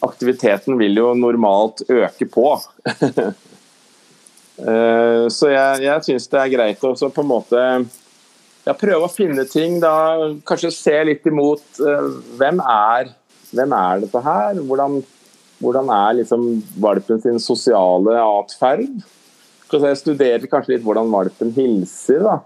aktiviteten 0.03 0.79
vil 0.81 0.99
jo 0.99 1.13
normalt 1.19 1.85
øke 1.89 2.29
på. 2.31 2.55
Eh, 4.63 5.25
så 5.33 5.49
jeg, 5.49 5.79
jeg 5.83 6.05
syns 6.07 6.29
det 6.31 6.39
er 6.39 6.51
greit 6.53 6.83
å 6.85 6.91
på 6.95 7.23
en 7.25 7.27
måte 7.27 7.61
ja, 8.67 8.75
prøve 8.75 9.07
å 9.07 9.13
finne 9.13 9.47
ting. 9.51 9.81
da, 9.83 9.95
Kanskje 10.49 10.73
se 10.75 10.99
litt 11.09 11.27
imot 11.29 11.83
uh, 11.83 12.13
hvem, 12.39 12.63
er, 12.63 13.11
hvem 13.51 13.75
er 13.79 14.05
dette 14.05 14.23
her? 14.27 14.63
Hvordan, 14.69 15.01
hvordan 15.63 15.91
er 15.97 16.23
liksom 16.23 16.47
valpen 16.83 17.21
sin 17.25 17.43
sosiale 17.43 18.21
atferd? 18.23 19.03
Jeg 19.73 19.97
studerer 19.97 20.51
kanskje 20.53 20.75
litt 20.75 20.83
hvordan 20.85 21.09
valpen 21.09 21.55
hilser. 21.57 22.27
da 22.27 22.41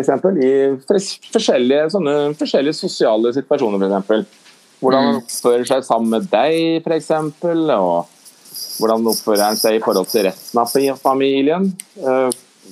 eksempel 0.00 0.38
I 0.42 0.52
forskjellige, 0.84 1.90
sånne, 1.94 2.14
forskjellige 2.38 2.78
sosiale 2.78 3.32
situasjoner, 3.36 3.84
f.eks. 4.00 4.40
Hvordan 4.82 5.06
han 5.06 5.16
mm. 5.16 5.20
oppfører 5.22 5.68
seg 5.68 5.84
sammen 5.86 6.10
med 6.16 6.26
deg, 6.32 6.82
f.eks. 6.82 7.10
Og 7.44 8.80
hvordan 8.80 9.12
oppfører 9.12 9.46
han 9.48 9.60
seg 9.60 9.78
i 9.78 9.84
forhold 9.84 10.10
til 10.10 10.26
resten 10.28 10.60
av 10.60 10.74
familien. 11.00 11.70
Eh, 12.00 12.28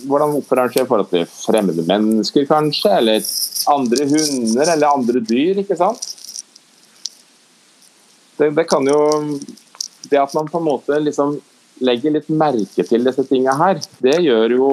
hvordan 0.06 0.36
oppfører 0.38 0.66
han 0.66 0.74
seg 0.74 0.84
i 0.84 0.88
forhold 0.88 1.10
til 1.12 1.28
fremmede 1.30 1.84
mennesker, 1.86 2.46
kanskje, 2.48 2.96
eller 2.98 3.30
andre 3.72 4.08
hunder 4.10 4.72
eller 4.74 4.88
andre 4.88 5.22
dyr. 5.22 5.62
ikke 5.62 5.78
sant? 5.78 6.08
Det, 8.38 8.50
det 8.56 8.64
kan 8.66 8.86
jo 8.88 9.00
Det 10.10 10.18
at 10.18 10.32
man 10.34 10.48
på 10.50 10.58
en 10.58 10.66
måte 10.66 10.96
liksom 10.98 11.36
legger 11.82 12.14
litt 12.14 12.28
merke 12.28 12.84
til 12.86 13.04
disse 13.06 13.22
tingene 13.28 13.54
her, 13.58 13.78
det 14.02 14.18
gjør 14.22 14.54
jo 14.56 14.68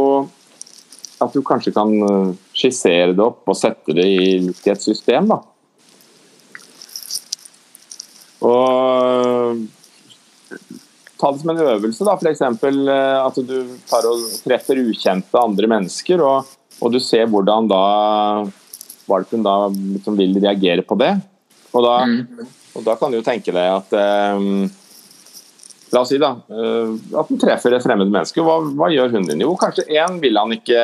at 1.20 1.34
du 1.36 1.42
kanskje 1.46 1.74
kan 1.76 1.94
eh, 2.06 2.32
skissere 2.56 3.14
det 3.16 3.24
opp 3.24 3.50
og 3.50 3.58
sette 3.58 3.96
det 3.96 4.06
i, 4.08 4.28
et 4.50 4.84
system. 4.84 5.30
da. 5.30 5.40
Og 8.46 9.64
ta 11.20 11.32
det 11.32 11.42
som 11.42 11.52
en 11.52 11.64
øvelse, 11.66 12.06
da, 12.08 12.16
f.eks. 12.16 12.42
Eh, 12.42 13.18
at 13.20 13.40
du 13.44 13.58
tar 13.90 14.08
og 14.08 14.24
treffer 14.46 14.80
ukjente 14.86 15.42
andre 15.42 15.70
mennesker, 15.72 16.24
og, 16.24 16.50
og 16.80 16.94
du 16.96 17.00
ser 17.04 17.28
hvordan 17.32 17.68
da 17.70 17.84
valpen 19.10 19.44
da 19.44 19.56
liksom 19.74 20.18
vil 20.20 20.38
reagere 20.40 20.86
på 20.86 20.98
det. 21.00 21.16
Og 21.74 21.86
da, 21.86 21.96
mm. 22.08 22.46
og 22.80 22.86
da 22.86 22.96
kan 23.00 23.12
du 23.12 23.20
jo 23.20 23.26
tenke 23.26 23.54
deg 23.56 23.74
at 23.80 23.98
eh, 23.98 24.78
La 25.90 26.04
oss 26.04 26.12
si 26.12 26.20
da, 26.22 26.36
eh, 26.54 26.90
at 27.18 27.30
den 27.32 27.40
treffer 27.42 27.74
et 27.74 27.82
fremmed 27.82 28.12
menneske. 28.14 28.44
Hva, 28.46 28.60
hva 28.78 28.92
gjør 28.94 29.16
hunden 29.16 29.32
din? 29.32 29.42
Jo, 29.42 29.56
kanskje 29.58 29.88
én 29.90 30.20
vil 30.22 30.38
han 30.38 30.54
ikke 30.54 30.84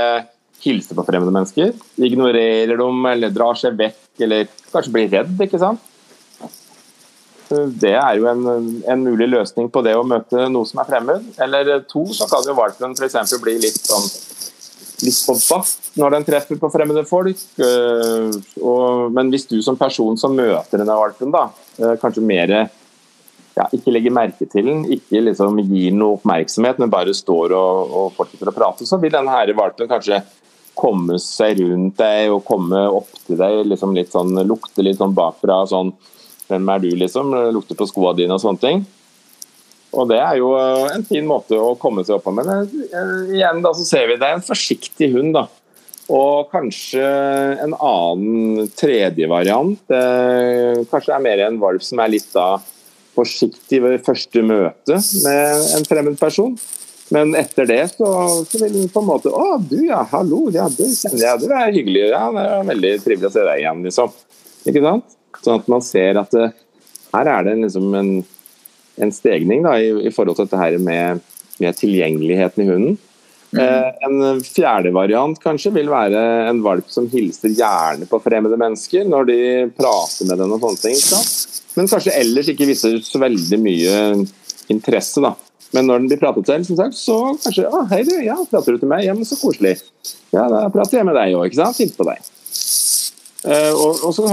hilse 0.66 0.98
på 0.98 1.06
fremmede 1.06 1.34
mennesker. 1.36 1.76
Ignorerer 2.02 2.74
dem 2.80 3.06
eller 3.12 3.34
drar 3.34 3.60
seg 3.60 3.78
vekk, 3.78 4.00
eller 4.26 4.50
kanskje 4.72 4.94
blir 4.96 5.12
redd. 5.14 5.36
ikke 5.46 5.62
sant? 5.62 5.84
Det 7.50 7.94
er 7.94 8.20
jo 8.20 8.30
en, 8.30 8.46
en, 8.88 9.04
mulig 9.06 9.28
løsning 9.30 9.68
på 9.70 9.84
det 9.86 9.94
å 9.98 10.06
møte 10.08 10.48
noe 10.50 10.66
som 10.70 10.82
er 10.82 10.90
fremmed. 10.90 11.28
Eller 11.42 11.84
to, 11.90 12.06
så 12.16 12.28
kan 12.32 12.46
jo 12.48 12.56
valpen 12.58 12.96
f.eks. 12.98 13.36
bli 13.44 13.60
litt 13.62 13.82
sånn 13.86 14.08
litt 15.04 15.18
bombast 15.28 15.90
når 16.00 16.14
den 16.16 16.26
treffer 16.28 16.60
på 16.60 16.70
fremmede 16.72 17.04
folk. 17.08 17.42
Øh, 17.60 18.32
og, 18.62 19.12
men 19.16 19.30
hvis 19.34 19.48
du 19.52 19.60
som 19.66 19.78
person 19.80 20.18
som 20.20 20.36
møter 20.38 20.82
denne 20.82 20.98
valpen, 20.98 21.34
da, 21.36 21.50
øh, 21.82 21.96
kanskje 22.02 22.24
mer 22.26 22.56
ja, 23.56 23.68
ikke 23.72 23.94
legger 23.94 24.16
merke 24.16 24.48
til 24.52 24.68
den, 24.68 24.82
ikke 24.92 25.22
liksom 25.24 25.60
gir 25.64 25.94
noe 25.96 26.18
oppmerksomhet, 26.18 26.82
men 26.82 26.92
bare 26.92 27.16
står 27.16 27.56
og, 27.56 27.94
og 28.00 28.10
fortsetter 28.18 28.52
å 28.52 28.56
prate, 28.56 28.88
så 28.88 29.00
vil 29.00 29.14
denne 29.16 29.32
her 29.32 29.54
valpen 29.56 29.90
kanskje 29.92 30.20
komme 30.76 31.16
seg 31.24 31.62
rundt 31.62 31.96
deg 32.02 32.34
og 32.34 32.44
komme 32.48 32.82
opp 32.92 33.14
til 33.24 33.40
deg, 33.40 33.62
liksom 33.72 33.96
litt 33.96 34.12
sånn, 34.12 34.36
lukte 34.44 34.84
litt 34.84 35.00
sånn 35.00 35.16
bakfra. 35.16 35.62
sånn 35.72 35.94
hvem 36.50 36.70
er 36.72 36.84
du, 36.84 36.92
liksom? 37.00 37.34
Lukter 37.56 37.78
på 37.80 37.88
skoene 37.90 38.20
dine 38.20 38.38
og 38.38 38.44
sånne 38.44 38.62
ting. 38.62 38.86
Og 39.96 40.10
det 40.12 40.20
er 40.20 40.40
jo 40.40 40.54
eh, 40.60 40.88
en 40.96 41.06
fin 41.08 41.26
måte 41.28 41.58
å 41.60 41.76
komme 41.80 42.04
seg 42.06 42.18
opp 42.18 42.28
på. 42.28 42.34
Men 42.36 42.52
eh, 42.52 43.36
igjen 43.38 43.64
da 43.64 43.72
så 43.76 43.86
ser 43.88 44.10
vi 44.10 44.20
det 44.20 44.28
er 44.28 44.40
en 44.40 44.46
forsiktig 44.46 45.12
hund, 45.16 45.36
da. 45.38 45.48
Og 46.14 46.52
kanskje 46.52 47.02
en 47.64 47.74
annen 47.74 48.70
tredje 48.78 49.30
variant. 49.30 49.80
Eh, 49.90 50.84
kanskje 50.92 51.12
det 51.12 51.18
er 51.18 51.26
mer 51.26 51.46
en 51.48 51.62
valp 51.64 51.86
som 51.86 52.02
er 52.04 52.14
litt 52.14 52.28
da 52.36 52.56
forsiktig 53.16 53.80
ved 53.80 54.02
første 54.04 54.42
møte 54.44 55.00
med 55.24 55.70
en 55.78 55.88
fremmed 55.88 56.20
person. 56.20 56.58
Men 57.14 57.36
etter 57.38 57.68
det 57.70 57.82
så, 57.94 58.08
så 58.50 58.60
vil 58.60 58.74
den 58.74 58.88
på 58.90 59.04
en 59.04 59.06
måte 59.06 59.30
Å, 59.30 59.60
du 59.62 59.78
ja, 59.86 60.00
hallo, 60.10 60.48
ja, 60.54 60.66
du 60.74 60.88
kjenner 60.90 61.22
jeg, 61.22 61.44
du 61.44 61.52
er 61.54 61.70
hyggelig. 61.70 62.08
Ja, 62.10 62.24
det 62.34 62.46
er 62.50 62.70
veldig 62.72 62.94
trivelig 63.04 63.30
å 63.30 63.36
se 63.36 63.46
deg 63.46 63.62
igjen, 63.62 63.84
liksom. 63.86 64.16
Ikke 64.66 64.82
sant? 64.84 65.15
Sånn 65.46 65.62
at 65.62 65.68
man 65.72 65.84
ser 65.86 66.20
at 66.22 66.34
det, 66.34 66.50
eh, 66.50 66.62
her 67.16 67.30
er 67.32 67.46
det 67.48 67.56
liksom 67.62 67.94
en, 67.96 68.12
en 69.00 69.12
stegning 69.14 69.64
da, 69.64 69.78
i, 69.80 69.92
i, 70.04 70.12
forhold 70.12 70.36
til 70.40 70.50
dette 70.50 70.60
her 70.60 70.78
med, 70.84 71.22
med 71.64 71.78
tilgjengeligheten 71.80 72.64
i 72.64 72.68
hunden. 72.68 72.98
Mm. 73.56 73.62
Eh, 73.62 73.92
en 74.04 74.42
fjerde 74.44 74.92
variant 74.92 75.38
kanskje 75.40 75.72
vil 75.78 75.88
være 75.92 76.20
en 76.50 76.60
valp 76.66 76.90
som 76.92 77.08
hilser 77.12 77.54
gjerne 77.56 78.08
på 78.10 78.20
fremmede 78.24 78.58
mennesker 78.60 79.08
når 79.08 79.30
de 79.30 79.40
prater 79.78 80.28
med 80.28 80.42
den 80.42 80.58
og 80.58 80.66
sånne 80.66 80.82
ting. 80.82 81.00
Men 81.78 81.92
kanskje 81.92 82.18
ellers 82.20 82.52
ikke 82.52 82.68
viser 82.68 83.00
så 83.06 83.22
veldig 83.24 83.62
mye 83.64 83.96
interesse. 84.74 85.24
da. 85.24 85.36
Men 85.76 85.90
når 85.90 86.04
den 86.04 86.12
blir 86.12 86.22
pratet 86.22 86.48
til, 86.48 86.68
som 86.68 86.80
sagt, 86.80 87.00
så 87.00 87.18
kanskje 87.44 87.68
Å, 87.68 87.86
hei 87.92 88.04
du, 88.08 88.16
ja, 88.24 88.38
prater 88.52 88.76
du 88.76 88.84
til 88.84 88.92
meg? 88.92 89.06
Ja, 89.08 89.16
men 89.16 89.28
så 89.28 89.38
koselig. 89.40 89.78
Ja, 90.36 90.48
da 90.52 90.68
prater 90.74 91.00
jeg 91.00 91.08
med 91.08 91.18
deg 91.18 91.36
òg, 91.36 91.48
ikke 91.50 91.62
sant? 91.62 91.80
Hils 91.80 91.96
på 91.96 92.08
deg. 92.08 92.32
Uh, 93.46 93.74
og, 93.78 94.00
og, 94.08 94.14
så 94.16 94.26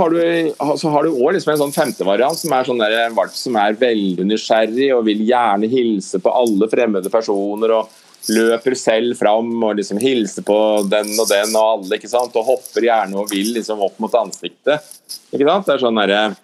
har 0.89 1.05
du 1.05 1.11
òg 1.13 1.35
liksom 1.35 1.53
en 1.53 1.61
sånn 1.67 1.75
femte 1.75 2.07
variant, 2.09 2.39
som 2.39 2.55
er 2.57 2.65
sånn 2.65 2.81
der, 2.81 3.11
valp 3.13 3.35
som 3.37 3.59
er 3.61 3.77
veldig 3.77 4.25
nysgjerrig 4.25 4.89
og 4.97 5.05
vil 5.05 5.21
gjerne 5.29 5.69
hilse 5.69 6.21
på 6.23 6.33
alle 6.33 6.69
fremmede 6.73 7.13
personer. 7.13 7.77
og 7.77 8.01
Løper 8.33 8.77
selv 8.79 9.19
fram 9.19 9.51
og 9.67 9.75
liksom 9.81 9.99
hilser 9.99 10.45
på 10.47 10.57
den 10.87 11.11
og 11.19 11.27
den 11.29 11.57
og 11.59 11.69
alle. 11.75 11.99
ikke 11.99 12.09
sant? 12.09 12.37
Og 12.39 12.47
hopper 12.47 12.87
gjerne 12.87 13.19
og 13.19 13.29
vil 13.33 13.53
liksom 13.59 13.83
opp 13.85 13.99
mot 14.01 14.15
ansiktet. 14.23 14.89
ikke 15.35 15.49
sant? 15.49 15.67
Det 15.67 15.75
er 15.75 15.83
sånn 15.83 16.01
der, 16.01 16.37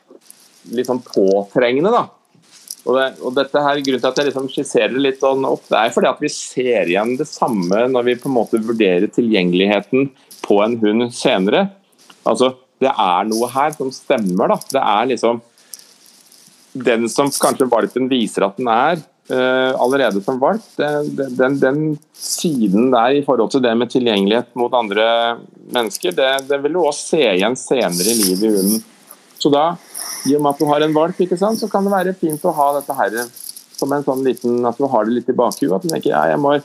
litt 0.74 0.90
sånn 0.90 1.04
påtrengende, 1.06 1.94
da. 1.94 2.04
Og, 2.88 2.94
det, 2.96 3.06
og, 3.20 3.32
dette 3.36 3.62
her, 3.62 3.80
Grunnen 3.84 4.02
til 4.02 4.10
at 4.10 4.20
jeg 4.20 4.28
liksom 4.30 4.48
skisserer 4.52 4.94
det 4.94 5.04
litt 5.04 5.22
sånn 5.22 5.44
opp, 5.48 5.64
det 5.68 5.80
er 5.80 5.94
fordi 5.94 6.08
at 6.10 6.22
vi 6.24 6.30
ser 6.32 6.88
igjen 6.88 7.16
det 7.18 7.28
samme 7.28 7.84
når 7.92 8.06
vi 8.06 8.20
på 8.20 8.30
en 8.30 8.36
måte 8.38 8.60
vurderer 8.64 9.10
tilgjengeligheten 9.12 10.08
på 10.44 10.60
en 10.64 10.78
hund 10.80 11.08
senere. 11.16 11.66
Altså, 12.28 12.52
det 12.82 12.90
er 12.90 13.28
noe 13.28 13.48
her 13.52 13.74
som 13.76 13.92
stemmer, 13.94 14.52
da. 14.52 14.58
Det 14.72 14.82
er 14.82 15.12
liksom 15.14 15.40
Den 16.78 17.08
som 17.10 17.30
kanskje 17.32 17.66
valpen 17.66 18.10
viser 18.10 18.44
at 18.46 18.58
den 18.60 18.68
er, 18.70 19.00
uh, 19.32 19.72
allerede 19.80 20.20
som 20.22 20.36
valp, 20.38 20.62
den, 20.76 21.08
den, 21.34 21.56
den, 21.58 21.80
siden 22.14 22.92
der 22.92 23.16
i 23.18 23.24
forhold 23.24 23.50
til 23.50 23.64
det 23.64 23.72
med 23.74 23.90
tilgjengelighet 23.90 24.52
mot 24.60 24.76
andre 24.76 25.08
mennesker, 25.74 26.14
det, 26.14 26.28
det 26.46 26.60
vil 26.62 26.76
du 26.76 26.82
også 26.84 27.16
se 27.16 27.24
igjen 27.32 27.56
senere 27.58 28.12
i 28.12 28.18
livet 28.20 28.44
i 28.44 28.52
hunden. 28.52 28.84
Så 29.40 29.50
da, 29.50 29.64
i 30.28 30.36
og 30.36 30.44
med 30.44 30.52
at 30.52 30.62
du 30.62 30.68
har 30.68 30.84
en 30.84 30.94
valp, 30.94 31.24
sant, 31.34 31.58
så 31.58 31.70
kan 31.72 31.88
det 31.88 31.94
være 31.96 32.16
fint 32.20 32.46
å 32.46 32.54
ha 32.54 32.70
dette 32.78 32.96
her 33.00 33.18
som 33.78 33.92
en 33.94 34.04
sånn 34.04 34.24
liten 34.26 34.66
At 34.66 34.78
du 34.78 34.88
har 34.90 35.06
det 35.06 35.14
litt 35.20 35.30
i 35.30 35.36
bakhuet. 35.38 35.74
At 35.76 35.84
du 35.86 35.92
tenker 35.92 36.10
ja, 36.10 36.24
jeg 36.32 36.42
må 36.42 36.56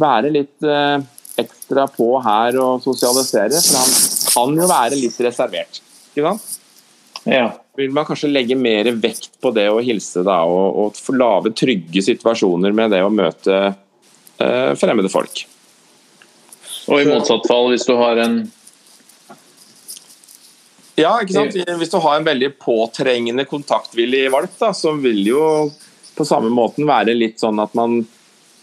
være 0.00 0.32
litt 0.32 0.66
uh, 0.66 0.98
ekstra 1.36 1.86
på 1.92 2.08
her 2.24 2.56
og 2.62 2.84
sosialisere. 2.84 3.60
For 3.60 3.76
han 3.80 3.92
kan 4.36 4.54
jo 4.60 4.68
være 4.68 5.00
litt 5.00 5.16
reservert. 5.24 5.80
Ikke 6.12 6.28
sant? 6.28 6.52
Ja. 7.26 7.48
Vil 7.76 7.90
man 7.92 8.06
kanskje 8.08 8.30
legge 8.30 8.56
mer 8.56 8.88
vekt 9.02 9.34
på 9.42 9.50
det 9.56 9.66
å 9.68 9.82
hilse 9.84 10.22
da, 10.24 10.38
og, 10.48 10.94
og 10.96 11.16
lage 11.18 11.52
trygge 11.56 12.04
situasjoner 12.06 12.72
med 12.76 12.94
det 12.94 13.02
å 13.04 13.12
møte 13.12 13.56
eh, 13.66 14.72
fremmede 14.78 15.10
folk. 15.12 15.42
Og 16.86 17.02
i 17.02 17.08
motsatt 17.08 17.48
fall, 17.50 17.72
hvis 17.72 17.86
du 17.88 17.96
har 17.98 18.22
en 18.22 18.38
Ja, 20.96 21.10
ikke 21.20 21.34
sant. 21.34 21.56
Hvis 21.80 21.92
du 21.92 21.98
har 22.00 22.16
en 22.16 22.24
veldig 22.24 22.54
påtrengende, 22.62 23.44
kontaktvillig 23.44 24.30
valp, 24.32 24.54
da, 24.62 24.70
så 24.72 24.94
vil 24.96 25.26
jo 25.28 25.42
på 26.16 26.24
samme 26.24 26.48
måten 26.48 26.86
være 26.88 27.12
litt 27.12 27.42
sånn 27.42 27.58
at 27.60 27.74
man 27.76 27.98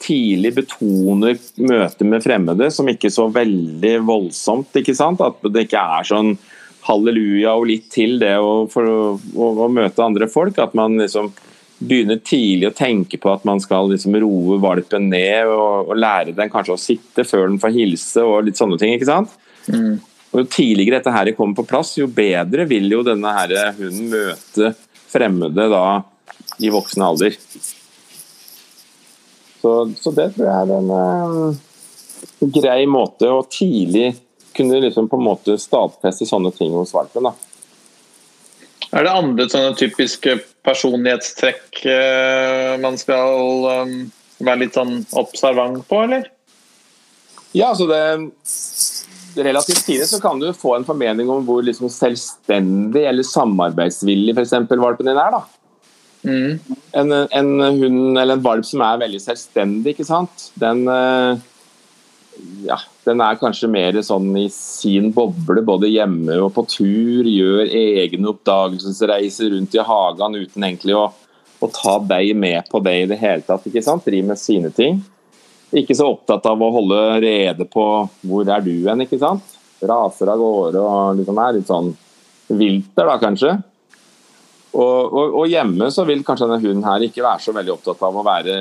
tidlig 0.04 0.54
betoner 0.58 1.38
møtet 1.64 2.04
med 2.08 2.24
fremmede 2.24 2.70
som 2.74 2.90
ikke 2.92 3.12
så 3.14 3.30
veldig 3.32 3.94
voldsomt. 4.08 4.76
ikke 4.80 4.96
sant? 4.98 5.24
At 5.24 5.40
det 5.54 5.68
ikke 5.68 5.82
er 5.98 6.10
sånn 6.10 6.36
halleluja 6.84 7.56
og 7.56 7.68
litt 7.70 7.90
til 7.94 8.18
det 8.22 8.36
å, 8.44 8.66
for 8.72 8.90
å, 8.90 9.02
å, 9.40 9.68
møte 9.72 10.04
andre 10.04 10.28
folk. 10.32 10.60
At 10.60 10.76
man 10.78 11.00
liksom 11.00 11.32
begynner 11.84 12.20
tidlig 12.24 12.70
å 12.70 12.76
tenke 12.76 13.20
på 13.20 13.32
at 13.32 13.44
man 13.48 13.62
skal 13.64 13.90
liksom 13.92 14.16
roe 14.24 14.60
valpen 14.64 15.10
ned 15.12 15.50
og, 15.52 15.90
og, 15.90 15.96
lære 16.00 16.36
den 16.36 16.52
kanskje 16.52 16.76
å 16.76 16.82
sitte 16.82 17.26
før 17.28 17.50
den 17.50 17.60
får 17.60 17.76
hilse 17.76 18.24
og 18.24 18.48
litt 18.48 18.60
sånne 18.60 18.80
ting. 18.82 18.96
ikke 18.96 19.10
sant? 19.10 19.36
Mm. 19.68 20.02
Og 20.34 20.42
Jo 20.42 20.48
tidligere 20.50 21.00
dette 21.00 21.14
her 21.14 21.30
kommer 21.38 21.60
på 21.60 21.68
plass, 21.70 21.94
jo 22.00 22.08
bedre 22.10 22.66
vil 22.70 22.90
jo 22.92 23.04
denne 23.06 23.36
her 23.36 23.54
hunden 23.78 24.10
møte 24.12 24.74
fremmede 25.14 25.68
da 25.70 25.86
i 26.64 26.72
voksen 26.74 27.06
alder. 27.06 27.38
Så, 29.64 29.94
så, 29.96 30.12
det 30.12 30.34
tror 30.36 30.50
jeg 30.50 30.68
er 30.68 30.72
en 30.76 30.90
uh, 30.92 32.50
grei 32.52 32.82
måte 32.90 33.30
å 33.32 33.46
tidlig 33.48 34.10
kunne 34.54 34.82
liksom 34.84 35.08
på 35.10 35.18
en 35.18 35.24
måte 35.24 35.56
stadfeste 35.58 36.28
sånne 36.28 36.52
ting 36.58 36.76
hos 36.76 36.92
valpen. 36.94 37.30
Er 38.92 39.08
det 39.08 39.14
andre 39.16 39.48
sånne 39.50 39.72
typiske 39.80 40.36
personlighetstrekk 40.68 41.80
uh, 41.88 42.76
man 42.84 43.00
skal 43.00 43.70
um, 43.88 43.96
være 44.44 44.66
litt 44.66 44.76
sånn 44.76 45.00
observant 45.16 45.80
på, 45.88 46.04
eller? 46.10 46.28
Ja, 47.54 47.72
altså 47.72 47.88
det 47.88 48.04
Relativt 49.34 49.88
tidlig 49.88 50.06
så 50.12 50.20
kan 50.22 50.38
du 50.38 50.52
få 50.54 50.76
en 50.76 50.84
formening 50.86 51.30
om 51.34 51.40
hvor 51.48 51.64
liksom 51.66 51.90
selvstendig 51.90 53.02
eller 53.10 53.26
samarbeidsvillig 53.26 54.36
f.eks. 54.36 54.52
valpen 54.78 55.08
din 55.10 55.18
er. 55.18 55.34
da. 55.34 55.63
En, 56.24 57.12
en, 57.12 57.50
hund 57.62 58.18
eller 58.18 58.38
en 58.38 58.44
valp 58.44 58.68
som 58.68 58.84
er 58.86 59.02
veldig 59.02 59.20
selvstendig, 59.22 59.94
ikke 59.94 60.08
sant. 60.08 60.46
Den, 60.60 60.86
eh, 60.88 61.42
ja, 62.68 62.78
den 63.08 63.24
er 63.24 63.40
kanskje 63.42 63.70
mer 63.72 63.98
sånn 64.06 64.30
i 64.40 64.48
sin 64.54 65.12
boble, 65.16 65.64
både 65.66 65.92
hjemme 65.92 66.38
og 66.46 66.54
på 66.56 66.66
tur. 66.72 67.28
Gjør 67.28 67.68
egne 67.68 68.32
oppdagelsesreiser 68.32 69.52
rundt 69.56 69.76
i 69.76 69.88
hagen 69.88 70.40
uten 70.40 70.68
egentlig 70.70 70.96
å, 70.98 71.08
å 71.60 71.72
ta 71.74 71.98
deg 72.14 72.32
med 72.40 72.72
på 72.72 72.82
det 72.84 72.96
i 73.02 73.10
det 73.12 73.20
hele 73.22 73.44
tatt. 73.48 73.68
ikke 73.68 73.84
sant? 73.86 74.06
Driver 74.08 74.32
med 74.32 74.42
sine 74.42 74.72
ting. 74.76 75.02
Ikke 75.74 75.98
så 75.98 76.12
opptatt 76.14 76.46
av 76.46 76.62
å 76.62 76.72
holde 76.76 77.02
rede 77.24 77.66
på 77.66 77.84
hvor 78.22 78.50
er 78.50 78.64
du 78.64 78.76
hen, 78.86 79.04
ikke 79.06 79.20
sant. 79.22 79.56
Raser 79.84 80.30
av 80.32 80.40
gårde 80.40 80.80
og 80.80 81.20
liksom 81.20 81.40
er 81.44 81.56
litt 81.58 81.68
sånn 81.68 81.90
vilter, 82.54 83.08
da 83.10 83.18
kanskje. 83.20 83.56
Og, 84.74 85.14
og, 85.14 85.36
og, 85.38 85.44
hjemme 85.52 85.90
så 85.94 86.06
vil 86.08 86.24
kanskje 86.26 86.48
denne 86.48 86.64
hunden 86.64 86.88
her 86.88 87.06
ikke 87.06 87.22
være 87.22 87.44
så 87.46 87.54
veldig 87.54 87.76
opptatt 87.76 88.02
av 88.08 88.16
å 88.18 88.26
være 88.26 88.56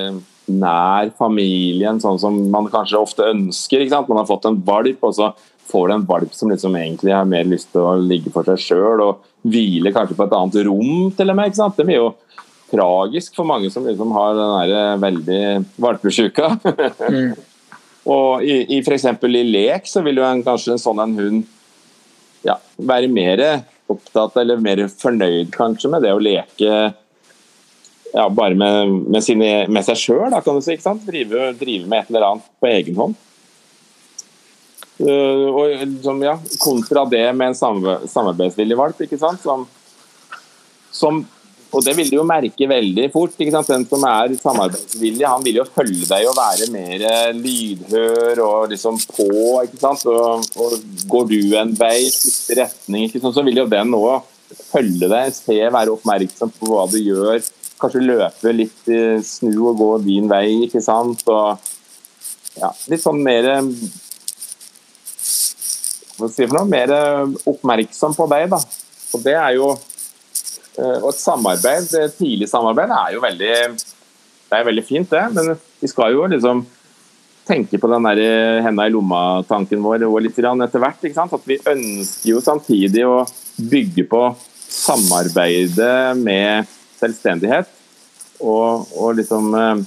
nær 0.53 1.09
familien, 1.17 2.01
sånn 2.03 2.19
som 2.21 2.37
man 2.53 2.67
kanskje 2.69 2.99
ofte 2.99 3.29
ønsker. 3.31 3.81
ikke 3.81 3.95
sant? 3.95 4.11
Man 4.11 4.21
har 4.21 4.29
fått 4.29 4.45
en 4.49 4.59
valp, 4.67 5.07
og 5.07 5.15
så 5.17 5.31
får 5.71 5.87
du 5.87 5.93
en 5.95 6.05
valp 6.05 6.35
som 6.35 6.51
liksom 6.51 6.75
egentlig 6.77 7.15
har 7.15 7.25
mer 7.29 7.47
lyst 7.49 7.71
til 7.73 7.85
å 7.85 7.95
ligge 7.97 8.33
for 8.33 8.45
seg 8.45 8.61
sjøl 8.61 9.01
og 9.05 9.23
hvile 9.47 9.93
kanskje 9.95 10.17
på 10.19 10.27
et 10.27 10.35
annet 10.37 10.59
rom, 10.67 11.09
til 11.15 11.33
og 11.33 11.39
med. 11.39 11.49
ikke 11.49 11.61
sant? 11.61 11.79
Det 11.79 11.87
blir 11.87 12.01
jo 12.01 12.11
tragisk 12.73 13.35
for 13.37 13.47
mange 13.47 13.71
som 13.73 13.85
liksom 13.87 14.13
har 14.15 14.37
den 14.37 14.53
der 14.59 14.75
eh, 14.77 15.01
veldig 15.01 15.41
valpesjuka. 15.81 16.53
mm. 17.09 17.33
og 18.15 18.45
i, 18.45 18.59
i 18.75 18.79
f.eks. 18.83 19.09
i 19.09 19.43
lek 19.47 19.89
så 19.89 20.03
vil 20.05 20.21
jo 20.21 20.27
en, 20.27 20.45
kanskje 20.45 20.75
en 20.75 20.81
sånn 20.81 21.03
en 21.03 21.17
hund 21.19 21.43
ja, 22.43 22.57
være 22.75 23.07
mer 23.11 23.43
opptatt 23.93 24.37
eller 24.41 24.61
mer 24.61 24.85
fornøyd 24.91 25.53
kanskje 25.53 25.91
med 25.93 26.05
det 26.05 26.13
å 26.13 26.21
leke 26.21 26.73
ja, 28.13 28.29
bare 28.29 28.55
med, 28.55 28.89
med, 29.09 29.23
sine, 29.25 29.51
med 29.67 29.85
seg 29.85 29.97
sjøl, 29.97 30.33
kan 30.45 30.57
du 30.57 30.61
si. 30.61 30.75
ikke 30.75 30.85
sant? 30.85 31.05
Drive, 31.07 31.47
drive, 31.57 31.87
med 31.89 32.03
et 32.03 32.11
eller 32.11 32.27
annet 32.27 32.49
på 32.61 32.69
egen 32.69 32.99
hånd. 32.99 33.15
Uh, 35.01 35.47
og 35.49 35.71
liksom, 35.81 36.21
ja, 36.21 36.35
Kontra 36.61 37.07
det 37.09 37.23
med 37.33 37.51
en 37.51 37.57
samarbeidsvillig 38.07 38.77
valp, 38.77 39.01
ikke 39.01 39.17
sant? 39.17 39.41
Som, 39.41 39.65
som, 40.93 41.23
og 41.73 41.81
det 41.85 41.95
vil 41.97 42.11
du 42.11 42.17
jo 42.19 42.25
merke 42.27 42.67
veldig 42.69 43.07
fort. 43.13 43.33
ikke 43.37 43.53
sant? 43.55 43.71
Den 43.73 43.87
som 43.89 44.05
er 44.05 44.35
samarbeidsvillig, 44.37 45.25
han 45.25 45.45
vil 45.45 45.57
jo 45.61 45.65
følge 45.73 46.05
deg 46.09 46.27
og 46.29 46.37
være 46.37 46.69
mer 46.73 47.33
lydhør 47.39 48.43
og 48.45 48.69
liksom 48.73 48.99
på. 49.07 49.29
ikke 49.65 49.81
sant? 49.81 50.05
Og, 50.11 50.45
og 50.61 50.77
Går 51.09 51.25
du 51.31 51.39
en 51.57 51.73
vei, 51.77 51.97
skifter 52.13 52.63
retning, 52.63 53.09
ikke 53.09 53.23
sant? 53.23 53.35
så 53.35 53.45
vil 53.45 53.63
jo 53.63 53.67
den 53.71 53.97
òg 53.97 54.29
følge 54.69 55.09
deg, 55.09 55.33
se, 55.33 55.57
være 55.73 55.93
oppmerksom 55.95 56.53
på 56.59 56.69
hva 56.69 56.85
du 56.91 56.99
gjør 57.01 57.41
kanskje 57.83 58.03
løpe 58.05 58.53
litt, 58.55 58.85
snu 59.27 59.67
og 59.71 59.79
gå 59.79 59.89
din 60.05 60.29
vei, 60.31 60.47
ikke 60.67 60.81
sant. 60.83 61.23
Og 61.27 61.57
ja, 62.59 62.69
litt 62.91 63.03
sånn 63.03 63.23
mer 63.25 63.49
Hva 66.13 66.29
skal 66.29 66.29
jeg 66.29 66.35
si 66.35 66.45
for 66.45 66.59
noe? 66.59 66.69
Mer 66.69 66.91
oppmerksom 67.49 68.13
på 68.15 68.27
deg, 68.31 68.45
da. 68.53 68.59
Og 69.13 69.23
det 69.25 69.33
er 69.33 69.55
jo 69.57 69.73
Og 70.81 71.09
et 71.11 71.19
samarbeid, 71.21 71.91
tidlig 72.17 72.47
samarbeid, 72.49 72.89
er 72.89 73.11
jo 73.13 73.21
veldig 73.21 73.51
Det 73.77 74.57
er 74.57 74.65
veldig 74.65 74.83
fint, 74.85 75.09
det. 75.09 75.25
Men 75.33 75.59
vi 75.81 75.89
skal 75.89 76.15
jo 76.15 76.25
liksom 76.29 76.63
tenke 77.47 77.77
på 77.77 77.89
den 77.91 78.05
der 78.07 78.61
henda 78.63 78.85
i 78.87 78.93
lomma-tanken 78.93 79.81
vår 79.83 80.05
og 80.07 80.21
litt 80.23 80.37
etter 80.39 80.81
hvert. 80.81 81.05
At 81.23 81.47
vi 81.49 81.59
ønsker 81.59 82.29
jo 82.29 82.41
samtidig 82.41 83.05
å 83.05 83.23
bygge 83.57 84.07
på 84.09 84.23
samarbeidet 84.73 86.17
med 86.19 86.69
selvstendighet. 86.99 87.69
Og, 88.43 88.89
og 88.97 89.15
liksom 89.19 89.53
eh, 89.55 89.81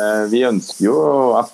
eh, 0.00 0.22
Vi 0.32 0.42
ønsker 0.48 0.86
jo 0.88 0.98
at, 1.38 1.52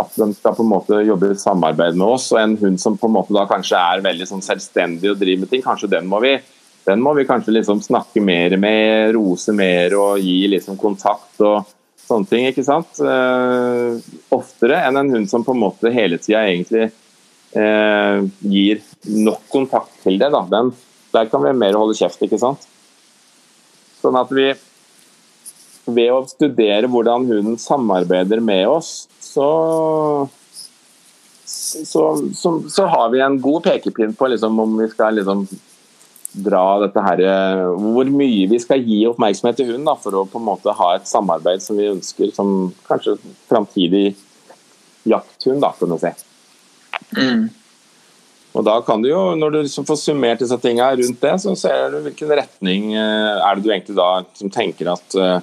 at 0.00 0.14
de 0.16 0.28
skal 0.36 0.56
på 0.56 0.64
en 0.64 0.70
måte 0.70 1.02
jobbe 1.04 1.32
i 1.34 1.40
samarbeid 1.40 1.98
med 1.98 2.06
oss. 2.16 2.30
Og 2.34 2.40
en 2.40 2.56
hund 2.60 2.80
som 2.80 2.98
på 2.98 3.10
en 3.10 3.16
måte 3.18 3.36
da 3.36 3.46
kanskje 3.50 3.80
er 3.80 4.04
veldig 4.04 4.28
sånn 4.30 4.44
selvstendig 4.44 5.12
og 5.12 5.20
driver 5.20 5.44
med 5.44 5.52
ting, 5.52 5.64
kanskje 5.64 5.92
den 5.98 6.08
må 6.10 6.22
vi 6.24 6.36
den 6.86 7.02
må 7.02 7.14
vi 7.18 7.26
kanskje 7.26 7.56
liksom 7.56 7.80
snakke 7.82 8.22
mer 8.22 8.54
med, 8.62 9.14
rose 9.16 9.54
mer 9.56 9.94
og 9.98 10.22
gi 10.22 10.44
liksom 10.52 10.78
kontakt 10.78 11.40
og 11.42 11.66
sånne 12.06 12.30
ting. 12.30 12.46
ikke 12.46 12.64
sant? 12.66 13.00
Eh, 13.02 13.98
oftere 14.34 14.78
enn 14.86 15.00
en 15.00 15.10
hund 15.16 15.30
som 15.30 15.44
på 15.44 15.54
en 15.56 15.64
måte 15.64 15.90
hele 15.94 16.20
tida 16.22 16.44
egentlig 16.46 16.86
eh, 17.58 18.22
gir 18.46 18.84
nok 19.02 19.42
kontakt 19.50 19.98
til 20.04 20.20
det. 20.22 20.30
da. 20.30 20.44
Den, 20.52 20.72
der 21.14 21.28
kan 21.32 21.42
vi 21.42 21.56
mer 21.58 21.78
holde 21.78 21.98
kjeft, 21.98 22.22
ikke 22.22 22.40
sant. 22.40 22.68
Sånn 23.98 24.18
at 24.20 24.30
vi 24.30 24.52
ved 25.86 26.10
å 26.10 26.24
studere 26.30 26.90
hvordan 26.90 27.28
hunden 27.28 27.58
samarbeider 27.62 28.42
med 28.42 28.66
oss, 28.70 29.06
så, 29.22 29.50
så, 31.46 32.02
så, 32.34 32.58
så 32.70 32.86
har 32.90 33.10
vi 33.14 33.22
en 33.22 33.38
god 33.42 33.66
pekepinn 33.66 34.14
på 34.18 34.30
liksom, 34.30 34.58
om 34.62 34.78
vi 34.80 34.88
skal 34.90 35.18
liksom, 35.18 35.46
dra 36.36 36.62
dette 36.82 37.02
her 37.02 37.20
Hvor 37.80 38.08
mye 38.12 38.46
vi 38.50 38.58
skal 38.60 38.82
gi 38.84 39.02
oppmerksomhet 39.08 39.56
til 39.60 39.70
hund 39.72 39.88
da, 39.88 39.94
for 40.00 40.20
å 40.20 40.26
på 40.28 40.40
en 40.40 40.48
måte 40.48 40.74
ha 40.76 40.88
et 40.96 41.08
samarbeid 41.08 41.64
som 41.64 41.78
vi 41.80 41.88
ønsker 41.90 42.32
som 42.36 42.72
kanskje 42.88 43.16
framtidig 43.48 44.10
jakthund, 45.06 45.62
da, 45.62 45.72
kan 45.78 45.92
du 45.92 45.98
si. 46.02 46.12
Mm. 47.16 47.46
Og 48.56 48.64
da 48.64 48.76
kan 48.84 49.02
du 49.04 49.10
jo, 49.10 49.22
Når 49.36 49.52
du 49.52 49.58
liksom 49.60 49.86
får 49.88 49.98
summert 50.00 50.42
disse 50.42 50.56
tingene 50.62 50.96
rundt 50.96 51.22
det, 51.22 51.34
så 51.42 51.54
ser 51.58 51.92
du 51.92 52.00
hvilken 52.06 52.32
retning 52.40 52.94
eh, 52.96 53.36
er 53.36 53.56
det 53.56 53.64
du 53.64 53.70
egentlig 53.72 53.98
da 53.98 54.10
som 54.38 54.52
tenker 54.52 54.92
at 54.94 55.16
uh, 55.20 55.38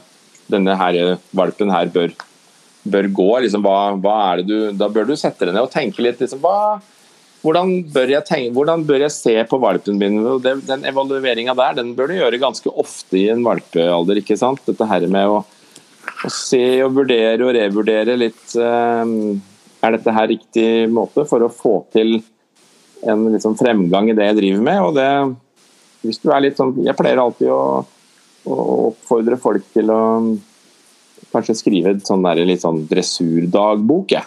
denne 0.49 0.75
her, 0.77 1.17
valpen 1.35 1.71
her 1.71 1.91
bør, 1.93 2.15
bør 2.83 3.09
gå. 3.19 3.29
Liksom, 3.45 3.63
hva, 3.65 3.93
hva, 4.01 4.17
er 4.31 4.41
det 4.41 4.47
du, 4.49 4.57
da 4.77 4.89
bør 4.91 5.07
du 5.11 5.15
sette 5.19 5.45
deg 5.45 5.53
ned 5.53 5.67
og 5.67 5.73
tenke 5.73 6.03
litt. 6.03 6.21
Liksom, 6.23 6.41
hva, 6.43 6.81
hvordan, 7.43 7.71
bør 7.91 8.11
tenke, 8.23 8.53
hvordan, 8.55 8.85
bør 8.87 9.03
jeg 9.03 9.13
se 9.13 9.33
på 9.49 9.59
valpen 9.59 9.97
min? 9.99 10.21
Det, 10.43 10.55
den 10.67 10.85
evalueringa 10.87 11.55
der 11.59 11.79
den 11.81 11.91
bør 11.97 12.07
du 12.09 12.15
gjøre 12.15 12.39
ganske 12.41 12.71
ofte 12.71 13.19
i 13.19 13.27
en 13.33 13.43
valpealder. 13.43 14.21
ikke 14.21 14.37
sant? 14.39 14.63
Dette 14.67 14.87
her 14.87 15.07
med 15.11 15.31
å, 15.31 15.41
å 15.43 16.31
se 16.31 16.63
og 16.85 16.95
vurdere 17.01 17.43
og 17.43 17.51
revurdere 17.57 18.15
litt 18.19 18.55
uh, 18.55 19.03
Er 19.83 19.97
dette 19.97 20.15
her 20.15 20.29
riktig 20.31 20.69
måte 20.87 21.25
for 21.27 21.43
å 21.43 21.51
få 21.51 21.81
til 21.91 22.21
en 23.03 23.25
liksom 23.33 23.57
fremgang 23.59 24.07
i 24.07 24.15
det 24.15 24.29
jeg 24.29 24.39
driver 24.39 24.63
med. 24.63 24.79
og 24.87 24.95
det, 24.95 25.09
hvis 26.07 26.21
du 26.23 26.31
er 26.31 26.45
litt 26.45 26.59
sånn, 26.59 26.77
Jeg 26.85 26.95
pleier 26.95 27.19
alltid 27.19 27.51
å, 27.51 27.83
å 28.47 28.61
oppfordre 28.93 29.35
folk 29.41 29.67
til 29.75 29.91
å 29.91 30.01
kanskje 31.33 31.57
skrive 31.57 31.91
en 31.91 32.05
sånn 32.05 32.23
litt 32.45 32.63
sånn 32.63 32.85
dressurdagbok. 32.87 34.15
Ja. 34.15 34.23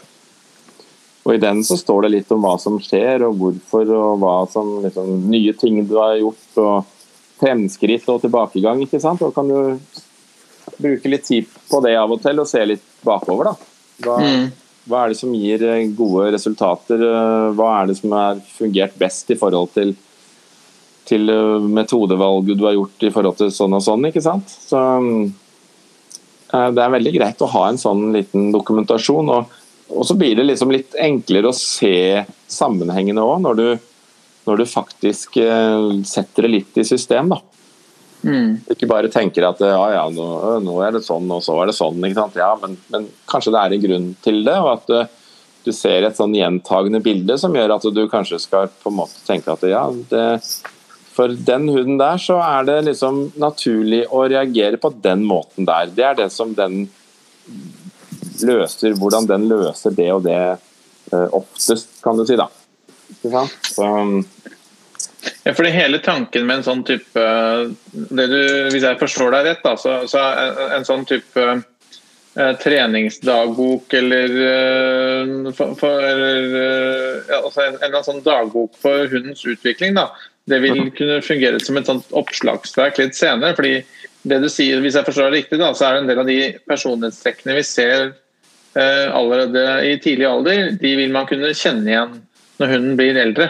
Og 1.27 1.35
I 1.35 1.43
den 1.43 1.63
så 1.67 1.75
står 1.79 2.07
det 2.07 2.13
litt 2.13 2.35
om 2.35 2.45
hva 2.45 2.55
som 2.63 2.79
skjer 2.83 3.25
og 3.27 3.41
hvorfor, 3.41 3.89
og 3.91 4.21
hva 4.23 4.35
som 4.51 4.77
liksom, 4.85 5.25
nye 5.27 5.55
ting 5.59 5.81
du 5.89 5.97
har 5.99 6.21
gjort. 6.21 6.61
og 6.63 6.93
Fremskritt 7.37 8.07
og 8.09 8.23
tilbakegang. 8.23 8.85
ikke 8.87 9.01
sant? 9.03 9.21
Og 9.27 9.35
kan 9.35 9.51
du 9.51 9.75
bruke 10.79 11.11
litt 11.11 11.27
tid 11.27 11.51
på 11.69 11.83
det 11.85 11.97
av 11.99 12.15
og 12.15 12.23
til 12.23 12.41
og 12.41 12.49
se 12.49 12.63
litt 12.65 12.87
bakover. 13.05 13.51
da. 13.51 13.75
Hva, 14.07 14.21
mm. 14.23 14.47
Hva 14.87 15.03
er 15.03 15.13
det 15.13 15.19
som 15.19 15.35
gir 15.35 15.63
eh, 15.67 15.89
gode 15.99 16.31
resultater? 16.37 17.03
Eh, 17.03 17.49
hva 17.59 17.71
er 17.81 17.91
det 17.91 17.99
som 17.99 18.15
har 18.15 18.39
fungert 18.55 18.95
best 19.01 19.33
i 19.35 19.39
forhold 19.39 19.73
til, 19.75 19.97
til 21.11 21.33
eh, 21.33 21.67
metodevalget 21.81 22.61
du 22.61 22.67
har 22.69 22.77
gjort 22.77 23.07
i 23.09 23.11
forhold 23.15 23.41
til 23.41 23.51
sånn 23.55 23.75
og 23.75 23.83
sånn? 23.83 24.07
ikke 24.13 24.23
sant? 24.23 24.55
Så 24.71 24.79
Det 26.47 26.83
er 26.83 26.93
veldig 26.95 27.13
greit 27.17 27.43
å 27.43 27.51
ha 27.51 27.65
en 27.69 27.81
sånn 27.83 28.13
liten 28.15 28.53
dokumentasjon. 28.55 29.33
og, 29.35 29.56
og 29.89 30.07
så 30.07 30.17
blir 30.19 30.37
det 30.39 30.47
liksom 30.49 30.73
litt 30.75 30.97
enklere 30.99 31.51
å 31.51 31.57
se 31.57 32.25
sammenhengene 32.51 33.23
òg, 33.23 33.43
når, 33.45 33.63
når, 34.49 34.63
du 34.63 34.71
faktisk 34.71 35.39
setter 36.09 36.47
det 36.47 36.53
litt 36.53 36.81
i 36.81 36.87
system. 36.87 37.31
da. 37.35 37.41
Mm. 38.27 38.57
Ikke 38.73 38.89
bare 38.91 39.11
tenker 39.13 39.47
at 39.47 39.61
ja, 39.63 39.85
ja, 39.95 40.07
nå, 40.11 40.27
nå, 40.65 40.79
er 40.83 40.97
det 40.97 41.05
sånn, 41.07 41.29
og 41.31 41.45
så 41.45 41.59
er 41.63 41.71
det 41.71 41.77
sånn. 41.79 42.03
Ja, 42.35 42.53
men, 42.63 42.79
men, 42.93 43.11
kanskje 43.31 43.55
det 43.55 43.63
er 43.63 43.77
en 43.77 43.85
grunn 43.85 44.09
til 44.25 44.43
det, 44.47 44.57
og 44.63 44.73
at 44.73 44.91
du, 44.91 45.21
du 45.69 45.73
ser 45.75 46.07
et 46.07 46.19
sånn 46.19 46.35
gjentagende 46.35 47.03
bilde 47.05 47.39
som 47.39 47.55
gjør 47.55 47.77
at 47.77 47.87
du 47.95 48.07
kanskje 48.11 48.43
skal 48.43 48.73
på 48.83 48.91
en 48.91 48.99
måte 49.03 49.23
tenke 49.29 49.55
at 49.55 49.63
ja, 49.71 49.85
det, 50.11 50.27
for 51.17 51.33
den 51.49 51.71
hunden 51.71 52.01
der 52.03 52.19
så 52.21 52.41
er 52.45 52.67
det 52.69 52.81
liksom 52.91 53.29
naturlig 53.41 54.05
å 54.13 54.27
reagere 54.29 54.81
på 54.81 54.91
den 55.05 55.25
måten 55.27 55.69
der. 55.69 55.93
Det 55.95 56.11
er 56.11 56.19
det 56.25 56.31
som 56.35 56.53
den 56.57 56.89
løser, 58.45 58.97
hvordan 58.99 59.29
den 59.31 59.47
løser 59.51 59.95
det 59.97 60.11
og 60.13 60.25
det 60.27 60.41
uh, 61.13 61.29
oftest, 61.37 62.01
kan 62.05 62.19
du 62.19 62.27
si, 62.27 62.37
da. 62.39 62.49
Så, 63.23 63.87
ja, 65.45 65.53
det 65.53 65.71
hele 65.75 65.99
tanken 66.03 66.47
med 66.47 66.61
en 66.61 66.67
sånn 66.67 66.83
type 66.87 67.23
du, 67.93 68.37
Hvis 68.73 68.85
jeg 68.85 68.99
forstår 69.01 69.33
deg 69.35 69.49
rett, 69.49 69.65
da, 69.65 69.75
så, 69.79 69.99
så 70.11 70.23
en 70.77 70.87
sånn 70.87 71.07
type 71.09 71.45
uh, 72.37 72.53
treningsdagbok 72.63 73.95
eller, 74.01 74.37
uh, 74.37 75.53
for, 75.57 75.75
for, 75.81 76.03
eh, 76.03 77.23
ja, 77.31 77.41
altså 77.41 77.67
en, 77.67 77.79
en 77.81 77.99
sånn 78.07 78.25
dagbok 78.27 78.77
for 78.83 79.07
hundens 79.13 79.45
utvikling, 79.47 79.97
da, 79.99 80.11
det 80.47 80.61
vil 80.63 80.91
kunne 80.95 81.23
fungere 81.25 81.63
som 81.63 81.79
et 81.79 81.89
sånt 81.89 82.13
oppslagsverk 82.15 83.01
litt 83.01 83.19
senere. 83.19 83.57
fordi 83.59 83.81
det 84.27 84.41
du 84.43 84.49
sier, 84.51 84.81
Hvis 84.83 84.99
jeg 84.99 85.07
forstår 85.07 85.31
det 85.31 85.41
riktig, 85.41 85.59
da, 85.63 85.73
så 85.75 85.87
er 85.87 85.95
det 85.95 86.01
en 86.03 86.11
del 86.11 86.23
av 86.23 86.31
de 86.31 86.39
personlighetstrekkene 86.67 87.57
vi 87.59 87.67
ser 87.67 87.97
eh, 88.03 88.15
allerede 88.77 89.63
i 89.89 89.95
tidlig 90.03 90.27
alder, 90.29 90.73
de 90.81 90.97
vil 90.99 91.15
man 91.15 91.29
kunne 91.29 91.55
kjenne 91.57 91.89
igjen 91.89 92.19
når 92.61 92.73
hunden 92.73 92.99
blir 92.99 93.19
eldre. 93.21 93.49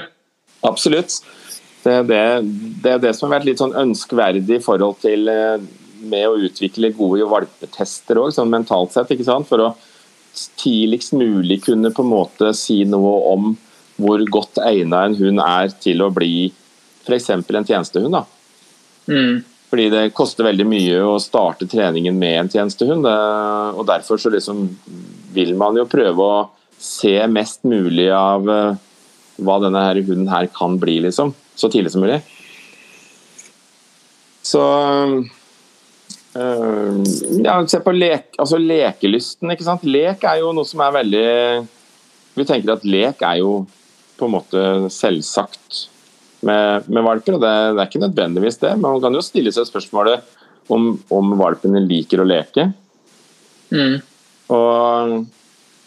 Absolutt. 0.67 1.19
Det 1.87 1.93
er 1.93 2.07
det, 2.07 2.23
det, 2.83 2.93
er 2.93 3.03
det 3.03 3.13
som 3.15 3.29
har 3.29 3.39
vært 3.39 3.49
litt 3.51 3.63
sånn 3.63 3.77
ønskverdig 3.79 4.59
i 4.59 4.63
forhold 4.63 4.99
til 5.05 5.29
eh, 5.31 5.61
med 6.07 6.27
å 6.27 6.39
utvikle 6.49 6.95
gode 6.97 7.29
valpetester 7.31 8.19
òg, 8.23 8.33
sånn 8.35 8.51
mentalt 8.51 8.95
sett. 8.95 9.13
ikke 9.15 9.27
sant? 9.27 9.47
For 9.49 9.63
å 9.63 9.75
tidligst 10.61 11.15
mulig 11.17 11.63
kunne 11.65 11.93
på 11.95 12.05
en 12.05 12.13
måte 12.13 12.53
si 12.59 12.83
noe 12.89 13.15
om 13.33 13.53
hvor 13.97 14.21
godt 14.29 14.61
egnet 14.61 14.99
en 14.99 15.17
hund 15.17 15.41
er 15.41 15.71
til 15.81 16.03
å 16.05 16.11
bli 16.13 16.51
f.eks. 17.07 17.31
en 17.31 17.47
tjenestehund. 17.47 18.13
da. 18.13 18.25
Mm. 19.09 19.45
Fordi 19.71 19.89
det 19.91 20.03
koster 20.15 20.47
veldig 20.47 20.67
mye 20.69 20.99
å 21.03 21.17
starte 21.23 21.67
treningen 21.71 22.15
med 22.19 22.41
en 22.41 22.51
tjenestehund. 22.53 23.07
og 23.07 23.83
Derfor 23.89 24.21
så 24.21 24.31
liksom 24.31 24.69
vil 25.35 25.57
man 25.59 25.77
jo 25.79 25.89
prøve 25.91 26.23
å 26.23 26.45
se 26.79 27.19
mest 27.33 27.65
mulig 27.67 28.11
av 28.15 28.47
eh, 28.53 28.77
hva 29.43 29.57
denne 29.63 29.83
her 29.89 30.01
hunden 30.05 30.29
her 30.31 30.47
kan 30.55 30.77
bli, 30.81 31.01
liksom 31.05 31.35
så 31.57 31.71
tidlig 31.73 31.93
som 31.93 32.05
mulig. 32.05 32.21
Så 34.47 34.63
øh, 36.37 37.01
ja, 37.43 37.57
Se 37.67 37.81
på 37.83 37.95
lek, 37.97 38.37
altså 38.39 38.61
lekelysten. 38.61 39.51
ikke 39.51 39.67
sant? 39.67 39.85
Lek 39.89 40.23
er 40.29 40.45
jo 40.45 40.53
noe 40.55 40.69
som 40.69 40.85
er 40.85 40.95
veldig 41.01 41.27
Vi 42.37 42.47
tenker 42.47 42.77
at 42.77 42.85
lek 42.87 43.25
er 43.27 43.41
jo 43.41 43.65
på 44.17 44.29
en 44.29 44.37
måte 44.37 44.63
selvsagt 44.93 45.87
med, 46.47 46.89
med 46.89 47.07
valper, 47.07 47.37
og 47.37 47.45
det, 47.45 47.55
det, 47.75 47.83
er 47.83 47.91
ikke 47.91 48.05
nødvendigvis 48.07 48.61
det. 48.63 48.75
Men 48.79 48.89
man 48.89 49.05
kan 49.05 49.19
jo 49.19 49.25
stille 49.25 49.53
seg 49.55 49.69
spørsmålet 49.69 50.37
om, 50.73 50.93
om 51.13 51.37
valpene 51.39 51.83
liker 51.85 52.23
å 52.23 52.29
leke. 52.29 52.69
Mm. 53.75 53.97
Og, 54.55 55.17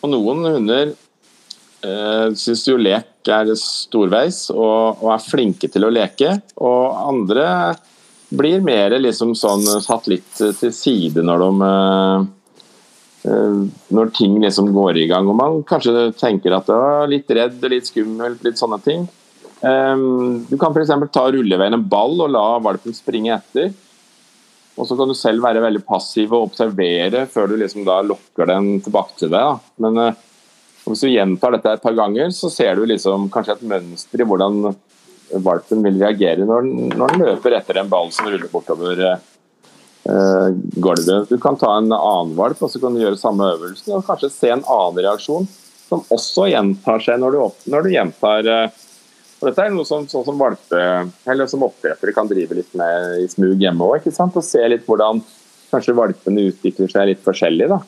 og 0.03 0.11
noen 0.11 0.49
hunder 0.57 0.91
eh, 0.91 2.25
syns 2.39 2.65
jo 2.67 2.79
lek 2.79 3.29
er 3.29 3.51
storveis 3.59 4.47
og, 4.53 5.03
og 5.03 5.13
er 5.13 5.23
flinke 5.23 5.69
til 5.71 5.85
å 5.87 5.93
leke. 5.93 6.33
Og 6.57 6.97
andre 6.97 7.45
blir 8.29 8.61
mer 8.61 8.93
liksom 8.99 9.33
sånn 9.37 9.65
satt 9.81 10.09
litt 10.11 10.35
til 10.37 10.73
side 10.75 11.23
når 11.25 11.43
de 11.43 11.69
eh, 11.69 12.27
eh, 13.29 13.61
når 13.95 14.11
ting 14.17 14.37
liksom 14.43 14.73
går 14.75 15.01
i 15.01 15.07
gang, 15.09 15.29
og 15.29 15.39
man 15.39 15.61
kanskje 15.67 16.11
tenker 16.19 16.55
at 16.57 16.69
det 16.69 16.81
er 16.89 17.13
litt 17.15 17.33
redd 17.39 17.71
litt 17.71 17.89
skummelt, 17.89 18.43
litt 18.45 18.61
sånne 18.61 18.81
ting. 18.85 19.07
Um, 19.59 20.45
du 20.47 20.55
kan 20.57 20.71
f.eks. 20.71 20.91
ta 21.11 21.25
og 21.27 21.35
rulle 21.35 21.55
i 21.55 21.59
veien 21.59 21.75
en 21.75 21.87
ball 21.91 22.15
og 22.23 22.31
la 22.31 22.45
valpen 22.63 22.95
springe 22.95 23.33
etter. 23.35 23.73
Og 24.79 24.87
så 24.87 24.95
kan 24.95 25.09
du 25.11 25.15
selv 25.17 25.43
være 25.43 25.63
veldig 25.63 25.81
passiv 25.87 26.31
og 26.31 26.49
observere 26.49 27.25
før 27.27 27.51
du 27.51 27.57
liksom 27.59 27.83
da 27.87 27.99
lokker 28.05 28.47
den 28.47 28.77
tilbake 28.85 29.17
til 29.19 29.33
deg. 29.33 29.65
Men 29.83 29.99
uh, 29.99 30.13
hvis 30.85 31.03
du 31.03 31.11
gjentar 31.11 31.53
dette 31.55 31.75
et 31.75 31.83
par 31.83 31.97
ganger, 31.97 32.31
så 32.35 32.51
ser 32.53 32.79
du 32.79 32.87
liksom 32.87 33.27
kanskje 33.33 33.57
et 33.57 33.67
mønster 33.73 34.23
i 34.23 34.27
hvordan 34.29 34.71
valpen 35.45 35.83
vil 35.85 35.99
reagere 36.01 36.45
når 36.47 36.63
den, 36.65 36.93
når 36.97 37.11
den 37.11 37.25
løper 37.27 37.57
etter 37.59 37.77
en 37.77 37.91
ball 37.91 38.09
som 38.15 38.29
ruller 38.29 38.49
bortover 38.49 39.03
uh, 39.05 40.47
gulvet. 40.79 41.29
Du 41.29 41.37
kan 41.41 41.59
ta 41.59 41.75
en 41.77 41.91
annen 41.93 42.35
valp 42.37 42.63
og 42.63 42.71
så 42.71 42.81
kan 42.81 42.95
du 42.95 43.03
gjøre 43.03 43.19
samme 43.19 43.51
øvelse 43.53 43.91
og 43.93 44.07
kanskje 44.07 44.31
se 44.33 44.53
en 44.55 44.63
annen 44.65 45.03
reaksjon 45.03 45.49
som 45.89 46.05
også 46.13 46.47
gjentar 46.51 47.01
seg 47.01 47.21
når 47.21 47.35
du, 47.35 47.43
når 47.73 47.85
du 47.85 47.93
gjentar 47.93 48.49
uh, 48.49 48.79
og 49.39 49.47
dette 49.47 49.63
er 49.63 49.71
noe 49.71 49.87
som, 49.87 50.03
sånn 50.09 50.25
som 50.27 50.39
valpe, 50.39 50.79
eller 51.31 51.47
som 51.47 51.63
oppdrettere 51.63 52.11
kan 52.15 52.27
drive 52.27 52.57
litt 52.57 52.73
med 52.79 53.23
i 53.23 53.29
smug 53.31 53.61
hjemme 53.63 53.87
òg. 53.87 54.09
Og 54.11 54.43
se 54.43 54.65
litt 54.67 54.83
hvordan 54.87 55.21
kanskje 55.69 55.95
valpene 55.95 56.49
utvikler 56.49 56.91
seg 56.91 57.07
litt 57.11 57.23
forskjellig. 57.23 57.69
da. 57.71 57.79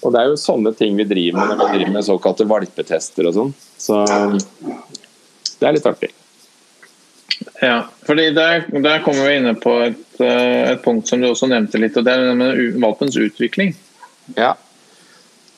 Og 0.00 0.14
Det 0.14 0.20
er 0.20 0.30
jo 0.30 0.38
sånne 0.40 0.72
ting 0.78 0.94
vi 0.96 1.08
driver 1.08 1.42
med 1.42 1.58
når 1.58 1.60
vi 1.60 1.80
driver 1.80 1.96
med 1.98 2.06
såkalte 2.06 2.46
valpetester 2.48 3.26
og 3.26 3.36
sånn. 3.36 3.52
Så 3.80 4.00
det 5.58 5.66
er 5.66 5.76
litt 5.76 5.90
artig. 5.90 6.12
Ja, 7.60 7.82
fordi 8.06 8.30
der, 8.36 8.66
der 8.84 9.02
kommer 9.04 9.26
vi 9.26 9.36
inne 9.40 9.54
på 9.58 9.74
et, 9.82 10.02
eh, 10.20 10.70
et, 10.70 10.82
punkt 10.84 11.08
som 11.08 11.20
du 11.20 11.28
også 11.30 11.48
nevnte 11.48 11.80
litt, 11.80 11.96
og 11.96 12.04
det 12.04 12.12
er 12.12 12.36
med 12.36 12.80
valpens 12.80 13.16
utvikling. 13.20 13.72
Ja, 14.36 14.54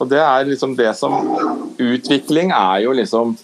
og 0.02 0.10
det 0.10 0.18
er 0.18 0.48
liksom 0.48 0.74
det 0.78 0.90
som 0.98 1.14
Utvikling 1.78 2.50
er 2.54 2.82
jo 2.84 2.94
liksom 2.96 3.36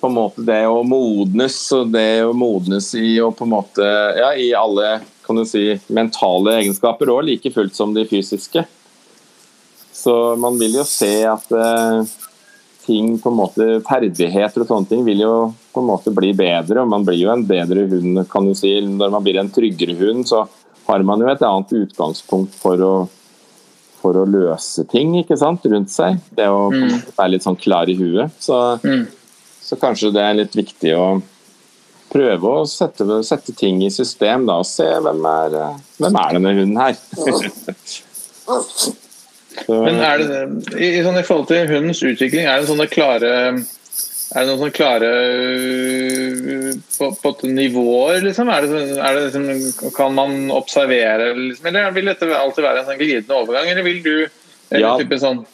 på 0.00 0.08
en 0.08 0.14
måte 0.14 0.44
det 0.46 0.62
å 0.68 0.82
modnes 0.86 1.56
og 1.76 1.92
det 1.94 2.24
å 2.26 2.34
modnes 2.36 2.90
i 2.98 3.16
og 3.24 3.34
på 3.38 3.46
en 3.46 3.54
måte 3.54 3.86
ja, 4.18 4.34
i 4.36 4.50
alle 4.56 4.98
kan 5.26 5.36
du 5.36 5.46
si, 5.48 5.74
mentale 5.90 6.60
egenskaper 6.60 7.10
òg, 7.10 7.24
like 7.26 7.50
fullt 7.50 7.74
som 7.74 7.94
de 7.94 8.04
fysiske. 8.06 8.62
Så 9.96 10.14
man 10.38 10.58
vil 10.60 10.76
jo 10.78 10.84
se 10.86 11.10
at 11.26 11.50
eh, 11.50 12.14
ting 12.86 13.16
på 13.18 13.32
en 13.32 13.38
måte, 13.40 13.66
ferdigheter 13.88 14.62
og 14.62 14.70
sånne 14.70 14.90
ting 14.90 15.02
vil 15.06 15.24
jo 15.24 15.34
på 15.74 15.82
en 15.82 15.88
måte 15.88 16.12
bli 16.14 16.30
bedre. 16.36 16.82
og 16.82 16.92
Man 16.92 17.04
blir 17.06 17.18
jo 17.18 17.32
en 17.32 17.42
bedre 17.46 17.88
hund 17.90 18.22
kan 18.30 18.46
du 18.46 18.54
si. 18.54 18.76
Når 18.86 19.12
man 19.16 19.26
blir 19.26 19.40
en 19.40 19.50
tryggere 19.50 19.96
hund, 19.98 20.28
så 20.28 20.44
har 20.86 21.02
man 21.02 21.22
jo 21.22 21.30
et 21.32 21.42
annet 21.42 21.74
utgangspunkt 21.80 22.54
for 22.54 22.82
å, 22.86 22.94
for 23.98 24.20
å 24.20 24.26
løse 24.30 24.86
ting 24.92 25.16
ikke 25.18 25.38
sant, 25.40 25.66
rundt 25.66 25.90
seg. 25.90 26.20
Det 26.38 26.46
å 26.46 26.68
mm. 26.70 26.94
være 27.16 27.32
litt 27.34 27.46
sånn 27.48 27.58
klar 27.58 27.90
i 27.90 27.98
huet. 27.98 28.36
Så 28.38 28.60
mm. 28.84 29.06
Så 29.66 29.78
kanskje 29.80 30.12
det 30.14 30.22
er 30.22 30.38
litt 30.38 30.54
viktig 30.56 30.92
å 30.94 31.06
prøve 32.12 32.52
å 32.60 32.66
sette, 32.70 33.04
sette 33.26 33.54
ting 33.56 33.80
i 33.82 33.90
system 33.90 34.46
da, 34.46 34.60
og 34.62 34.68
se 34.68 34.86
hvem 34.86 35.24
er, 35.26 35.56
hvem 35.98 36.18
er 36.22 36.36
denne 36.38 36.52
hunden 36.60 36.78
her. 36.78 36.94
Men 39.66 40.02
er 40.04 40.20
det, 40.20 40.42
i, 40.76 40.90
sånn, 41.02 41.16
i, 41.18 41.24
forhold 41.26 41.48
til 41.50 41.66
hundens 41.70 42.02
utvikling, 42.04 42.44
er 42.46 42.60
det 42.60 42.68
sånne 42.68 42.86
klare 42.92 43.32
er 44.36 44.42
det 44.42 44.50
noen 44.50 44.58
sånne 44.58 44.74
klare 44.74 45.10
på, 46.96 47.08
på 47.22 47.50
nivåer, 47.54 48.24
liksom? 48.26 48.50
Er 48.52 48.66
det, 48.66 48.80
er 48.98 49.16
det 49.16 49.22
liksom, 49.28 49.90
kan 49.96 50.16
man 50.16 50.50
observere, 50.54 51.30
liksom? 51.38 51.68
Eller 51.70 51.94
vil 51.94 52.10
dette 52.10 52.28
alltid 52.34 52.66
være 52.66 52.82
en 52.82 52.88
sånn 52.90 53.00
glidende 53.00 53.38
overgang, 53.38 53.70
eller 53.70 53.86
vil 53.86 54.00
du 54.04 54.14
ja. 54.74 54.96
type 54.98 55.18
sånn 55.22 55.44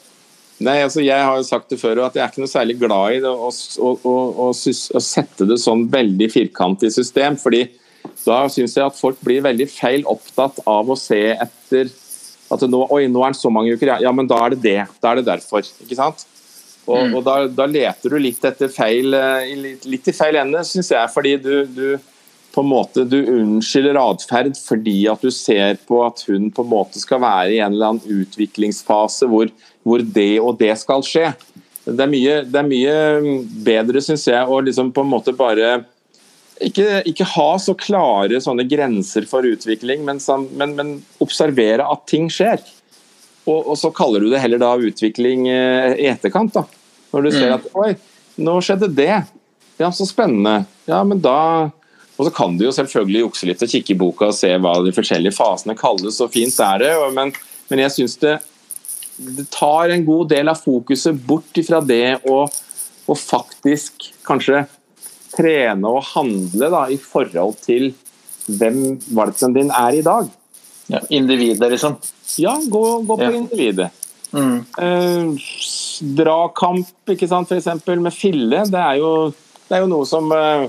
Nei, 0.63 0.79
altså 0.85 1.03
Jeg 1.05 1.19
har 1.19 1.39
jo 1.39 1.47
sagt 1.47 1.73
det 1.73 1.81
før 1.81 2.05
at 2.07 2.17
jeg 2.17 2.23
er 2.25 2.33
ikke 2.33 2.43
noe 2.45 2.51
særlig 2.51 2.79
glad 2.81 3.17
i 3.17 3.23
det 3.25 3.31
å, 3.31 3.49
å, 3.51 3.93
å, 4.09 4.17
å 4.51 5.03
sette 5.03 5.49
det 5.49 5.59
sånn 5.63 5.89
veldig 5.93 6.29
firkantig 6.33 6.93
system. 6.95 7.39
fordi 7.41 7.67
da 8.23 8.45
syns 8.51 8.77
jeg 8.77 8.87
at 8.87 8.99
folk 8.99 9.19
blir 9.25 9.43
veldig 9.45 9.67
feil 9.71 10.07
opptatt 10.11 10.61
av 10.69 10.91
å 10.91 10.99
se 10.99 11.21
etter 11.33 11.91
at 12.53 12.67
nå, 12.69 12.83
oi, 12.93 13.07
nå 13.09 13.23
er 13.25 13.33
det 13.33 13.41
så 13.41 13.51
mange 13.51 13.73
uker, 13.75 13.95
ja, 14.03 14.13
men 14.13 14.29
da 14.29 14.39
er 14.45 14.55
det 14.55 14.63
det. 14.63 14.79
Da 15.01 15.13
er 15.13 15.21
det 15.21 15.29
derfor. 15.31 15.65
ikke 15.65 15.99
sant? 15.99 16.27
Og, 16.83 16.99
mm. 16.99 17.15
og 17.17 17.25
da, 17.25 17.37
da, 17.49 17.67
leter 17.71 18.13
du 18.13 18.19
litt 18.21 18.43
etter 18.45 18.71
feil, 18.73 19.15
eh, 19.15 19.53
litt, 19.57 19.87
litt 19.89 20.11
i 20.11 20.15
feil 20.15 20.37
ende, 20.41 20.65
syns 20.67 20.91
jeg. 20.93 21.13
Fordi 21.15 21.37
du, 21.41 21.53
du, 21.71 21.87
på 22.53 22.65
en 22.65 22.69
måte 22.69 23.07
du 23.09 23.19
unnskylder 23.23 23.97
atferd 24.01 24.59
fordi 24.61 25.07
at 25.09 25.23
du 25.25 25.31
ser 25.33 25.79
på 25.89 26.03
at 26.05 26.25
hun 26.29 26.51
på 26.53 26.67
en 26.67 26.73
måte 26.75 27.01
skal 27.01 27.23
være 27.23 27.55
i 27.55 27.61
en 27.63 27.73
eller 27.73 27.95
annen 27.95 28.23
utviklingsfase 28.23 29.31
hvor 29.31 29.49
hvor 29.87 30.03
det 30.03 30.37
og 30.43 30.59
det 30.61 30.75
skal 30.81 31.05
skje. 31.07 31.33
Det 31.85 31.99
er 31.99 32.11
mye, 32.11 32.37
det 32.47 32.61
er 32.61 32.69
mye 32.69 32.95
bedre, 33.67 34.03
syns 34.05 34.29
jeg, 34.29 34.43
å 34.47 34.61
liksom 34.63 34.93
på 34.95 35.03
en 35.03 35.11
måte 35.11 35.35
bare 35.35 35.81
ikke, 36.63 37.03
ikke, 37.11 37.27
ha 37.35 37.49
så 37.59 37.75
klare 37.79 38.39
sånne 38.43 38.69
grenser 38.71 39.27
for 39.27 39.47
utvikling, 39.47 40.05
men, 40.07 40.21
men, 40.55 40.77
men 40.79 40.95
observere 41.25 41.87
at 41.91 42.07
ting 42.11 42.29
skjer. 42.31 42.63
Og, 43.49 43.59
og, 43.59 43.75
så 43.79 43.91
kaller 43.95 44.23
du 44.23 44.31
det 44.31 44.43
heller 44.43 44.61
da 44.63 44.77
utvikling 44.79 45.49
eh, 45.51 45.97
i 45.99 46.07
etterkant. 46.13 46.55
da. 46.55 46.63
Når 47.11 47.27
du 47.27 47.31
ser 47.35 47.49
mm. 47.51 47.55
at 47.57 47.79
oi, 47.83 47.91
nå 48.47 48.59
skjedde 48.63 48.93
det. 48.95 49.17
Ja, 49.81 49.91
så 49.91 50.07
spennende. 50.07 50.63
Ja, 50.87 51.03
men 51.05 51.23
da 51.25 51.71
Og 52.21 52.27
så 52.29 52.31
kan 52.35 52.55
du 52.59 52.67
jo 52.67 52.75
selvfølgelig 52.77 53.23
jukse 53.25 53.47
litt 53.49 53.63
og 53.65 53.71
kikke 53.73 53.95
i 53.95 53.99
boka 53.99 54.29
og 54.29 54.37
se 54.37 54.51
hva 54.61 54.77
de 54.85 54.93
forskjellige 54.95 55.35
fasene 55.35 55.75
kalles, 55.75 56.21
så 56.21 56.29
fint 56.31 56.55
er 56.63 56.83
det. 56.85 56.91
Men, 57.17 57.33
men 57.73 57.83
jeg 57.83 57.95
syns 57.97 58.15
det 58.23 58.37
det 59.17 59.49
tar 59.51 59.93
en 59.93 60.05
god 60.07 60.31
del 60.33 60.49
av 60.49 60.61
fokuset 60.61 61.17
bort 61.27 61.59
fra 61.67 61.81
det 61.85 62.23
å, 62.29 62.45
å 63.07 63.17
faktisk 63.19 64.09
kanskje 64.27 64.65
trene 65.33 65.89
og 65.89 66.05
handle 66.13 66.69
da, 66.73 66.87
i 66.93 66.99
forhold 67.01 67.61
til 67.65 67.93
hvem 68.47 68.99
valpen 69.17 69.55
din 69.57 69.71
er 69.73 69.99
i 69.99 70.05
dag. 70.05 70.29
Ja, 70.91 71.01
individet, 71.15 71.71
liksom? 71.73 71.97
Ja, 72.43 72.57
gå, 72.69 72.83
gå 73.07 73.17
på 73.17 73.29
ja. 73.29 73.37
individet. 73.39 73.91
Mm. 74.33 74.65
Eh, 74.79 75.49
dragkamp, 76.19 76.91
ikke 77.15 77.29
sant, 77.31 77.53
f.eks. 77.53 77.87
med 77.93 78.13
fille. 78.17 78.65
Det 78.69 78.81
er, 78.81 78.99
jo, 79.01 79.31
det 79.69 79.77
er 79.77 79.85
jo 79.85 79.91
noe 79.93 80.09
som 80.09 80.33
eh, 80.37 80.67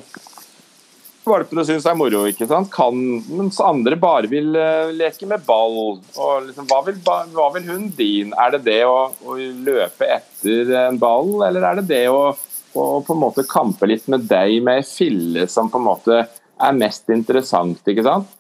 valpene 1.28 1.64
syns 1.68 1.86
er 1.88 1.96
moro, 1.98 2.24
ikke 2.30 2.48
sant? 2.50 2.70
Kan, 2.74 3.00
mens 3.32 3.60
andre 3.64 3.98
bare 4.00 4.30
vil 4.32 4.52
uh, 4.58 4.92
leke 4.96 5.28
med 5.30 5.44
ball. 5.48 6.00
Og 6.00 6.48
liksom, 6.48 6.68
hva, 6.70 6.82
vil, 6.88 7.00
hva 7.04 7.50
vil 7.56 7.68
hunden 7.70 7.92
din? 7.98 8.34
Er 8.40 8.56
det 8.56 8.64
det 8.68 8.82
å, 8.88 8.98
å, 9.24 9.38
løpe 9.38 10.10
etter 10.18 10.74
en 10.86 11.00
ball, 11.02 11.36
eller 11.48 11.68
er 11.70 11.82
det 11.82 11.88
det 11.92 12.04
å, 12.12 12.34
å, 12.34 12.86
på 13.06 13.16
en 13.16 13.24
måte 13.24 13.48
kampe 13.50 13.90
litt 13.90 14.10
med 14.12 14.28
deg 14.30 14.60
med 14.66 14.88
fille 14.88 15.48
som 15.52 15.72
på 15.72 15.82
en 15.82 15.88
måte 15.88 16.24
er 16.24 16.76
mest 16.78 17.10
interessant, 17.14 17.82
ikke 17.88 18.06
sant? 18.06 18.40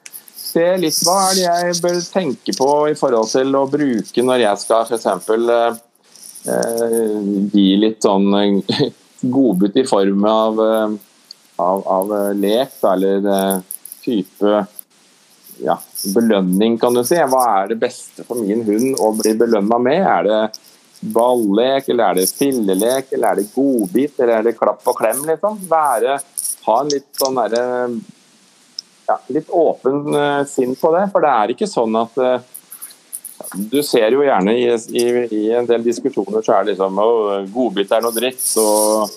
Se 0.53 0.65
litt 0.77 0.99
hva 1.05 1.15
er 1.29 1.37
det 1.37 1.45
jeg 1.47 1.79
bør 1.81 1.95
tenke 2.13 2.53
på 2.57 2.69
i 2.91 2.97
forhold 2.99 3.31
til 3.31 3.55
å 3.57 3.63
bruke 3.71 4.25
når 4.27 4.43
jeg 4.43 4.61
skal 4.61 4.85
f.eks. 4.85 5.31
Uh, 5.31 5.79
uh, 6.51 7.15
gi 7.55 7.71
litt 7.79 8.05
sånn 8.05 8.61
godbit 9.35 9.79
i 9.81 9.87
form 9.87 10.27
av 10.29 10.61
uh, 10.61 10.99
av, 11.55 11.87
av 11.87 12.13
eh, 12.17 12.33
lek, 12.33 12.77
eller 12.83 13.27
eh, 13.35 13.57
type 14.03 14.65
ja, 15.57 15.79
belønning, 16.15 16.77
kan 16.77 16.93
du 16.93 17.03
si. 17.05 17.17
Hva 17.17 17.43
er 17.59 17.73
det 17.73 17.79
beste 17.81 18.25
for 18.27 18.41
min 18.41 18.63
hund 18.67 19.01
å 19.01 19.11
bli 19.17 19.35
belønna 19.37 19.79
med? 19.81 20.01
Er 20.01 20.29
det 20.29 20.41
ballek, 21.13 21.89
eller 21.91 22.09
er 22.09 22.21
det 22.21 22.31
fillelek, 22.31 23.11
eller 23.13 23.33
er 23.33 23.41
det 23.41 23.51
godbit, 23.53 24.17
eller 24.19 24.39
er 24.39 24.49
det 24.49 24.57
klapp 24.57 24.87
og 24.87 24.97
klem? 24.97 25.23
liksom? 25.27 25.59
Være, 25.69 26.17
ha 26.65 26.79
en 26.81 26.91
litt 26.91 27.09
sånn 27.19 27.39
derre 27.41 27.63
ja, 29.03 29.17
litt 29.35 29.49
åpen 29.51 30.15
sinn 30.47 30.77
på 30.79 30.93
det. 30.95 31.05
For 31.11 31.23
det 31.25 31.31
er 31.37 31.53
ikke 31.53 31.67
sånn 31.69 31.97
at 31.99 32.19
Du 33.59 33.81
ser 33.83 34.13
jo 34.15 34.21
gjerne 34.23 34.53
i, 34.55 34.63
i, 34.71 35.03
i, 35.27 35.41
en 35.51 35.67
del 35.67 35.83
diskusjoner 35.83 36.45
så 36.45 36.53
er 36.55 36.63
det 36.63 36.77
liksom 36.77 37.01
godbit 37.51 37.91
er 37.91 38.05
noe 38.05 38.15
dritt, 38.15 38.45
og 38.61 39.11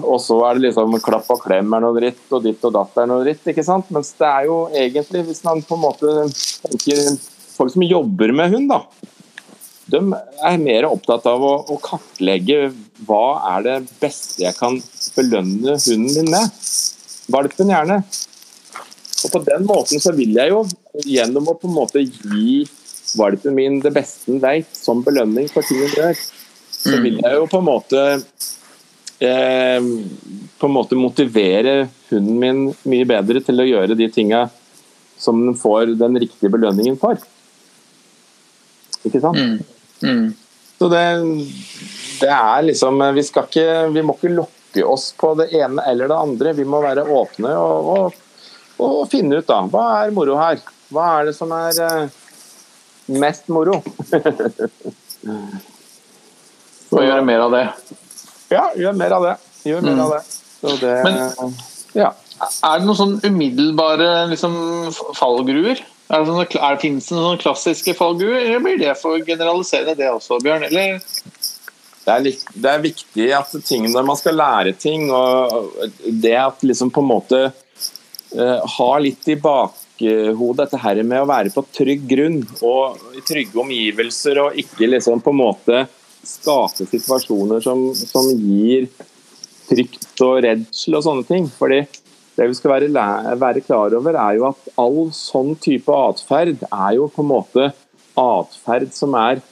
og 0.00 0.18
så 0.24 0.38
er 0.48 0.56
det 0.56 0.68
liksom 0.68 0.94
klapp 1.04 1.28
og 1.32 1.42
klem 1.44 1.74
er 1.76 1.82
noe 1.84 1.96
dritt, 1.98 2.24
og 2.32 2.44
ditt 2.46 2.62
og 2.64 2.72
datt 2.76 2.96
er 3.02 3.08
noe 3.10 3.24
dritt. 3.24 3.44
ikke 3.52 3.64
sant? 3.66 3.90
Mens 3.92 4.14
det 4.18 4.28
er 4.28 4.48
jo 4.48 4.56
egentlig, 4.72 5.24
hvis 5.28 5.42
man 5.44 5.60
på 5.66 5.76
en 5.78 5.84
måte 5.84 6.14
tenker 6.64 7.18
Folk 7.52 7.68
som 7.74 7.82
jobber 7.84 8.30
med 8.32 8.48
hund, 8.48 8.70
da. 8.70 8.78
De 9.92 9.98
er 10.48 10.62
mer 10.62 10.86
opptatt 10.88 11.26
av 11.28 11.42
å, 11.44 11.50
å 11.68 11.76
kartlegge 11.84 12.70
hva 13.04 13.26
er 13.50 13.66
det 13.66 13.74
beste 14.00 14.40
jeg 14.40 14.56
kan 14.56 14.78
belønne 15.18 15.74
hunden 15.84 16.16
min 16.16 16.30
med. 16.32 16.62
Valpen 17.34 17.74
gjerne. 17.74 17.98
Og 19.22 19.34
på 19.34 19.42
den 19.44 19.68
måten 19.68 20.00
så 20.02 20.14
vil 20.16 20.32
jeg 20.38 20.54
jo, 20.54 20.62
gjennom 21.04 21.52
å 21.52 21.56
på 21.60 21.68
en 21.68 21.76
måte 21.76 22.02
gi 22.06 22.62
valpen 23.20 23.54
min 23.54 23.78
det 23.84 23.92
beste 23.94 24.32
den 24.32 24.40
veit, 24.42 24.72
som 24.72 25.04
belønning 25.04 25.50
for 25.52 25.66
ting 25.66 25.82
hun 25.82 25.92
gjør, 25.98 26.24
så 26.72 26.98
vil 27.04 27.20
jeg 27.20 27.36
jo 27.36 27.46
på 27.52 27.60
en 27.60 27.68
måte 27.68 28.02
eh, 29.22 29.78
på 30.58 30.68
en 30.68 30.74
måte 30.74 30.98
motivere 30.98 31.88
hunden 32.10 32.38
min 32.38 32.64
mye 32.88 33.06
bedre 33.08 33.42
til 33.44 33.62
å 33.62 33.68
gjøre 33.68 33.98
de 33.98 34.08
tinga 34.12 34.46
som 35.22 35.38
den 35.46 35.54
får 35.58 35.94
den 36.00 36.18
riktige 36.18 36.50
belønningen 36.52 36.98
for. 37.00 37.20
Ikke 39.06 39.20
sant? 39.22 39.38
Mm. 39.38 39.58
Mm. 40.02 40.26
Så 40.78 40.88
det, 40.90 41.04
det 42.20 42.30
er 42.34 42.62
liksom 42.66 42.98
Vi 43.14 43.22
skal 43.22 43.44
ikke 43.46 43.66
Vi 43.94 44.02
må 44.02 44.16
ikke 44.16 44.32
lokke 44.34 44.82
oss 44.86 45.12
på 45.18 45.34
det 45.38 45.48
ene 45.54 45.84
eller 45.86 46.10
det 46.10 46.18
andre. 46.18 46.54
Vi 46.58 46.66
må 46.66 46.80
være 46.82 47.04
åpne 47.06 47.52
og, 47.58 47.90
og, 47.94 48.06
og 48.82 49.02
finne 49.12 49.38
ut, 49.38 49.46
da. 49.46 49.60
Hva 49.70 49.84
er 50.00 50.14
moro 50.16 50.38
her? 50.40 50.62
Hva 50.92 51.08
er 51.18 51.30
det 51.30 51.36
som 51.36 51.52
er 51.54 51.78
eh, 51.86 52.06
mest 53.22 53.50
moro? 53.52 53.78
Må 56.92 57.00
gjøre 57.00 57.24
mer 57.24 57.46
av 57.46 57.54
det. 57.54 57.66
Ja, 58.52 58.66
gjør 58.78 58.96
mer 58.98 59.16
av 59.18 59.26
det. 59.28 59.36
Gjør 59.70 59.82
mer 59.86 59.96
Mm. 59.96 60.04
av 60.04 60.10
det. 60.16 60.22
Så 60.62 60.76
det 60.80 61.04
Men- 61.04 61.54
ja. 61.94 62.12
Er 62.64 62.78
det 62.78 62.86
noen 62.86 62.98
sånn 62.98 63.20
umiddelbare 63.22 64.28
liksom, 64.30 64.54
fallgruer? 65.14 65.78
Er 66.10 66.24
det 66.24 66.28
sånn, 66.28 66.42
er, 66.70 66.76
finnes 66.82 67.06
det 67.08 67.16
noen 67.16 67.38
klassiske 67.38 67.94
fallgruer, 67.96 68.40
eller 68.44 68.60
blir 68.60 68.78
det 68.78 68.96
for 69.00 69.18
generaliserende 69.18 69.96
det 69.96 70.10
også, 70.10 70.40
Bjørn? 70.42 70.64
Eller? 70.64 70.98
det 72.04 72.10
er, 72.10 72.20
litt, 72.24 72.42
det 72.58 72.70
er 72.70 72.82
viktig 72.82 73.26
at 73.36 73.52
ting 73.64 73.84
når 73.92 74.04
man 74.04 74.16
skal 74.18 74.34
lære 74.34 74.72
ting, 74.76 75.10
og 75.14 75.70
det 76.20 76.34
at 76.34 76.64
liksom 76.66 76.90
på 76.90 77.00
en 77.04 77.10
måte 77.12 77.40
uh, 78.34 78.60
ha 78.66 78.90
litt 78.98 79.28
i 79.28 79.36
bakhodet 79.38 80.56
dette 80.64 80.80
her 80.82 81.02
med 81.06 81.22
å 81.22 81.28
være 81.30 81.52
på 81.54 81.62
trygg 81.78 82.08
grunn 82.10 82.40
og 82.60 82.98
i 83.14 83.22
trygge 83.22 83.60
omgivelser, 83.62 84.40
og 84.42 84.58
ikke 84.58 84.90
liksom 84.90 85.22
på 85.22 85.30
en 85.30 85.40
måte 85.44 85.84
skape 86.26 86.86
situasjoner 86.90 87.62
som, 87.64 87.88
som 87.96 88.28
gir 88.36 88.88
frykt 89.68 90.24
og 90.24 90.42
redsel 90.44 90.98
og 90.98 91.06
sånne 91.06 91.28
ting. 91.28 91.48
Fordi 91.58 91.82
det 92.36 92.48
vi 92.48 92.56
skal 92.56 92.76
være, 92.76 92.90
være 93.40 93.64
klar 93.64 93.94
over, 93.98 94.16
er 94.16 94.38
jo 94.38 94.48
at 94.50 94.74
all 94.80 95.00
sånn 95.16 95.54
type 95.60 95.92
atferd 95.92 96.62
er 96.68 96.92
jo 96.96 97.08
på 97.12 97.24
en 97.24 97.32
måte 97.32 97.72
atferd 98.18 98.92
som 98.96 99.16
er 99.18 99.42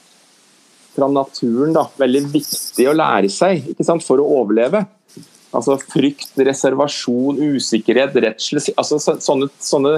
fra 0.91 1.07
naturen 1.07 1.75
da, 1.75 1.85
veldig 1.97 2.23
viktig 2.33 2.87
å 2.89 2.95
lære 2.97 3.29
seg 3.31 3.69
ikke 3.71 3.85
sant, 3.87 4.03
for 4.03 4.19
å 4.19 4.27
overleve. 4.41 4.83
Altså 5.55 5.77
Frykt, 5.83 6.33
reservasjon, 6.39 7.39
usikkerhet, 7.55 8.15
redsel 8.25 8.59
altså 8.75 8.99
sånne, 8.99 9.49
sånne 9.59 9.97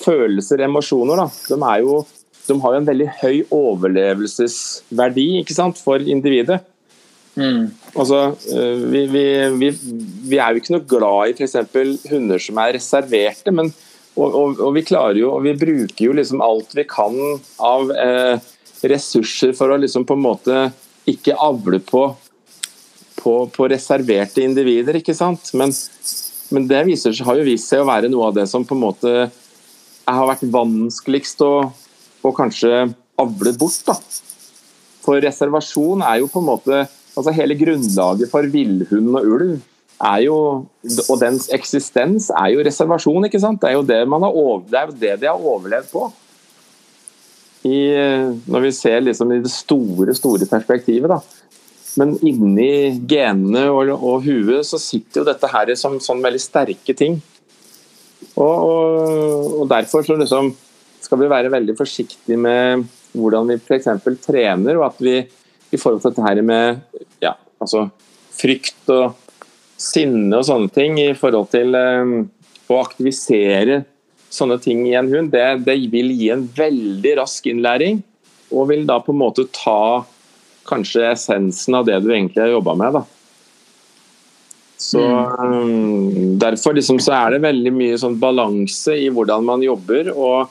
følelser, 0.00 0.64
emosjoner, 0.66 1.22
da, 1.22 1.26
de, 1.48 1.58
er 1.70 1.82
jo, 1.84 1.98
de 2.48 2.58
har 2.60 2.74
jo 2.74 2.80
en 2.82 2.88
veldig 2.88 3.08
høy 3.22 3.36
overlevelsesverdi 3.54 5.28
ikke 5.40 5.56
sant, 5.56 5.80
for 5.80 6.02
individet. 6.02 6.60
Mm. 7.34 7.72
Altså, 7.98 8.20
eh, 8.54 8.82
vi, 8.92 9.06
vi, 9.10 9.24
vi, 9.58 9.70
vi 10.30 10.38
er 10.38 10.54
jo 10.54 10.62
ikke 10.62 10.76
noe 10.76 10.86
glad 10.86 11.32
i 11.32 11.34
f.eks. 11.34 11.56
hunder 12.12 12.42
som 12.42 12.60
er 12.62 12.76
reserverte, 12.76 13.54
men 13.54 13.72
og, 14.14 14.28
og, 14.28 14.60
og 14.62 14.74
vi 14.76 14.84
klarer 14.86 15.18
jo, 15.18 15.32
og 15.34 15.42
vi 15.42 15.56
bruker 15.58 16.04
jo 16.06 16.14
liksom 16.14 16.42
alt 16.44 16.74
vi 16.78 16.84
kan 16.86 17.16
av 17.58 17.90
eh, 17.98 18.36
ressurser 18.86 19.54
for 19.58 19.74
å 19.74 19.78
liksom 19.80 20.04
på 20.06 20.14
en 20.14 20.22
måte 20.22 20.60
ikke 21.10 21.34
avle 21.42 21.80
på, 21.82 22.04
på, 23.18 23.32
på 23.50 23.68
reserverte 23.72 24.44
individer, 24.44 25.00
ikke 25.00 25.16
sant? 25.18 25.50
Men, 25.58 25.74
men 26.54 26.68
det 26.70 26.84
viser, 26.86 27.16
har 27.26 27.40
jo 27.40 27.48
vist 27.48 27.72
seg 27.72 27.82
å 27.82 27.88
være 27.90 28.12
noe 28.12 28.30
av 28.30 28.38
det 28.38 28.46
som 28.50 28.66
på 28.66 28.78
en 28.78 28.84
måte 28.84 29.14
har 30.04 30.28
vært 30.28 30.46
vanskeligst 30.52 31.42
å, 31.42 31.52
å 32.30 32.36
kanskje 32.36 32.86
avle 33.20 33.52
bort. 33.58 33.80
da. 33.86 33.96
For 35.04 35.20
reservasjon 35.20 36.02
er 36.02 36.22
jo 36.22 36.30
på 36.32 36.42
en 36.42 36.50
måte 36.52 36.84
altså 37.14 37.30
Hele 37.30 37.54
grunnlaget 37.54 38.26
for 38.32 38.46
villhund 38.50 39.12
og 39.14 39.28
ulv 39.36 39.58
er 40.02 40.24
jo, 40.24 40.36
og 41.06 41.20
dens 41.20 41.46
eksistens 41.54 42.26
er 42.34 42.50
jo 42.54 42.64
reservasjon. 42.66 43.28
ikke 43.28 43.40
sant? 43.40 43.60
Det 43.62 43.70
er 43.70 43.76
jo 43.76 43.86
det, 43.86 44.00
man 44.10 44.24
har 44.26 44.34
over, 44.34 44.64
det, 44.66 44.80
er 44.80 44.90
jo 44.90 44.96
det 44.98 45.12
de 45.22 45.30
har 45.30 45.48
overlevd 45.52 45.92
på. 45.92 46.08
I, 47.64 47.78
når 48.50 48.66
vi 48.66 48.72
ser 48.76 49.06
liksom 49.06 49.30
i 49.32 49.40
det 49.44 49.52
store, 49.52 50.16
store 50.18 50.48
perspektivet. 50.50 51.08
da. 51.08 51.20
Men 52.00 52.16
inni 52.26 52.98
genene 53.06 53.68
og, 53.70 53.94
og 53.94 54.26
huet 54.26 54.66
så 54.66 54.80
sitter 54.82 55.22
jo 55.22 55.28
dette 55.30 55.48
her 55.52 55.70
som 55.78 56.00
sånn 56.02 56.22
veldig 56.24 56.42
sterke 56.42 56.96
ting. 56.98 57.20
Og, 58.34 58.50
og, 58.50 59.54
og 59.62 59.68
derfor 59.70 60.02
så 60.02 60.18
liksom 60.18 60.50
skal 61.04 61.20
vi 61.20 61.30
være 61.30 61.52
veldig 61.52 61.76
forsiktige 61.78 62.38
med 62.40 62.86
hvordan 63.14 63.52
vi 63.52 63.58
f.eks. 63.60 63.90
trener, 64.24 64.78
og 64.78 64.88
at 64.88 65.02
vi 65.04 65.18
i 65.74 65.80
forhold 65.80 66.02
til 66.02 66.12
dette 66.12 66.24
her 66.24 66.40
med 66.46 66.80
ja, 67.22 67.34
altså 67.62 67.86
frykt 68.34 68.90
og 68.94 69.14
sinne 69.80 70.38
og 70.38 70.46
sånne 70.48 70.70
ting, 70.74 70.98
i 71.02 71.14
forhold 71.18 71.50
til 71.52 71.74
um, 71.74 72.14
å 72.70 72.80
aktivisere 72.82 73.82
sånne 74.34 74.58
ting 74.62 74.82
i 74.88 74.96
en 74.98 75.10
hund, 75.12 75.30
det, 75.34 75.44
det 75.66 75.76
vil 75.92 76.10
gi 76.14 76.30
en 76.34 76.46
veldig 76.56 77.16
rask 77.20 77.46
innlæring, 77.50 78.00
og 78.54 78.70
vil 78.70 78.84
da 78.88 78.98
på 79.02 79.14
en 79.14 79.20
måte 79.20 79.46
ta 79.54 80.04
kanskje 80.66 81.10
essensen 81.12 81.76
av 81.78 81.86
det 81.86 82.00
du 82.02 82.10
egentlig 82.12 82.42
har 82.42 82.54
jobba 82.54 82.74
med. 82.80 82.98
da. 82.98 83.04
Så 84.84 85.00
um, 85.00 86.38
Derfor 86.40 86.74
liksom, 86.76 86.98
så 87.02 87.14
er 87.16 87.34
det 87.34 87.44
veldig 87.44 87.72
mye 87.74 87.98
sånn 88.00 88.18
balanse 88.20 88.96
i 88.98 89.10
hvordan 89.12 89.46
man 89.46 89.62
jobber. 89.64 90.10
og, 90.14 90.50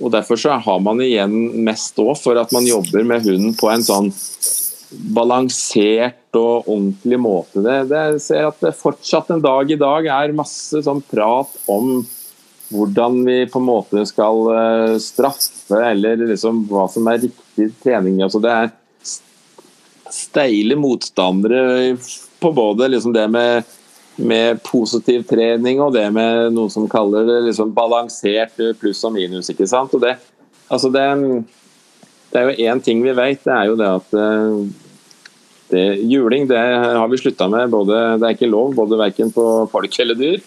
og 0.00 0.12
Derfor 0.14 0.40
så 0.40 0.56
har 0.64 0.80
man 0.80 1.00
igjen 1.04 1.34
mest 1.64 1.98
òg 2.00 2.14
for 2.18 2.40
at 2.40 2.52
man 2.56 2.66
jobber 2.66 3.04
med 3.06 3.26
hunden 3.26 3.52
på 3.58 3.68
en 3.72 3.84
sånn 3.84 4.08
balansert 5.14 6.34
og 6.34 6.66
ordentlig 6.66 7.18
måte. 7.20 7.62
Det, 7.62 7.76
det 7.90 8.22
ser 8.24 8.48
at 8.48 8.64
det 8.64 8.72
fortsatt 8.78 9.30
en 9.30 9.44
dag 9.44 9.70
i 9.70 9.78
dag 9.78 10.08
er 10.10 10.34
masse 10.34 10.82
sånn 10.82 11.02
prat 11.12 11.52
om 11.70 12.00
hvordan 12.70 13.20
vi 13.26 13.38
på 13.50 13.58
en 13.58 13.66
måte 13.66 14.04
skal 14.06 14.44
eh, 14.54 14.96
straffe, 15.02 15.78
eller 15.78 16.22
liksom 16.30 16.64
hva 16.70 16.86
som 16.90 17.08
er 17.10 17.24
riktig 17.26 17.70
trening. 17.82 18.20
Altså 18.22 18.42
det 18.42 18.52
er 18.54 18.70
steile 20.10 20.78
motstandere 20.78 21.96
på 22.40 22.52
både 22.54 22.88
liksom 22.94 23.14
det 23.14 23.26
med, 23.30 23.66
med 24.20 24.60
positiv 24.66 25.24
trening 25.28 25.80
og 25.82 25.94
det 25.96 26.06
med 26.14 26.52
noe 26.54 26.70
som 26.72 26.88
kaller 26.90 27.26
det 27.28 27.38
liksom 27.48 27.72
balansert 27.76 28.60
pluss 28.80 29.02
og 29.08 29.14
minus. 29.16 29.50
ikke 29.52 29.68
sant? 29.70 29.94
Og 29.96 30.02
det, 30.04 30.16
altså 30.68 30.90
det, 30.94 31.06
det 32.30 32.40
er 32.40 32.50
jo 32.50 32.70
én 32.70 32.82
ting 32.84 33.02
vi 33.04 33.16
vet, 33.16 33.42
det 33.44 33.56
er 33.56 33.70
jo 33.70 33.78
det 33.80 33.90
at 33.90 34.16
eh, 34.20 34.88
det, 35.70 35.84
juling 36.10 36.48
det 36.50 36.58
har 36.58 37.08
vi 37.08 37.20
slutta 37.20 37.48
med. 37.50 37.70
Både, 37.70 38.00
det 38.18 38.26
er 38.26 38.36
ikke 38.36 38.50
lov, 38.50 38.74
både 38.74 38.98
verken 38.98 39.30
på 39.34 39.46
folk 39.70 40.00
eller 40.02 40.18
dyr. 40.18 40.42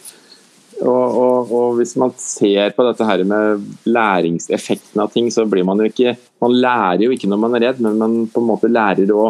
Og, 0.81 0.87
og, 0.89 1.51
og 1.53 1.75
hvis 1.77 1.93
man 2.01 2.11
ser 2.19 2.73
på 2.75 2.83
dette 2.87 3.05
her 3.07 3.21
med 3.29 3.61
læringseffekten 3.87 5.03
av 5.03 5.11
ting, 5.13 5.29
så 5.31 5.45
blir 5.47 5.63
man 5.67 5.79
jo 5.79 5.87
ikke 5.91 6.15
Man 6.41 6.55
lærer 6.57 7.05
jo 7.05 7.13
ikke 7.13 7.29
når 7.29 7.39
man 7.39 7.55
er 7.55 7.67
redd, 7.67 7.81
men 7.85 7.99
man 8.01 8.15
på 8.27 8.41
en 8.41 8.49
måte 8.49 8.71
lærer 8.71 9.13
å, 9.15 9.29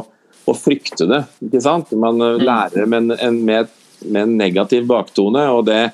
å 0.50 0.56
frykte 0.58 1.06
det. 1.10 1.22
ikke 1.46 1.62
sant? 1.62 1.92
Man 2.00 2.18
lærer 2.42 2.90
med 2.90 3.14
en, 3.20 3.42
med, 3.46 3.70
med 4.06 4.28
en 4.28 4.38
negativ 4.38 4.88
baktone. 4.90 5.46
og 5.52 5.66
det 5.66 5.92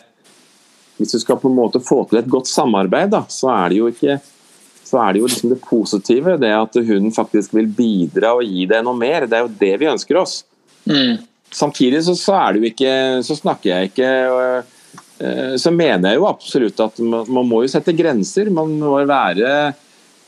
Hvis 0.97 1.14
du 1.16 1.20
skal 1.20 1.39
på 1.39 1.49
en 1.49 1.57
måte 1.57 1.82
få 1.84 2.03
til 2.10 2.20
et 2.20 2.30
godt 2.30 2.47
samarbeid, 2.47 3.12
da, 3.14 3.24
så 3.30 3.51
er 3.53 3.70
det 3.70 3.80
jo 3.80 3.88
ikke 3.93 4.20
så 4.89 4.97
er 5.03 5.14
det 5.14 5.22
jo 5.22 5.28
liksom 5.30 5.51
det 5.51 5.62
positive, 5.62 6.38
det 6.41 6.49
at 6.49 6.78
hunden 6.82 7.14
faktisk 7.14 7.53
vil 7.53 7.68
bidra 7.70 8.32
og 8.39 8.47
gi 8.47 8.66
deg 8.66 8.82
noe 8.82 8.97
mer. 8.97 9.28
Det 9.30 9.38
er 9.38 9.45
jo 9.45 9.57
det 9.60 9.76
vi 9.78 9.89
ønsker 9.91 10.18
oss. 10.18 10.39
Mm. 10.89 11.20
Samtidig 11.53 12.01
så, 12.07 12.16
så 12.18 12.34
er 12.39 12.53
det 12.53 12.62
jo 12.62 12.70
ikke 12.70 12.91
Så 13.26 13.36
snakker 13.36 13.70
jeg 13.70 13.89
ikke 13.89 14.10
og, 14.32 14.68
Så 15.60 15.72
mener 15.74 16.14
jeg 16.14 16.20
jo 16.22 16.28
absolutt 16.30 16.82
at 16.86 16.99
man, 17.01 17.28
man 17.30 17.47
må 17.49 17.62
jo 17.66 17.72
sette 17.74 17.93
grenser. 17.93 18.49
Man 18.53 18.78
må 18.82 18.95
være 19.10 19.74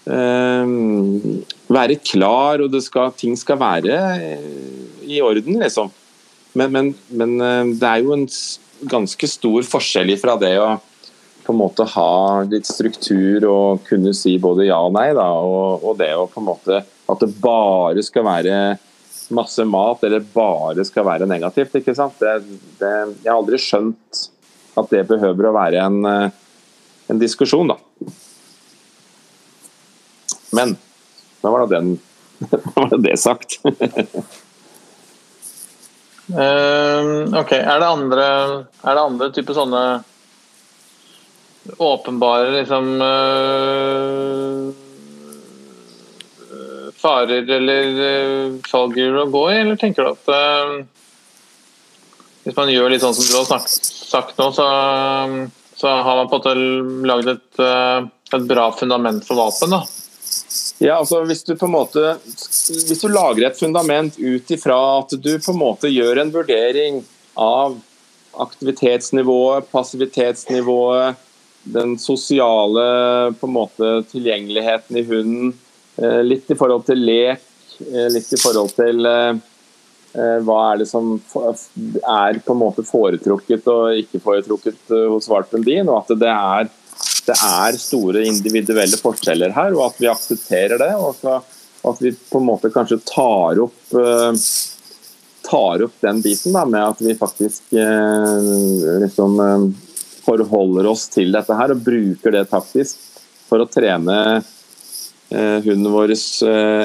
um, 0.05 1.41
være 1.71 1.99
klar, 2.03 2.61
og 2.61 2.71
det 2.73 2.83
skal, 2.85 3.13
ting 3.17 3.37
skal 3.39 3.59
være 3.61 3.97
øh, 4.19 5.07
i 5.07 5.21
orden, 5.23 5.59
liksom. 5.61 5.91
Men, 6.53 6.71
men, 6.71 6.93
men 7.07 7.35
øh, 7.41 7.73
det 7.79 7.87
er 7.87 8.03
jo 8.03 8.15
en 8.15 8.27
ganske 8.91 9.27
stor 9.29 9.67
forskjell 9.67 10.13
fra 10.19 10.37
det 10.41 10.55
å 10.59 10.71
på 11.41 11.53
en 11.53 11.57
måte 11.57 11.85
ha 11.95 12.43
litt 12.45 12.67
struktur 12.69 13.45
og 13.49 13.85
kunne 13.87 14.13
si 14.13 14.35
både 14.41 14.67
ja 14.67 14.77
og 14.85 14.93
nei, 14.93 15.07
da, 15.17 15.25
og, 15.41 15.81
og 15.81 15.97
det 15.97 16.11
å 16.13 16.27
på 16.29 16.41
en 16.41 16.49
måte 16.51 16.83
At 17.11 17.23
det 17.23 17.31
bare 17.41 18.03
skal 18.05 18.23
være 18.27 18.57
masse 19.35 19.63
mat, 19.67 20.03
eller 20.03 20.23
bare 20.33 20.85
skal 20.87 21.05
være 21.07 21.27
negativt. 21.27 21.75
ikke 21.79 21.95
sant? 21.95 22.19
Det, 22.19 22.59
det, 22.79 22.91
jeg 23.23 23.31
har 23.31 23.39
aldri 23.39 23.59
skjønt 23.59 24.21
at 24.79 24.93
det 24.93 25.01
behøver 25.09 25.49
å 25.49 25.55
være 25.55 25.81
en, 25.83 25.97
eh, 26.07 26.29
en 27.11 27.19
diskusjon, 27.19 27.71
da. 27.71 27.77
Men 30.55 30.75
da 31.41 31.51
var 31.51 31.65
da 31.65 31.79
den 31.79 31.97
da 32.41 32.61
var 32.75 32.95
det 33.03 33.17
sagt. 33.27 33.59
Eh, 36.31 37.39
ok, 37.41 37.51
er 37.51 37.79
det 37.81 37.87
andre, 37.87 38.25
er 38.83 38.95
det 38.95 39.03
andre 39.03 39.31
type 39.35 39.55
sånne 39.55 39.83
åpenbare 41.77 42.51
liksom 42.51 43.01
uh, 43.01 44.71
farer 46.97 47.51
eller 47.51 47.99
uh, 47.99 48.55
fallgruver 48.65 49.21
å 49.21 49.29
gå 49.33 49.43
i, 49.51 49.59
eller 49.61 49.79
tenker 49.81 50.07
du 50.07 50.11
at 50.15 50.31
uh, 50.33 50.81
hvis 52.45 52.57
man 52.57 52.71
gjør 52.73 52.89
litt 52.89 53.03
sånn 53.03 53.13
som 53.17 53.27
du 53.27 53.35
har 53.37 53.49
snakket, 53.51 53.91
sagt 54.11 54.39
nå, 54.41 54.49
så, 54.55 54.65
så 55.77 55.91
har 56.01 56.17
man 56.17 56.31
på 56.31 56.39
en 56.39 56.41
måte 56.41 56.55
lagd 57.11 57.29
et, 57.35 57.61
et 58.33 58.47
bra 58.49 58.71
fundament 58.73 59.21
for 59.27 59.37
våpen? 59.37 59.75
da? 59.77 59.83
Ja, 60.81 60.97
altså 60.97 61.19
hvis 61.29 61.43
du 61.45 61.53
på 61.55 61.67
en 61.67 61.75
måte 61.75 62.15
Hvis 62.25 63.03
du 63.03 63.09
lager 63.11 63.45
et 63.45 63.59
fundament 63.59 64.17
ut 64.17 64.53
ifra 64.53 64.77
at 65.03 65.13
du 65.13 65.35
på 65.37 65.53
en 65.53 65.59
måte 65.61 65.91
gjør 65.91 66.23
en 66.23 66.33
vurdering 66.33 67.03
av 67.37 67.77
aktivitetsnivået, 68.41 69.67
passivitetsnivået, 69.73 71.19
den 71.75 71.97
sosiale 71.99 72.85
på 73.37 73.47
en 73.47 73.53
måte 73.53 73.89
tilgjengeligheten 74.11 74.97
i 74.97 75.03
hunden, 75.05 75.53
eh, 75.99 76.21
litt 76.23 76.49
i 76.51 76.57
forhold 76.57 76.85
til 76.87 77.03
lek, 77.03 77.43
eh, 77.83 78.07
litt 78.15 78.31
i 78.31 78.39
forhold 78.39 78.71
til 78.77 79.05
eh, 79.05 80.39
hva 80.47 80.59
er 80.69 80.81
det 80.81 80.87
som 80.89 81.13
er 81.17 82.39
på 82.39 82.55
en 82.55 82.61
måte 82.63 82.87
foretrukket 82.87 83.67
og 83.71 83.99
ikke 83.99 84.23
foretrukket 84.23 84.95
hos 85.11 85.29
valpen 85.31 85.67
din, 85.67 85.91
og 85.91 86.01
at 86.01 86.15
det 86.23 86.31
er 86.31 86.71
det 87.25 87.37
er 87.37 87.77
store 87.79 88.23
individuelle 88.25 88.97
forskjeller 88.97 89.53
her, 89.55 89.75
og 89.77 89.91
at 89.91 90.01
vi 90.01 90.09
aksepterer 90.11 90.81
det. 90.81 90.91
Og 90.97 91.91
at 91.91 92.01
vi 92.01 92.13
på 92.13 92.41
en 92.41 92.47
måte 92.47 92.71
kanskje 92.73 92.99
tar 93.07 93.61
opp, 93.61 93.93
eh, 93.93 94.33
tar 95.47 95.85
opp 95.85 96.01
den 96.01 96.21
biten 96.21 96.53
da, 96.57 96.65
med 96.65 96.83
at 96.85 97.01
vi 97.01 97.17
faktisk 97.17 97.73
eh, 97.73 98.51
liksom 99.03 99.39
eh, 99.45 99.67
forholder 100.25 100.89
oss 100.91 101.07
til 101.13 101.33
dette 101.33 101.57
her 101.57 101.73
og 101.73 101.85
bruker 101.85 102.35
det 102.35 102.45
taktisk 102.51 103.01
for 103.49 103.63
å 103.63 103.69
trene 103.69 104.43
hunden 105.31 105.87
vår 105.93 106.11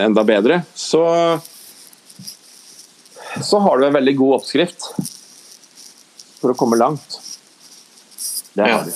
enda 0.06 0.22
bedre. 0.26 0.60
Så, 0.78 1.02
så 3.42 3.58
har 3.64 3.78
du 3.78 3.88
en 3.88 3.96
veldig 3.98 4.14
god 4.20 4.36
oppskrift 4.38 4.86
for 6.38 6.54
å 6.54 6.58
komme 6.58 6.78
langt. 6.78 7.18
Det 8.54 8.70
har 8.70 8.86
vi. 8.86 8.94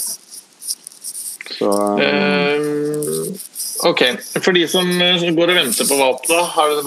Så, 1.61 1.71
um... 1.71 3.35
ok. 3.91 4.03
For 4.41 4.57
de 4.57 4.65
som 4.71 4.89
går 5.37 5.53
og 5.53 5.59
venter 5.59 5.89
på 5.89 5.99
våpenet, 6.01 6.55
har 6.55 6.73
du, 6.73 6.81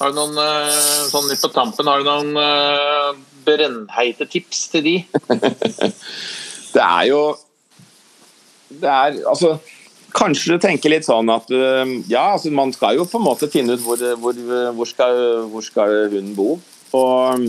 har 0.00 0.12
du 0.12 0.18
noen 0.20 0.36
uh, 0.36 1.06
sånn 1.08 1.30
litt 1.30 1.40
på 1.40 1.52
tampen, 1.54 1.88
har 1.88 2.04
du 2.04 2.10
noen 2.10 3.24
brennheite 3.46 4.28
tips 4.28 4.66
til 4.74 4.84
de? 4.84 4.94
det 6.74 6.82
er 6.82 7.04
jo 7.08 7.20
Det 8.68 8.90
er 8.90 9.20
altså 9.30 9.56
Kanskje 10.16 10.56
du 10.56 10.62
tenker 10.62 10.90
litt 10.90 11.04
sånn 11.04 11.28
at 11.28 11.50
ja, 12.08 12.22
altså 12.32 12.48
man 12.48 12.70
skal 12.72 12.96
jo 12.96 13.04
på 13.04 13.18
en 13.20 13.26
måte 13.26 13.50
finne 13.52 13.76
ut 13.76 13.82
hvor, 13.84 14.00
hvor, 14.16 14.38
hvor, 14.72 14.88
skal, 14.88 15.18
hvor 15.52 15.60
skal 15.60 16.06
hunden 16.08 16.30
bo. 16.32 16.54
Og 16.96 17.44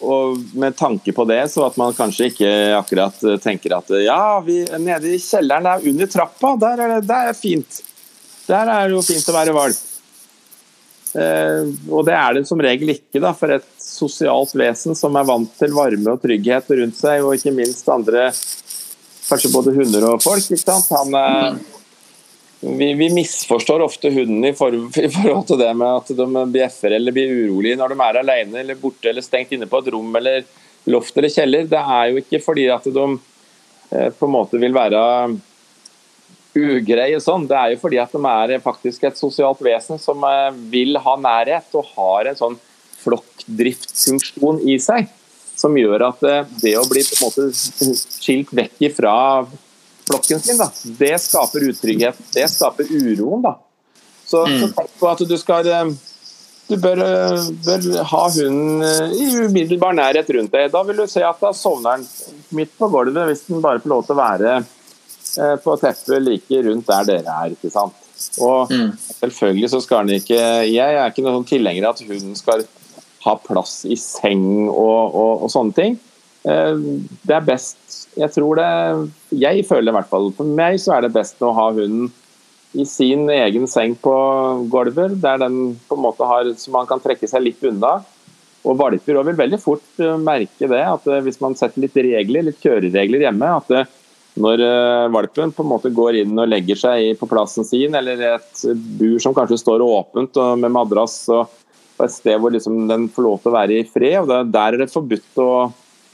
og 0.00 0.40
med 0.56 0.76
tanke 0.78 1.12
på 1.12 1.24
det, 1.28 1.42
så 1.52 1.66
at 1.66 1.76
man 1.80 1.94
kanskje 1.96 2.30
ikke 2.30 2.50
akkurat 2.78 3.20
tenker 3.44 3.76
at 3.76 3.92
ja, 4.00 4.40
vi, 4.44 4.62
nede 4.80 5.14
i 5.14 5.20
kjelleren 5.20 5.68
der 5.68 5.86
under 5.92 6.10
trappa, 6.10 6.54
der 6.60 6.84
er 6.84 6.94
det 6.96 7.06
der 7.10 7.30
er 7.32 7.36
fint. 7.36 7.82
Der 8.48 8.66
er 8.66 8.88
det 8.88 8.96
jo 8.96 9.04
fint 9.04 9.28
å 9.28 9.36
være 9.36 9.54
valp. 9.54 9.86
Eh, 11.10 11.66
og 11.90 12.04
det 12.06 12.14
er 12.14 12.36
det 12.36 12.44
som 12.46 12.60
regel 12.62 12.94
ikke 12.94 13.22
da, 13.22 13.32
for 13.36 13.52
et 13.54 13.66
sosialt 13.82 14.54
vesen 14.58 14.96
som 14.98 15.16
er 15.18 15.26
vant 15.26 15.52
til 15.58 15.74
varme 15.74 16.14
og 16.14 16.22
trygghet 16.22 16.70
rundt 16.80 16.98
seg, 16.98 17.24
og 17.24 17.36
ikke 17.36 17.54
minst 17.54 17.88
andre, 17.90 18.28
kanskje 19.26 19.52
både 19.52 19.74
hunder 19.76 20.08
og 20.12 20.24
folk. 20.24 20.46
ikke 20.46 20.62
sant? 20.62 20.90
Han, 20.94 21.14
eh, 21.18 21.79
vi, 22.60 22.94
vi, 22.94 23.10
misforstår 23.14 23.80
ofte 23.80 24.10
hunden 24.10 24.44
i, 24.44 24.52
for, 24.52 24.74
i, 24.74 25.08
forhold 25.08 25.46
til 25.48 25.60
det 25.60 25.70
med 25.80 25.88
at 25.88 26.10
de 26.16 26.46
bjeffer 26.52 26.92
eller 26.96 27.14
blir 27.16 27.32
urolige 27.32 27.78
når 27.80 27.94
de 27.94 28.00
er 28.04 28.18
alene 28.20 28.60
eller 28.60 28.80
borte 28.80 29.08
eller 29.08 29.24
stengt 29.24 29.54
inne 29.56 29.68
på 29.70 29.80
et 29.80 29.88
rom 29.94 30.16
eller 30.20 30.44
loft 30.92 31.16
eller 31.16 31.32
kjeller. 31.32 31.68
Det 31.70 31.80
er 31.80 32.10
jo 32.10 32.20
ikke 32.20 32.42
fordi 32.44 32.66
at 32.72 32.84
de 32.84 33.06
eh, 33.06 34.10
på 34.12 34.28
en 34.28 34.34
måte 34.34 34.60
vil 34.60 34.76
være 34.76 35.00
ugreie 36.60 37.20
sånn. 37.22 37.46
Det 37.48 37.56
er 37.56 37.74
jo 37.74 37.80
fordi 37.80 38.00
at 38.02 38.12
de 38.12 38.20
er 38.34 38.64
faktisk 38.64 39.08
et 39.08 39.20
sosialt 39.20 39.62
vesen 39.64 40.00
som 40.02 40.20
eh, 40.28 40.50
vil 40.72 41.00
ha 41.00 41.16
nærhet 41.16 41.80
og 41.80 41.94
har 41.96 42.28
en 42.28 42.38
sånn 42.42 42.60
flokkdriftsfunksjon 43.00 44.60
i 44.68 44.76
seg. 44.82 45.08
Som 45.56 45.80
gjør 45.80 46.10
at 46.10 46.28
eh, 46.28 46.44
det 46.60 46.76
å 46.76 46.84
bli 46.92 47.04
på 47.08 47.16
en 47.16 47.24
måte 47.24 47.96
skilt 48.20 48.52
vekk 48.52 48.88
ifra 48.90 49.16
flokken 50.10 50.42
sin, 50.42 50.58
da. 50.60 50.68
det 50.98 51.16
skaper 51.22 51.66
utrygghet. 51.70 52.22
Det 52.34 52.46
skaper 52.50 52.90
uroen. 52.90 53.42
da. 53.46 53.56
Så, 54.30 54.46
mm. 54.46 54.60
så 54.60 54.68
tenk 54.74 54.90
på 55.00 55.10
at 55.10 55.22
du 55.26 55.36
skal 55.38 55.68
eh, 55.70 55.88
du 56.70 56.76
bør, 56.78 57.00
eh, 57.02 57.46
bør, 57.66 57.86
ha 58.12 58.20
hunden 58.30 58.84
eh, 58.86 59.14
i 59.18 59.30
umiddelbar 59.46 59.96
nærhet 59.98 60.30
rundt 60.36 60.54
deg. 60.54 60.68
Da 60.70 60.82
vil 60.86 61.00
du 61.02 61.06
se 61.10 61.24
at 61.26 61.40
da 61.42 61.50
sovner 61.56 61.98
den 61.98 62.36
midt 62.54 62.76
på 62.78 62.88
gulvet 62.92 63.26
hvis 63.26 63.48
den 63.48 63.62
bare 63.64 63.82
får 63.82 63.94
lov 63.94 64.04
til 64.06 64.14
å 64.16 64.20
være 64.20 64.60
på 65.62 65.74
teppet 65.78 66.24
like 66.26 66.60
rundt 66.66 66.88
der 66.88 67.04
dere 67.06 67.34
er. 67.42 67.52
ikke 67.54 67.70
sant? 67.70 67.98
Og 68.42 68.70
mm. 68.70 68.88
selvfølgelig 69.04 69.70
så 69.72 69.78
skal 69.80 70.08
den 70.08 70.18
ikke 70.18 70.38
Jeg 70.66 70.96
er 70.98 71.04
ikke 71.06 71.22
noen 71.24 71.46
tilhenger 71.46 71.86
av 71.86 71.94
at 71.94 72.02
hunden 72.02 72.34
skal 72.38 72.64
ha 73.24 73.34
plass 73.44 73.84
i 73.86 73.98
seng 74.00 74.66
og, 74.66 75.14
og, 75.14 75.44
og 75.46 75.52
sånne 75.52 75.76
ting. 75.76 75.98
Det 76.42 77.36
er 77.36 77.46
best 77.46 77.99
jeg 78.20 78.32
tror 78.34 78.60
det 78.60 78.70
Jeg 79.42 79.66
føler 79.68 79.92
i 79.92 79.96
hvert 79.96 80.10
fall 80.10 80.30
For 80.36 80.56
meg 80.58 80.80
så 80.82 80.96
er 80.96 81.06
det 81.06 81.14
best 81.16 81.40
å 81.42 81.54
ha 81.56 81.70
hunden 81.76 82.10
i 82.70 82.84
sin 82.86 83.24
egen 83.34 83.64
seng 83.66 83.96
på 83.98 84.12
gulvet, 84.70 85.16
der 85.18 85.40
den 85.42 85.72
på 85.88 85.96
en 85.96 86.04
måte 86.04 86.22
har 86.22 86.52
så 86.54 86.70
man 86.70 86.86
kan 86.86 87.00
trekke 87.02 87.26
seg 87.26 87.42
litt 87.42 87.64
unna. 87.66 87.96
Og 88.62 88.76
valper 88.78 89.18
vil 89.26 89.38
veldig 89.40 89.58
fort 89.58 89.98
eh, 89.98 90.14
merke 90.22 90.68
det, 90.70 90.78
at 90.78 91.08
eh, 91.10 91.18
hvis 91.26 91.40
man 91.42 91.56
setter 91.58 91.82
litt 91.82 91.98
regler, 91.98 92.46
litt 92.46 92.62
kjøreregler 92.62 93.24
hjemme, 93.26 93.48
at 93.56 93.72
det, 93.74 93.82
eh, 93.82 93.96
når 94.38 94.62
valpen 95.10 95.50
på 95.50 95.64
en 95.66 95.72
måte 95.72 95.90
går 95.90 96.20
inn 96.20 96.38
og 96.38 96.46
legger 96.46 96.78
seg 96.78 97.18
på 97.18 97.26
plassen 97.26 97.66
sin, 97.66 97.98
eller 97.98 98.22
et 98.36 98.62
bur 99.00 99.18
som 99.18 99.34
kanskje 99.34 99.58
står 99.58 99.82
åpent 99.82 100.38
med 100.62 100.70
madrass 100.70 101.24
og 101.34 101.50
et 102.06 102.14
sted 102.14 102.38
hvor 102.38 102.54
liksom 102.54 102.84
den 102.88 103.10
får 103.10 103.26
lov 103.26 103.42
til 103.42 103.50
å 103.50 103.56
være 103.58 103.80
i 103.80 103.88
fred, 103.90 104.30
og 104.30 104.54
der 104.54 104.78
er 104.78 104.84
det 104.84 104.92
forbudt 104.94 105.42
å 105.42 105.50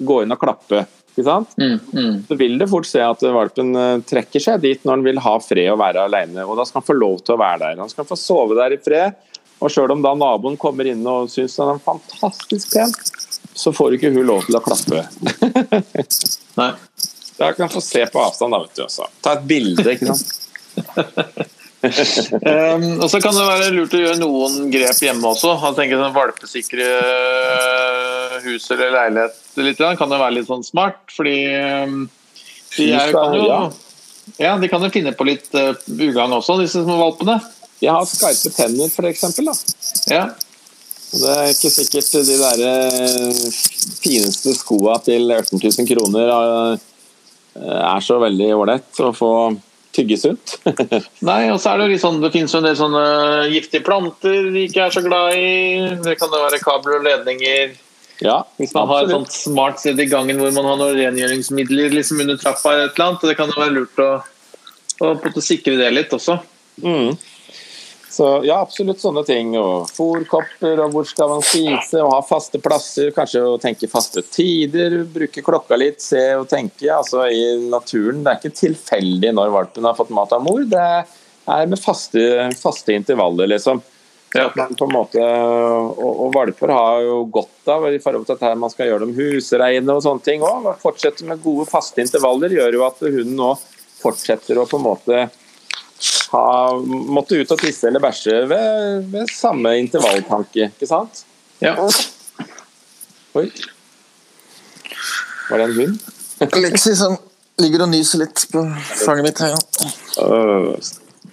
gå 0.00 0.22
inn 0.24 0.32
og 0.32 0.40
klappe. 0.40 0.86
Ikke 1.16 1.24
sant? 1.30 1.54
Mm, 1.56 1.78
mm. 1.96 2.16
Så 2.28 2.36
vil 2.36 2.58
det 2.60 2.66
fort 2.68 2.84
se 2.84 3.00
at 3.00 3.22
valpen 3.32 3.70
eh, 3.80 4.02
trekker 4.04 4.42
seg 4.42 4.60
dit 4.60 4.82
når 4.84 4.98
han 4.98 5.04
vil 5.06 5.20
ha 5.24 5.32
fred 5.40 5.70
og 5.72 5.78
være 5.80 6.04
alene. 6.10 6.44
Og 6.44 6.58
da 6.58 6.66
skal 6.68 6.82
han 6.82 6.88
få 6.90 6.96
lov 6.98 7.22
til 7.24 7.38
å 7.38 7.40
være 7.40 7.62
der. 7.62 7.78
Han 7.80 7.92
skal 7.92 8.04
få 8.04 8.18
sove 8.20 8.58
der 8.58 8.76
i 8.76 8.80
fred. 8.84 9.16
Og 9.64 9.72
sjøl 9.72 9.94
om 9.94 10.02
da 10.04 10.12
naboen 10.12 10.58
kommer 10.60 10.84
inn 10.90 11.00
og 11.08 11.30
syns 11.32 11.56
han 11.62 11.72
er 11.72 11.80
fantastisk 11.80 12.74
pen, 12.76 12.92
så 13.56 13.72
får 13.72 13.96
ikke 13.96 14.10
hun 14.12 14.28
lov 14.28 14.44
til 14.44 14.58
å 14.58 14.60
klappe. 14.60 15.06
Nei. 16.60 16.72
Da 17.36 17.52
kan 17.52 17.64
han 17.64 17.72
få 17.72 17.80
se 17.84 18.04
på 18.12 18.20
avstand, 18.20 18.52
da, 18.52 18.60
vet 18.66 18.76
du. 18.76 18.84
Også. 18.84 19.08
Ta 19.24 19.38
et 19.38 19.48
bilde, 19.48 19.88
ikke 19.96 20.12
sant. 20.12 20.28
um, 21.86 22.86
og 23.00 23.08
så 23.08 23.20
kan 23.24 23.32
det 23.36 23.48
være 23.48 23.72
lurt 23.72 23.96
å 23.96 24.00
gjøre 24.04 24.20
noen 24.20 24.68
grep 24.72 25.00
hjemme 25.04 25.32
også. 25.32 25.56
Han 25.64 25.76
tenker 25.76 26.00
sånn 26.00 26.16
Valpesikre 26.16 26.88
hus 28.46 28.70
eller 28.74 28.94
leilighet 28.94 29.42
litt, 29.64 29.80
kan 29.80 30.12
jo 30.12 30.20
være 30.20 30.36
litt 30.38 30.48
sånn 30.48 30.64
smart. 30.66 31.02
Fordi 31.12 31.36
um, 31.86 32.06
de, 32.76 32.88
er, 32.92 33.12
kan 33.14 33.36
jo, 33.36 33.46
ja, 34.42 34.56
de 34.60 34.70
kan 34.72 34.84
jo 34.84 34.92
finne 34.94 35.14
på 35.16 35.28
litt 35.28 35.48
uh, 35.56 35.74
ugagn 35.86 36.36
også, 36.36 36.58
disse 36.62 36.82
små 36.84 36.98
valpene. 37.00 37.38
De 37.80 37.90
har 37.92 38.08
skarpe 38.08 38.52
tenner, 38.56 38.90
f.eks. 38.90 40.10
Ja. 40.10 40.26
Det 41.16 41.32
er 41.32 41.52
ikke 41.52 41.70
sikkert 41.70 42.10
de 42.26 42.40
der 42.40 42.64
uh, 42.66 43.46
fineste 44.02 44.56
skoa 44.58 44.98
til 45.06 45.30
18 45.30 45.60
000 45.62 45.88
kroner 45.92 46.32
uh, 46.34 46.76
er 47.56 48.04
så 48.04 48.18
veldig 48.20 48.50
ålreit 48.56 49.00
å 49.04 49.14
få 49.16 49.32
tygges 49.96 50.26
ut. 50.28 50.56
Nei, 51.28 51.46
og 51.48 51.60
så 51.62 51.72
er 51.72 51.78
det 51.78 51.86
jo 51.86 51.92
litt 51.94 52.02
sånn, 52.02 52.20
det 52.20 52.32
finnes 52.34 52.52
jo 52.52 52.60
en 52.60 52.68
del 52.68 52.76
sånne 52.76 53.04
giftige 53.48 53.86
planter 53.86 54.50
de 54.52 54.66
ikke 54.66 54.84
er 54.84 54.92
så 54.92 55.02
glad 55.04 55.38
i. 55.38 55.46
Det 56.04 56.18
kan 56.20 56.32
jo 56.32 56.42
være 56.42 56.60
kabler 56.60 56.98
og 56.98 57.06
ledninger. 57.06 57.76
Ja, 58.24 58.46
Hvis 58.56 58.72
man 58.74 58.86
absolutt. 58.86 58.96
har 58.96 59.04
et 59.04 59.14
sånt 59.16 59.32
smart 59.36 59.80
sted 59.82 60.00
i 60.00 60.08
gangen 60.08 60.40
hvor 60.40 60.52
man 60.56 60.64
har 60.70 60.78
noen 60.80 60.96
rengjøringsmidler 60.96 61.92
liksom 61.92 62.22
under 62.24 62.38
trappa, 62.40 62.72
eller 62.72 62.90
et 62.90 62.96
eller 62.96 63.10
annet, 63.10 63.24
det 63.28 63.38
kan 63.38 63.52
jo 63.52 63.60
være 63.60 63.74
lurt 63.76 64.00
å, 64.00 64.10
å, 65.04 65.10
å 65.12 65.44
sikre 65.44 65.76
det 65.80 65.90
litt 65.92 66.14
også. 66.16 66.38
Mm. 66.82 67.16
Så 68.16 68.28
ja, 68.48 68.62
absolutt 68.62 69.02
sånne 69.02 69.20
ting. 69.28 69.50
Og 69.60 69.90
fòrkopper, 69.92 70.80
og 70.86 70.94
hvor 70.94 71.08
skal 71.08 71.34
man 71.34 71.44
spise, 71.44 72.00
og 72.00 72.14
ha 72.14 72.22
faste 72.24 72.60
plasser. 72.64 73.10
Kanskje 73.16 73.42
å 73.44 73.58
tenke 73.60 73.90
faste 73.92 74.22
tider, 74.24 75.02
bruke 75.12 75.44
klokka 75.44 75.76
litt, 75.76 76.00
se 76.00 76.22
og 76.38 76.46
tenke. 76.48 76.88
Altså 76.94 77.26
i 77.28 77.42
naturen. 77.68 78.22
Det 78.24 78.32
er 78.32 78.40
ikke 78.40 78.60
tilfeldig 78.62 79.34
når 79.36 79.52
valpen 79.58 79.88
har 79.88 79.98
fått 79.98 80.14
mat 80.16 80.32
av 80.32 80.46
mor. 80.46 80.64
Det 80.70 80.86
er 80.86 81.68
med 81.68 81.82
faste, 81.82 82.24
faste 82.62 82.96
intervaller, 82.96 83.52
liksom. 83.52 83.84
Ja. 84.34 84.50
Man 84.58 84.74
på 84.76 84.84
en 84.84 84.92
måte, 84.92 85.22
og, 85.22 86.10
og 86.26 86.32
valper 86.34 86.72
har 86.74 87.04
jo 87.06 87.20
godt 87.32 87.70
av 87.72 87.86
i 87.88 88.00
forhold 88.02 88.26
til 88.26 88.34
at 88.36 88.42
her 88.48 88.58
man 88.58 88.72
skal 88.72 88.90
gjøre 88.90 89.06
dem 89.06 89.14
husreine 89.16 89.94
og 89.94 90.02
sånne 90.04 90.24
ting 90.26 90.44
òg. 90.44 90.66
Fortsette 90.82 91.24
med 91.28 91.40
gode, 91.44 91.68
faste 91.70 92.02
intervaller 92.04 92.52
gjør 92.52 92.76
jo 92.76 92.84
at 92.88 93.00
hunden 93.06 93.36
nå 93.38 93.54
fortsetter 94.02 94.58
å 94.60 94.66
på 94.68 94.80
en 94.80 94.84
måte 94.84 95.22
ha, 96.34 96.44
måtte 97.16 97.38
ut 97.38 97.54
og 97.54 97.62
tisse 97.62 97.88
eller 97.88 98.02
bæsje 98.02 98.42
ved, 98.50 99.06
ved 99.14 99.32
samme 99.32 99.76
intervalltanke, 99.80 100.68
ikke 100.74 100.90
sant? 100.90 101.22
Ja. 101.62 101.78
Oi. 103.36 103.48
Var 105.48 105.62
det 105.62 105.70
en 105.70 105.76
hund? 105.80 106.12
Lexi 106.60 106.92
som 106.98 107.16
ligger 107.62 107.86
og 107.86 107.92
nyser 107.94 108.26
litt 108.26 108.44
på 108.52 108.66
fanget 109.06 109.30
mitt 109.30 109.40
her. 109.40 109.54
Ja. 109.56 109.58
Uh. 110.20 110.74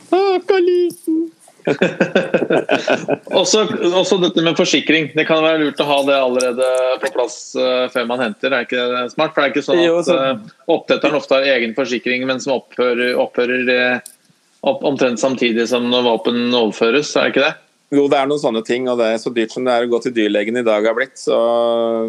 Stakkar 0.07 0.63
liten. 0.63 1.32
Også, 3.33 3.63
også 3.95 4.17
dette 4.21 4.43
med 4.45 4.57
forsikring. 4.57 5.09
Det 5.17 5.25
kan 5.27 5.41
være 5.43 5.61
lurt 5.63 5.81
å 5.81 5.87
ha 5.87 5.99
det 6.05 6.17
allerede 6.19 6.67
på 7.01 7.09
plass 7.15 7.37
eh, 7.57 7.85
før 7.93 8.05
man 8.09 8.21
henter. 8.21 8.53
Er 8.53 8.67
ikke 8.67 8.83
det 8.91 9.03
smart? 9.13 9.33
For 9.33 9.41
det 9.41 9.47
er 9.47 9.53
ikke 9.53 9.65
sånn 9.65 9.81
at 9.81 10.11
uh, 10.13 10.53
oppdretteren 10.75 11.17
ofte 11.17 11.39
har 11.39 11.49
egen 11.55 11.73
forsikring, 11.77 12.27
men 12.29 12.41
som 12.43 12.57
opphører, 12.59 13.15
opphører 13.19 13.71
eh, 13.73 14.13
opp, 14.61 14.83
omtrent 14.85 15.21
samtidig 15.21 15.65
som 15.71 15.89
når 15.91 16.07
våpen 16.07 16.45
overføres. 16.51 17.15
Er 17.17 17.27
det 17.27 17.33
ikke 17.33 17.45
det? 17.47 17.53
Jo, 17.93 18.07
det 18.09 18.17
er 18.17 18.29
noen 18.29 18.41
sånne 18.41 18.63
ting, 18.65 18.87
og 18.89 18.97
det 18.97 19.11
er 19.13 19.19
så 19.21 19.29
dyrt 19.33 19.53
som 19.53 19.65
det 19.67 19.73
er 19.73 19.85
å 19.85 19.91
gå 19.91 19.99
til 20.01 20.15
dyrlegen 20.15 20.57
i 20.57 20.65
dag 20.65 20.85
har 20.87 20.95
blitt, 20.97 21.13
så, 21.19 21.37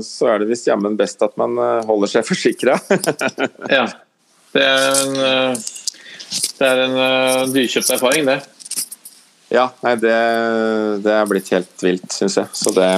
så 0.04 0.30
er 0.32 0.40
det 0.40 0.48
visst 0.48 0.68
jammen 0.70 0.96
best 0.96 1.20
at 1.26 1.34
man 1.40 1.58
eh, 1.60 1.84
holder 1.88 2.16
seg 2.16 2.28
forsikra. 2.28 2.78
Ja. 3.74 3.86
Det 4.54 4.62
er 4.62 4.84
en, 5.02 5.16
eh, 5.18 5.62
det 6.60 6.66
er 6.68 6.82
en 6.84 6.98
eh, 7.04 7.40
dyrkjøpt 7.50 7.90
erfaring, 7.96 8.28
det. 8.28 8.38
Ja, 9.54 9.68
nei, 9.84 9.94
det, 10.02 10.16
det 11.04 11.14
er 11.14 11.30
blitt 11.30 11.50
helt 11.54 11.86
vilt, 11.86 12.10
syns 12.12 12.38
jeg. 12.40 12.50
Så 12.58 12.74
det 12.74 12.90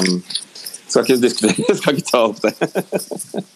skal 0.87 1.05
ikke 1.05 1.21
diskutere, 1.23 1.77
skal 1.81 1.99
ikke 1.99 2.11
ta 2.11 2.25
opp 2.31 2.43
det. 2.45 2.57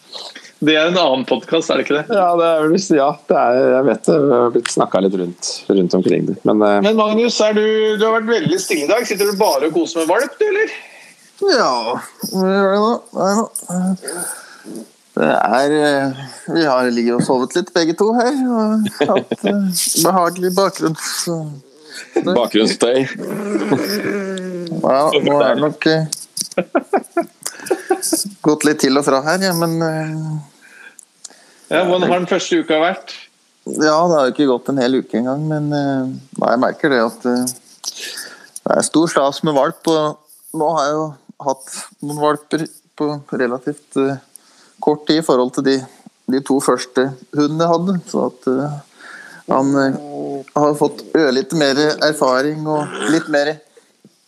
Det 0.61 0.75
er 0.77 0.91
en 0.91 0.97
annen 1.01 1.23
podkast, 1.25 1.71
er 1.73 1.79
det 1.79 1.87
ikke 1.87 1.95
det? 1.95 2.13
Ja, 2.13 2.35
det 2.37 2.45
er 2.45 2.93
ja, 2.93 3.07
det 3.31 3.37
er, 3.39 3.55
jeg 3.71 3.85
vet 3.87 4.03
det. 4.05 4.17
Vi 4.21 4.35
har 4.35 4.51
blitt 4.53 4.67
snakka 4.69 4.99
litt 5.01 5.15
rundt, 5.17 5.47
rundt 5.73 5.95
omkring 5.97 6.27
det. 6.27 6.35
Men 6.45 6.61
eh, 6.61 6.75
Men 6.85 6.99
Magnus, 6.99 7.39
du, 7.57 7.63
du 7.97 8.03
har 8.05 8.19
vært 8.19 8.29
veldig 8.29 8.59
stille 8.61 8.85
i 8.85 8.91
dag. 8.91 9.07
Sitter 9.09 9.31
du 9.31 9.39
bare 9.39 9.71
og 9.71 9.73
koser 9.73 10.03
med 10.03 10.11
valp, 10.11 10.35
du, 10.37 10.45
eller? 10.51 10.75
Ja, 11.49 11.71
hva 12.29 12.51
gjør 12.53 12.69
det 12.69 12.83
nå? 12.83 12.91
Nei. 13.17 14.21
Det 15.17 15.31
er 15.31 15.75
eh, 15.79 16.21
Vi 16.53 16.67
har 16.69 16.93
ligget 16.93 17.17
og 17.17 17.25
sovet 17.25 17.57
litt, 17.57 17.73
begge 17.73 17.97
to 17.97 18.11
her. 18.19 18.37
Og 18.45 19.01
hatt 19.01 19.49
eh, 19.49 19.83
behagelig 20.05 20.53
bakgrunns... 20.61 21.09
bakgrunnsstøy 22.25 22.97
Ja, 24.81 25.01
nå 25.11 25.35
er 25.41 25.55
det 25.55 25.61
nok 25.61 25.87
eh, 25.89 26.05
gått 28.45 28.65
litt 28.67 28.81
til 28.83 28.97
og 28.99 29.05
fra 29.07 29.21
her, 29.25 29.43
ja, 29.45 29.53
men 29.57 29.75
eh, 29.85 30.15
Ja, 31.71 31.83
Hvordan 31.87 32.09
har 32.09 32.23
den 32.23 32.29
første 32.31 32.61
uka 32.61 32.79
vært? 32.81 33.13
Ja, 33.69 33.97
det 34.09 34.17
har 34.17 34.25
jo 34.25 34.33
ikke 34.33 34.49
gått 34.49 34.71
en 34.71 34.81
hel 34.81 34.99
uke 34.99 35.19
engang, 35.21 35.45
men 35.49 35.69
eh, 35.77 36.11
nei, 36.41 36.51
jeg 36.55 36.63
merker 36.65 36.93
det 36.93 37.01
at 37.05 37.25
det 37.25 38.75
er 38.75 38.85
stor 38.85 39.09
stas 39.11 39.41
med 39.45 39.55
valp. 39.57 39.87
Og 39.91 40.57
nå 40.57 40.69
har 40.77 40.87
jeg 40.87 40.97
jo 40.97 41.07
hatt 41.45 41.73
noen 42.01 42.21
valper 42.21 42.65
på 42.97 43.09
relativt 43.37 43.99
kort 44.81 45.05
tid 45.07 45.21
i 45.21 45.25
forhold 45.25 45.53
til 45.55 45.67
de, 45.69 45.77
de 46.33 46.41
to 46.45 46.57
første 46.63 47.11
hundene 47.37 47.65
jeg 47.65 47.73
hadde. 47.75 47.95
Så 48.09 48.25
at 48.31 48.49
han 49.47 49.75
eh, 49.75 49.99
har 50.53 50.75
fått 50.75 51.03
ørlite 51.17 51.57
mer 51.59 51.79
erfaring 52.03 52.65
og 52.69 53.11
litt 53.11 53.29
mer 53.31 53.55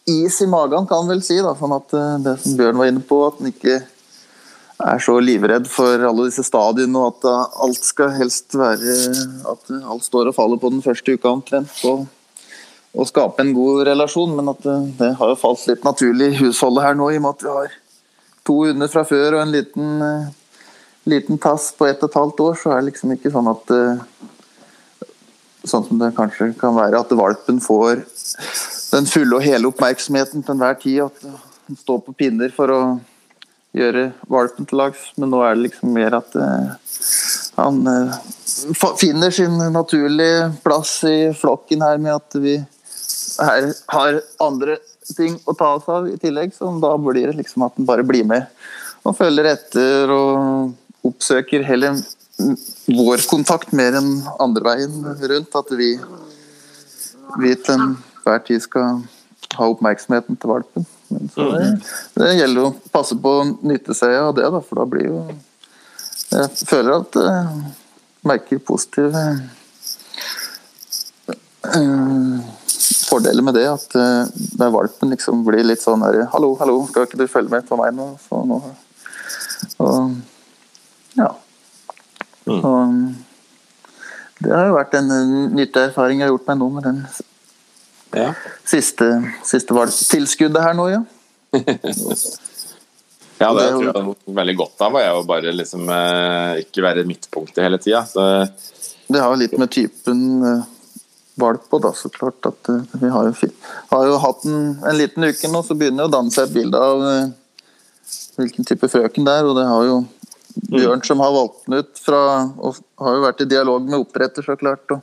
is 0.10 0.42
i 0.42 0.48
magen, 0.48 0.88
kan 0.88 1.04
han 1.04 1.12
vel 1.12 1.24
si. 1.24 1.38
Da, 1.44 1.54
sånn 1.58 1.76
at 1.78 1.96
eh, 1.98 2.16
det 2.26 2.38
som 2.44 2.58
Bjørn 2.60 2.80
var 2.80 2.92
inne 2.92 3.04
på, 3.08 3.20
at 3.28 3.40
han 3.40 3.52
ikke 3.54 3.82
er 4.84 5.00
så 5.00 5.16
livredd 5.22 5.70
for 5.72 6.02
alle 6.02 6.28
disse 6.28 6.44
stadiene, 6.44 7.00
og 7.00 7.14
at 7.14 7.54
alt 7.64 7.86
skal 7.86 8.12
helst 8.18 8.58
være 8.58 8.96
At 9.48 9.70
alt 9.72 10.04
står 10.04 10.32
og 10.32 10.36
faller 10.36 10.60
på 10.60 10.74
den 10.74 10.84
første 10.84 11.16
uka 11.16 11.32
omtrent. 11.32 11.78
Og, 11.88 12.04
og 12.94 13.08
skape 13.08 13.46
en 13.46 13.54
god 13.56 13.86
relasjon. 13.88 14.34
Men 14.36 14.52
at 14.52 14.66
det 15.00 15.14
har 15.22 15.32
jo 15.32 15.40
falt 15.40 15.64
litt 15.70 15.86
naturlig 15.88 16.34
i 16.34 16.40
husholdet 16.42 16.88
her 16.88 17.00
nå, 17.00 17.12
i 17.14 17.22
og 17.22 17.24
med 17.24 17.38
at 17.38 17.46
vi 17.46 17.54
har 17.54 17.78
to 18.44 18.58
hunder 18.66 18.92
fra 18.92 19.06
før 19.08 19.38
og 19.38 19.46
en 19.46 19.54
liten, 19.54 20.04
liten 21.08 21.40
tass 21.40 21.70
på 21.78 21.88
ett 21.88 22.04
og 22.04 22.10
et 22.10 22.20
halvt 22.20 22.44
år, 22.44 22.60
så 22.60 22.74
er 22.74 22.82
det 22.82 22.90
liksom 22.92 23.16
ikke 23.16 23.32
sånn 23.32 23.48
at 23.54 23.72
uh, 23.72 24.04
Sånn 25.64 25.86
som 25.88 26.00
det 26.02 26.12
kanskje 26.18 26.52
kan 26.60 26.76
være, 26.76 27.00
at 27.00 27.16
valpen 27.16 27.62
får 27.64 28.04
den 28.94 29.08
fulle 29.10 29.38
og 29.38 29.46
hele 29.46 29.70
oppmerksomheten 29.70 30.44
til 30.44 30.56
enhver 30.56 30.78
tid. 30.82 31.06
At 31.08 31.24
den 31.70 31.80
står 31.80 32.04
på 32.04 32.16
pinner 32.20 32.52
for 32.54 32.74
å 32.74 32.82
gjøre 33.74 34.10
valpen 34.30 34.68
til 34.70 34.82
lags, 34.82 35.08
men 35.18 35.32
nå 35.34 35.42
er 35.42 35.56
det 35.56 35.68
liksom 35.68 35.96
mer 35.96 36.20
at 36.20 36.36
eh, 36.38 36.74
han 37.58 37.80
eh, 37.90 38.18
finner 39.00 39.34
sin 39.34 39.58
naturlige 39.74 40.52
plass 40.66 41.00
i 41.10 41.18
flokken 41.38 41.82
her 41.86 41.98
med 42.02 42.20
at 42.20 42.38
vi 42.44 42.60
her 43.42 43.72
har 43.90 44.20
andre 44.44 44.78
ting 45.18 45.40
å 45.50 45.56
ta 45.58 45.74
oss 45.80 45.88
av 45.90 46.06
i 46.10 46.20
tillegg, 46.22 46.54
så 46.54 46.70
da 46.82 46.94
blir 47.02 47.32
det 47.32 47.40
liksom 47.40 47.66
at 47.66 47.80
den 47.80 47.88
bare 47.90 48.06
blir 48.06 48.28
med 48.30 48.46
og 49.04 49.18
følger 49.18 49.50
etter 49.52 50.12
og 50.14 51.08
oppsøker 51.08 51.66
heller 51.68 51.98
vår 52.88 53.24
kontakt 53.30 53.74
mer 53.76 53.98
enn 54.00 54.12
andre 54.44 54.66
veien 54.68 54.96
rundt. 55.34 55.56
At 55.60 55.72
vi, 55.78 55.94
vi 57.42 57.54
til 57.56 57.76
enhver 57.76 58.44
tid 58.48 58.64
skal 58.66 59.04
ha 59.58 59.70
oppmerksomheten 59.70 60.40
til 60.40 60.54
valpen. 60.54 60.88
Men 61.14 61.30
så 61.34 61.50
det, 61.54 61.66
det 62.18 62.34
gjelder 62.40 62.70
å 62.70 62.76
passe 62.94 63.18
på 63.20 63.36
å 63.40 63.48
nytte 63.62 63.96
seg 63.98 64.16
av 64.18 64.34
det, 64.38 64.48
da, 64.50 64.62
for 64.64 64.82
da 64.82 64.88
blir 64.90 65.10
jo 65.12 65.20
Jeg 66.34 66.66
føler 66.66 66.96
at 66.96 67.18
jeg 67.20 67.74
merker 68.26 68.62
positive 68.66 69.20
eh, 71.68 72.40
fordeler 73.10 73.46
med 73.46 73.58
det. 73.60 73.68
At 73.70 73.94
uh, 74.00 74.72
valpen 74.74 75.14
liksom 75.14 75.44
blir 75.46 75.66
litt 75.68 75.84
sånn 75.84 76.02
her 76.06 76.24
'Hallo, 76.32 76.56
hallo, 76.62 76.80
skal 76.90 77.06
ikke 77.08 77.22
du 77.22 77.28
følge 77.28 77.54
med 77.54 77.68
på 77.70 77.78
meg 77.80 77.94
nå?' 77.98 78.16
Så 78.24 78.42
nå 78.48 78.64
og, 79.80 80.16
ja. 81.16 81.30
Og, 82.50 82.98
det 84.44 84.52
har 84.52 84.68
jo 84.68 84.76
vært 84.76 84.98
en 85.00 85.12
nyttig 85.56 85.82
erfaring 85.90 86.20
jeg 86.20 86.28
har 86.28 86.34
gjort 86.34 86.50
meg 86.50 86.58
nå 86.60 86.68
med 86.74 86.88
den 86.88 86.98
ja. 88.18 88.32
siste, 88.68 89.08
siste 89.48 89.76
valgtilskuddet 89.76 90.64
her 90.66 90.76
nå, 90.78 90.90
ja. 90.92 91.02
ja, 93.44 93.50
det 93.54 93.68
jo- 93.70 93.78
tror 93.78 93.88
jeg 93.88 93.96
er 93.96 94.10
veldig 94.42 94.56
godt 94.60 94.84
av. 94.84 94.98
Og 94.98 95.02
jeg 95.04 95.16
å 95.16 95.26
bare 95.30 95.56
liksom 95.56 95.90
eh, 95.96 96.62
ikke 96.66 96.86
være 96.86 97.08
midtpunktet 97.08 97.64
hele 97.66 97.80
tida. 97.82 98.04
Det 99.08 99.22
har 99.22 99.30
jo 99.32 99.40
litt 99.40 99.56
med 99.60 99.72
typen 99.74 100.20
eh, 100.50 100.66
valp 101.40 101.64
på, 101.70 101.80
da, 101.84 101.94
så 101.98 102.12
klart 102.14 102.50
at 102.50 102.74
eh, 102.74 102.98
vi 103.00 103.14
har 103.14 103.30
jo, 103.30 103.52
har 103.94 104.10
jo 104.10 104.20
hatt 104.26 104.50
en, 104.50 104.60
en 104.82 105.00
liten 105.00 105.30
uke 105.30 105.52
nå, 105.52 105.64
så 105.64 105.78
begynner 105.78 106.04
det 106.04 106.12
å 106.12 106.16
danne 106.18 106.36
seg 106.36 106.50
et 106.50 106.58
bilde 106.58 106.84
av 106.84 106.98
hvilken 108.34 108.66
type 108.68 108.90
frøken 108.90 109.26
det 109.28 109.34
er, 109.40 109.48
og 109.48 109.56
det 109.58 109.66
har 109.70 109.84
jo 109.88 109.98
Bjørn 110.54 111.02
som 111.06 111.22
har 111.24 111.34
valgt 111.34 111.66
den 111.66 111.82
ut 111.82 112.02
fra, 112.02 112.22
og 112.62 112.78
har 113.02 113.18
jo 113.18 113.26
vært 113.26 113.42
i 113.42 113.50
dialog 113.50 113.86
med 113.88 114.00
oppretter, 114.04 114.46
så 114.46 114.56
klart, 114.60 114.86
og 114.94 115.02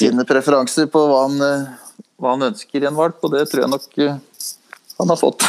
sine 0.00 0.24
preferanser 0.28 0.88
på 0.90 1.02
hva 1.10 1.24
han, 1.26 1.40
eh, 1.44 2.04
hva 2.20 2.36
han 2.36 2.46
ønsker 2.50 2.84
i 2.84 2.88
en 2.88 2.98
valp, 2.98 3.18
og 3.26 3.34
det 3.34 3.46
tror 3.50 3.64
jeg 3.64 3.72
nok 3.72 3.98
eh, 4.04 4.20
han 5.00 5.12
har 5.12 5.20
fått. 5.20 5.48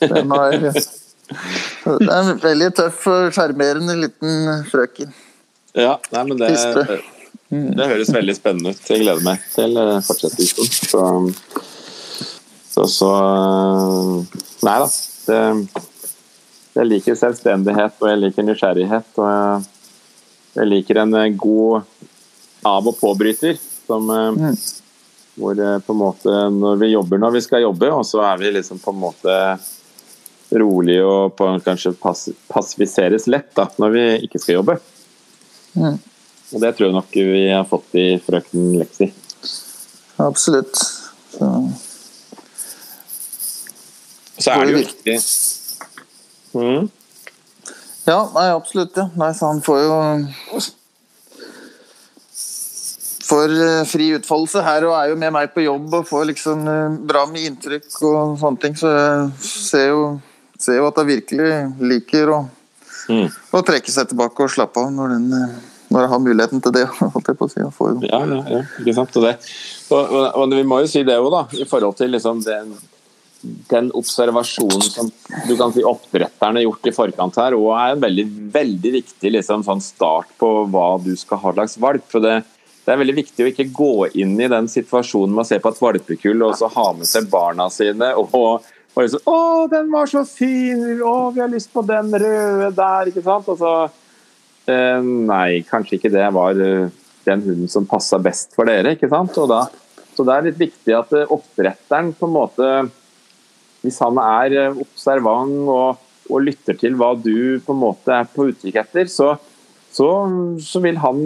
Den 0.00 0.32
har, 0.32 0.56
det 0.58 2.08
er 2.08 2.18
en 2.18 2.38
veldig 2.40 2.68
tøff 2.78 3.06
og 3.10 3.32
sjarmerende 3.36 3.96
liten 4.00 4.64
frøken. 4.70 5.14
Ja, 5.76 5.98
nei, 6.14 6.22
men 6.30 6.40
det, 6.40 6.52
det 7.48 7.88
høres 7.90 8.12
veldig 8.14 8.36
spennende 8.36 8.72
ut. 8.74 8.88
Jeg 8.90 9.04
gleder 9.04 9.24
meg 9.24 9.44
til 9.54 9.76
eh, 9.80 9.98
fortsettelsen. 10.04 10.72
Så, 10.88 11.02
så, 12.72 12.86
så 12.92 13.12
eh, 13.18 14.40
Nei 14.66 14.78
da. 14.82 14.88
Det, 15.28 15.38
jeg 16.78 16.88
liker 16.92 17.16
selvstendighet, 17.18 17.96
og 17.98 18.10
jeg 18.10 18.20
liker 18.22 18.46
nysgjerrighet. 18.46 19.08
Og 19.18 19.30
jeg, 19.30 19.62
jeg 20.58 20.70
liker 20.72 21.02
en 21.02 21.16
eh, 21.18 21.32
god 21.34 21.82
av- 22.66 22.90
og 22.90 22.98
påbryter. 23.00 23.58
Som, 23.88 24.06
mm. 24.10 24.52
Hvor 25.38 25.58
eh, 25.64 25.78
på 25.82 25.96
en 25.96 26.00
måte 26.02 26.36
når 26.54 26.78
vi 26.82 26.92
jobber 26.92 27.20
når 27.22 27.34
vi 27.38 27.42
skal 27.46 27.64
jobbe, 27.66 27.90
og 27.94 28.06
så 28.06 28.22
er 28.30 28.38
vi 28.42 28.52
liksom 28.58 28.80
på 28.82 28.94
en 28.94 29.02
måte 29.02 29.34
rolig 30.58 31.00
og 31.04 31.34
på, 31.36 31.50
kanskje 31.64 31.92
pass, 32.00 32.28
passiviseres 32.48 33.26
lett 33.28 33.50
da, 33.56 33.66
når 33.76 33.96
vi 33.96 34.04
ikke 34.28 34.40
skal 34.40 34.60
jobbe. 34.60 34.78
Mm. 35.74 35.98
Og 36.48 36.62
det 36.62 36.72
tror 36.76 36.88
jeg 36.88 36.96
nok 36.96 37.18
vi 37.18 37.42
har 37.50 37.66
fått 37.68 37.98
i 38.00 38.06
frøken 38.24 38.70
Lexi. 38.78 39.10
Absolutt. 40.24 40.78
Så, 41.34 41.50
Så 44.38 44.54
er 44.54 44.64
det 44.64 44.72
jo 44.72 44.80
viktig 44.86 45.18
mm. 46.54 46.88
ja, 48.08 48.18
nei, 48.34 48.48
absolutt. 48.54 48.96
Ja. 48.96 49.08
Nei, 49.18 49.32
så 49.36 49.52
han 49.52 49.62
får 49.64 49.80
jo 49.84 49.96
får 53.28 53.52
eh, 53.62 53.82
fri 53.88 54.12
utfoldelse 54.16 54.62
her 54.64 54.86
og 54.88 54.94
er 54.96 55.10
jo 55.12 55.18
med 55.20 55.34
meg 55.34 55.50
på 55.52 55.64
jobb 55.66 55.98
og 56.00 56.06
får 56.08 56.30
liksom 56.30 56.68
eh, 56.72 57.00
bra 57.10 57.26
med 57.28 57.50
inntrykk 57.50 57.90
og 58.08 58.38
sånne 58.40 58.62
ting. 58.62 58.76
Så 58.78 58.92
jeg 58.92 59.26
ser 59.44 59.90
jo, 59.90 60.04
ser 60.58 60.80
jo 60.80 60.88
at 60.88 61.02
jeg 61.02 61.12
virkelig 61.16 61.50
liker 61.94 62.36
å, 62.36 62.44
Mm. 63.08 63.28
å 63.56 63.60
trekke 63.64 63.88
seg 63.88 64.10
tilbake 64.10 64.44
og 64.44 64.50
slappe 64.52 64.82
av 64.84 64.90
når, 64.92 65.14
den, 65.14 65.30
eh, 65.32 65.52
når 65.88 66.02
jeg 66.02 66.10
har 66.12 66.18
muligheten 66.20 66.60
til 66.60 66.74
det. 66.76 66.84
holdt 67.14 67.30
jeg 67.30 67.38
på 67.40 67.46
å 67.48 67.52
si. 67.52 67.64
Får 67.78 67.94
Ja, 68.04 68.20
ja, 68.28 68.40
ja, 68.52 68.60
ikke 68.82 68.94
sant. 68.98 69.16
Og, 69.16 69.24
det, 69.24 69.32
og, 69.88 70.12
og, 70.12 70.26
og 70.42 70.52
vi 70.52 70.66
må 70.68 70.82
jo 70.82 70.90
si 70.92 71.04
det 71.08 71.16
òg, 71.16 71.30
da, 71.32 71.40
i 71.56 71.64
forhold 71.68 71.96
til 71.96 72.12
liksom 72.12 72.42
den, 72.44 72.74
den 73.40 73.90
observasjonen 73.94 74.82
som 74.82 75.10
du 75.46 75.54
kan 75.56 75.72
si 75.74 75.84
oppdretterne 75.86 76.58
har 76.58 76.66
gjort 76.66 76.88
i 76.90 76.94
forkant 76.96 77.38
her, 77.38 77.56
og 77.58 77.70
er 77.76 77.94
en 77.94 78.02
veldig, 78.02 78.24
veldig 78.54 78.94
viktig 78.98 79.34
liksom, 79.36 79.62
sånn 79.66 79.82
start 79.84 80.32
på 80.40 80.52
hva 80.72 80.88
du 81.04 81.12
skal 81.18 81.42
ha 81.44 81.54
slags 81.54 81.78
valp. 81.82 82.08
For 82.10 82.24
det, 82.24 82.40
det 82.84 82.94
er 82.94 83.02
veldig 83.04 83.18
viktig 83.20 83.46
å 83.46 83.52
ikke 83.52 83.70
gå 83.74 83.92
inn 84.22 84.34
i 84.40 84.50
den 84.50 84.70
situasjonen 84.70 85.36
med 85.36 85.44
å 85.44 85.48
se 85.52 85.60
på 85.62 85.72
et 85.72 85.80
valpekull 85.84 86.44
og 86.48 86.58
så 86.58 86.72
ha 86.74 86.90
med 86.98 87.08
seg 87.08 87.30
barna 87.30 87.70
sine. 87.70 88.10
og, 88.18 88.34
og 88.34 89.00
liksom, 89.04 89.22
'Å, 89.22 89.38
den 89.70 89.88
var 89.94 90.10
så 90.10 90.24
fin! 90.26 90.84
Å, 90.98 91.16
vi 91.30 91.44
har 91.44 91.54
lyst 91.54 91.72
på 91.72 91.86
den 91.86 92.10
røde 92.10 92.74
der!' 92.74 93.12
ikke 93.12 93.22
sant? 93.22 93.48
Og 93.48 93.58
så 93.62 93.74
Eh, 94.68 95.02
nei, 95.02 95.62
kanskje 95.68 95.96
ikke 95.96 96.12
det 96.12 96.26
var 96.36 96.58
eh, 96.60 96.90
den 97.24 97.44
hunden 97.44 97.70
som 97.72 97.88
passa 97.88 98.18
best 98.20 98.52
for 98.56 98.68
dere. 98.68 98.94
ikke 98.96 99.08
sant? 99.10 99.36
Da, 99.48 99.62
så 100.14 100.26
det 100.26 100.34
er 100.34 100.48
litt 100.50 100.60
viktig 100.60 100.96
at 100.96 101.12
oppretteren 101.14 101.36
oppdretteren 101.38 102.12
på 102.18 102.28
en 102.28 102.34
måte 102.34 102.72
Hvis 103.84 104.00
han 104.02 104.18
er 104.22 104.56
eh, 104.64 104.80
observant 104.84 105.70
og, 105.72 106.00
og 106.28 106.44
lytter 106.44 106.78
til 106.78 106.96
hva 106.98 107.14
du 107.18 107.58
på 107.64 107.74
en 107.74 107.82
måte 107.82 108.14
er 108.14 108.28
på 108.32 108.50
utkikk 108.50 108.80
etter, 108.82 109.10
så, 109.12 109.34
så, 109.94 110.08
så 110.62 110.82
vil 110.84 111.00
han 111.02 111.22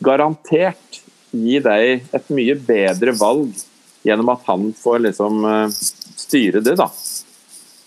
garantert 0.00 1.02
gi 1.30 1.58
deg 1.62 2.06
et 2.16 2.30
mye 2.34 2.56
bedre 2.56 3.14
valg 3.18 3.58
gjennom 4.06 4.30
at 4.32 4.46
han 4.48 4.70
får 4.76 5.02
liksom 5.08 5.44
eh, 5.44 5.80
styre 6.20 6.62
det, 6.64 6.76
da. 6.80 6.88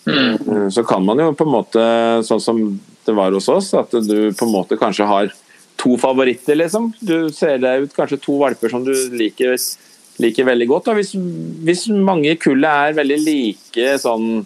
Mm. 0.03 0.69
Så 0.71 0.83
kan 0.83 1.05
man 1.05 1.21
jo 1.21 1.31
på 1.37 1.45
en 1.47 1.53
måte, 1.53 1.83
sånn 2.27 2.43
som 2.43 2.59
det 3.05 3.15
var 3.15 3.35
hos 3.35 3.49
oss, 3.51 3.71
at 3.75 3.91
du 4.03 4.31
på 4.35 4.45
en 4.47 4.53
måte 4.53 4.77
kanskje 4.79 5.07
har 5.07 5.31
to 5.79 5.97
favoritter, 5.99 6.57
liksom. 6.59 6.91
Du 6.99 7.31
ser 7.33 7.59
deg 7.63 7.87
ut 7.87 7.95
kanskje 7.95 8.21
to 8.23 8.37
valper 8.41 8.71
som 8.71 8.85
du 8.85 8.93
liker, 9.15 9.55
liker 10.22 10.47
veldig 10.47 10.68
godt. 10.70 10.91
Hvis, 10.97 11.14
hvis 11.66 11.88
mange 11.89 12.34
i 12.34 12.39
kullet 12.39 12.70
er 12.70 12.97
veldig 12.99 13.20
like 13.24 13.95
sånn 14.01 14.43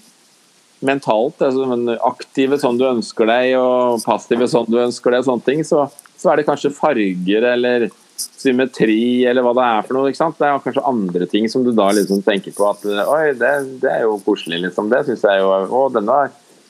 mentalt, 0.85 1.41
altså 1.41 1.97
aktive 2.05 2.59
sånn 2.61 2.77
du 2.77 2.85
ønsker 2.87 3.29
deg, 3.29 3.55
og 3.59 4.03
passive 4.05 4.47
sånn 4.49 4.67
du 4.69 4.77
ønsker 4.83 5.13
deg, 5.13 5.23
og 5.23 5.31
sånne 5.31 5.47
ting, 5.47 5.63
så, 5.65 5.87
så 6.17 6.31
er 6.31 6.39
det 6.39 6.47
kanskje 6.49 6.75
farger 6.75 7.47
eller 7.53 7.87
symmetri 8.17 9.25
eller 9.29 9.45
hva 9.45 9.53
det 9.57 9.65
er 9.65 9.85
for 9.85 9.97
noe. 9.97 10.09
ikke 10.09 10.21
sant? 10.21 10.37
Det 10.39 10.47
er 10.47 10.61
kanskje 10.63 10.85
andre 10.89 11.29
ting 11.29 11.47
som 11.51 11.65
du 11.65 11.71
da 11.75 11.89
liksom 11.93 12.23
tenker 12.25 12.53
på 12.55 12.65
at 12.69 12.85
oi, 12.85 13.33
det, 13.37 13.53
det 13.83 13.93
er 13.93 14.05
jo 14.07 14.17
koselig, 14.25 14.63
liksom. 14.67 14.89
Det 14.93 15.03
syns 15.09 15.25
jeg 15.27 15.43
jo 15.43 15.53
Å, 15.53 15.83
denne 15.93 16.19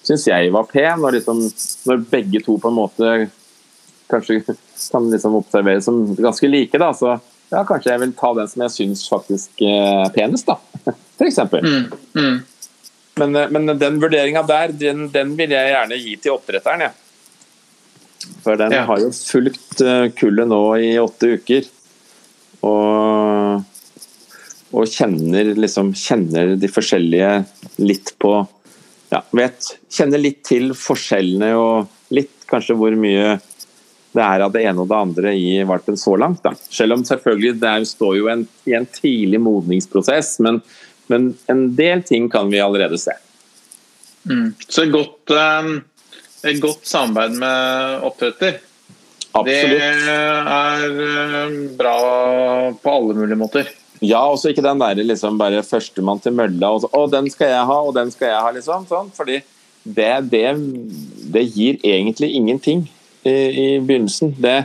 syns 0.08 0.28
jeg 0.28 0.52
var 0.56 0.68
pen. 0.72 1.04
Og 1.04 1.16
liksom, 1.16 1.44
når 1.88 2.04
begge 2.12 2.44
to 2.44 2.58
på 2.60 2.72
en 2.72 2.80
måte 2.80 3.16
kanskje 4.12 4.42
kan 4.48 5.10
liksom 5.12 5.36
observeres 5.40 5.88
som 5.88 6.04
ganske 6.16 6.48
like, 6.48 6.80
da, 6.80 6.94
så 6.96 7.18
ja, 7.52 7.64
kanskje 7.68 7.94
jeg 7.94 8.02
vil 8.04 8.14
ta 8.18 8.34
den 8.38 8.50
som 8.52 8.64
jeg 8.66 8.74
syns 8.76 9.06
faktisk 9.12 9.64
er 9.64 10.12
penest, 10.16 10.50
da. 10.50 10.58
Eksempel. 11.28 11.64
Mm, 11.64 11.86
mm. 12.18 12.38
Men, 13.18 13.36
eh, 13.36 13.50
men 13.50 13.74
den 13.80 14.00
vurderinga 14.02 14.44
der, 14.48 14.74
den, 14.78 15.08
den 15.14 15.34
vil 15.40 15.54
jeg 15.56 15.72
gjerne 15.74 16.00
gi 16.02 16.16
til 16.22 16.36
oppdretteren, 16.36 16.88
jeg. 16.88 17.04
For 18.44 18.60
den 18.60 18.74
Ja. 18.76 18.84
har 18.86 19.00
jo 19.00 19.10
fulgt 19.14 19.82
eh, 19.82 20.10
kullet 20.18 20.50
nå 20.50 20.62
i 20.84 20.92
åtte 21.00 21.36
uker. 21.38 21.68
Og, 22.68 23.64
og 24.74 24.88
kjenner 24.92 25.54
liksom 25.56 25.94
kjenner 25.96 26.56
de 26.60 26.70
forskjellige 26.72 27.32
litt 27.80 28.16
på 28.20 28.32
ja, 29.14 29.22
vet, 29.32 29.78
Kjenner 29.94 30.20
litt 30.20 30.42
til 30.44 30.74
forskjellene 30.76 31.54
og 31.56 32.12
litt 32.12 32.34
kanskje 32.50 32.76
hvor 32.76 32.96
mye 33.00 33.38
det 34.18 34.26
er 34.26 34.44
av 34.46 34.54
det 34.54 34.64
ene 34.66 34.82
og 34.84 34.90
det 34.90 34.98
andre 34.98 35.34
i 35.38 35.62
valpen 35.68 35.98
så 36.00 36.16
langt. 36.20 36.42
Da. 36.46 36.54
Selv 36.74 36.98
om 36.98 37.06
selvfølgelig 37.06 37.58
det 37.62 37.76
står 37.92 38.18
jo 38.18 38.30
en, 38.34 38.44
i 38.66 38.76
en 38.78 38.88
tidlig 38.90 39.42
modningsprosess, 39.44 40.38
men, 40.46 40.62
men 41.12 41.32
en 41.52 41.68
del 41.78 42.04
ting 42.08 42.30
kan 42.34 42.50
vi 42.52 42.64
allerede 42.64 42.98
se. 43.02 43.16
Mm. 44.28 44.56
Så 44.68 44.88
et 44.88 44.94
godt, 44.96 45.32
eh, 45.32 45.70
et 46.52 46.62
godt 46.64 46.88
samarbeid 46.90 47.38
med 47.44 48.08
oppdretter, 48.10 48.58
Absolutt. 49.38 49.78
det 49.78 50.16
er 50.58 50.88
eh, 51.06 51.60
bra 51.78 51.98
på 52.82 52.96
alle 52.98 53.20
mulige 53.22 53.40
måter. 53.40 53.70
Ja, 54.02 54.24
også 54.30 54.52
ikke 54.52 54.66
den 54.66 54.82
der 54.82 55.00
liksom 55.02 55.40
bare 55.40 55.64
førstemann 55.66 56.20
til 56.22 56.36
mølla 56.38 56.70
og 56.74 56.84
så, 56.84 56.90
å, 56.94 57.08
den 57.10 57.30
skal 57.34 57.54
jeg 57.54 57.70
ha, 57.70 57.78
og 57.82 57.96
den 57.98 58.12
skal 58.14 58.34
jeg 58.34 58.44
ha, 58.46 58.52
liksom. 58.54 58.86
Sånn, 58.90 59.10
fordi 59.16 59.40
det, 59.88 60.12
det, 60.34 60.46
det 61.34 61.48
gir 61.56 61.80
egentlig 61.86 62.34
ingenting 62.38 62.86
i, 63.24 63.34
i 63.34 63.68
begynnelsen. 63.80 64.36
Det, 64.42 64.58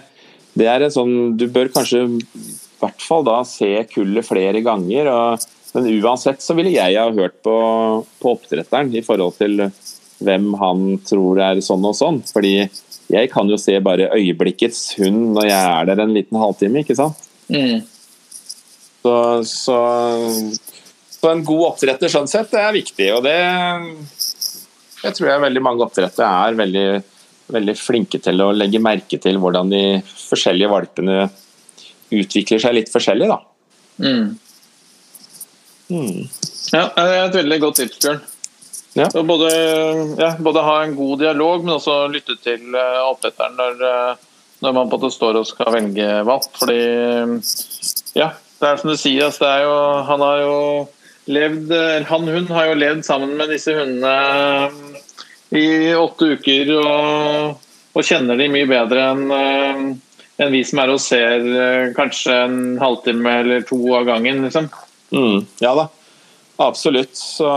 det 0.59 0.69
er 0.69 0.85
en 0.85 0.95
sånn 0.95 1.15
Du 1.39 1.47
bør 1.53 1.73
kanskje 1.73 2.05
i 2.07 2.21
hvert 2.83 3.05
fall 3.07 3.25
da 3.27 3.41
se 3.47 3.71
kullet 3.93 4.27
flere 4.27 4.63
ganger. 4.65 5.11
Og, 5.13 5.47
men 5.77 5.91
uansett 6.03 6.43
så 6.45 6.57
ville 6.59 6.75
jeg 6.75 6.99
ha 6.99 7.09
hørt 7.15 7.39
på, 7.45 7.57
på 8.23 8.37
oppdretteren 8.37 8.93
i 8.99 9.05
forhold 9.07 9.39
til 9.39 9.69
hvem 10.23 10.53
han 10.61 10.99
tror 11.07 11.41
er 11.43 11.63
sånn 11.65 11.87
og 11.89 11.97
sånn. 11.99 12.21
Fordi 12.33 12.57
jeg 13.13 13.31
kan 13.33 13.51
jo 13.51 13.59
se 13.61 13.79
bare 13.85 14.11
øyeblikkets 14.15 14.99
hund 15.01 15.33
når 15.37 15.49
jeg 15.51 15.63
er 15.71 15.89
der 15.91 16.05
en 16.05 16.15
liten 16.17 16.39
halvtime, 16.41 16.83
ikke 16.83 16.99
sant. 16.99 17.25
Mm. 17.53 17.83
Så, 19.03 19.15
så, 19.49 19.79
så 21.19 21.33
en 21.33 21.43
god 21.47 21.73
oppdretter 21.73 22.13
sånn 22.13 22.31
sett, 22.31 22.53
det 22.55 22.63
er 22.63 22.77
viktig. 22.77 23.09
Og 23.17 23.25
det 23.27 23.39
jeg 25.03 25.17
tror 25.17 25.33
jeg 25.33 25.43
veldig 25.43 25.63
mange 25.65 25.83
oppdrettere 25.87 26.29
er 26.47 26.59
veldig, 26.59 26.87
veldig 27.53 27.75
flinke 27.79 28.21
til 28.23 28.43
å 28.45 28.53
legge 28.55 28.81
merke 28.83 29.19
til 29.21 29.39
hvordan 29.43 29.73
de 29.73 29.85
forskjellige 30.03 30.71
valpene 30.73 31.17
utvikler 32.13 32.61
seg 32.63 32.77
litt 32.77 32.93
forskjellig. 32.93 33.31
Da. 33.33 33.39
Mm. 34.03 34.29
Mm. 35.93 36.21
Ja, 36.73 36.87
det 36.97 37.09
er 37.09 37.25
et 37.27 37.41
veldig 37.41 37.59
godt 37.63 37.81
tips, 37.83 37.99
Bjørn. 38.05 38.23
Ja. 38.93 39.09
Både, 39.25 39.49
ja, 40.21 40.35
både 40.39 40.65
ha 40.67 40.83
en 40.85 40.97
god 40.97 41.23
dialog, 41.23 41.65
men 41.65 41.79
også 41.79 42.07
lytte 42.13 42.37
til 42.45 42.75
eh, 42.77 42.99
oppdretteren 43.07 43.57
når, 43.57 43.85
eh, 43.89 44.25
når 44.65 44.75
man 44.77 44.91
på 44.93 44.99
det 45.01 45.13
står 45.15 45.39
og 45.41 45.49
skal 45.49 45.73
velge 45.73 46.09
valp. 46.29 46.51
Fordi 46.61 46.81
ja, 48.19 48.35
det 48.61 48.69
er 48.69 48.83
som 48.83 48.93
du 48.93 48.99
sier, 49.01 49.31
altså, 49.31 49.47
det 49.47 49.53
er 49.55 49.65
jo, 49.65 49.79
han 50.11 50.27
har 50.27 50.43
jo 50.43 50.59
levd 51.33 51.71
eller 51.71 52.05
Han 52.11 52.27
hun 52.27 52.49
har 52.51 52.73
jo 52.73 52.79
levd 52.81 53.05
sammen 53.07 53.37
med 53.39 53.53
disse 53.55 53.73
hundene 53.77 54.13
eh, 54.13 55.03
i 55.53 55.95
åtte 55.95 56.33
uker 56.37 56.71
og, 56.79 57.69
og 57.93 58.07
kjenner 58.07 58.39
de 58.41 58.49
mye 58.53 58.69
bedre 58.71 59.11
enn 59.13 59.27
eh, 59.37 59.85
enn 60.43 60.53
vi 60.55 60.63
som 60.67 60.81
er 60.83 60.93
og 60.93 61.03
ser 61.03 61.45
eh, 61.45 61.91
kanskje 61.97 62.39
en 62.47 62.63
halvtime 62.81 63.35
eller 63.43 63.67
to 63.69 63.79
av 63.97 64.07
gangen. 64.09 64.43
liksom. 64.47 64.71
Mm. 65.13 65.45
Ja 65.63 65.75
da, 65.77 65.89
absolutt. 66.57 67.15
Så 67.17 67.49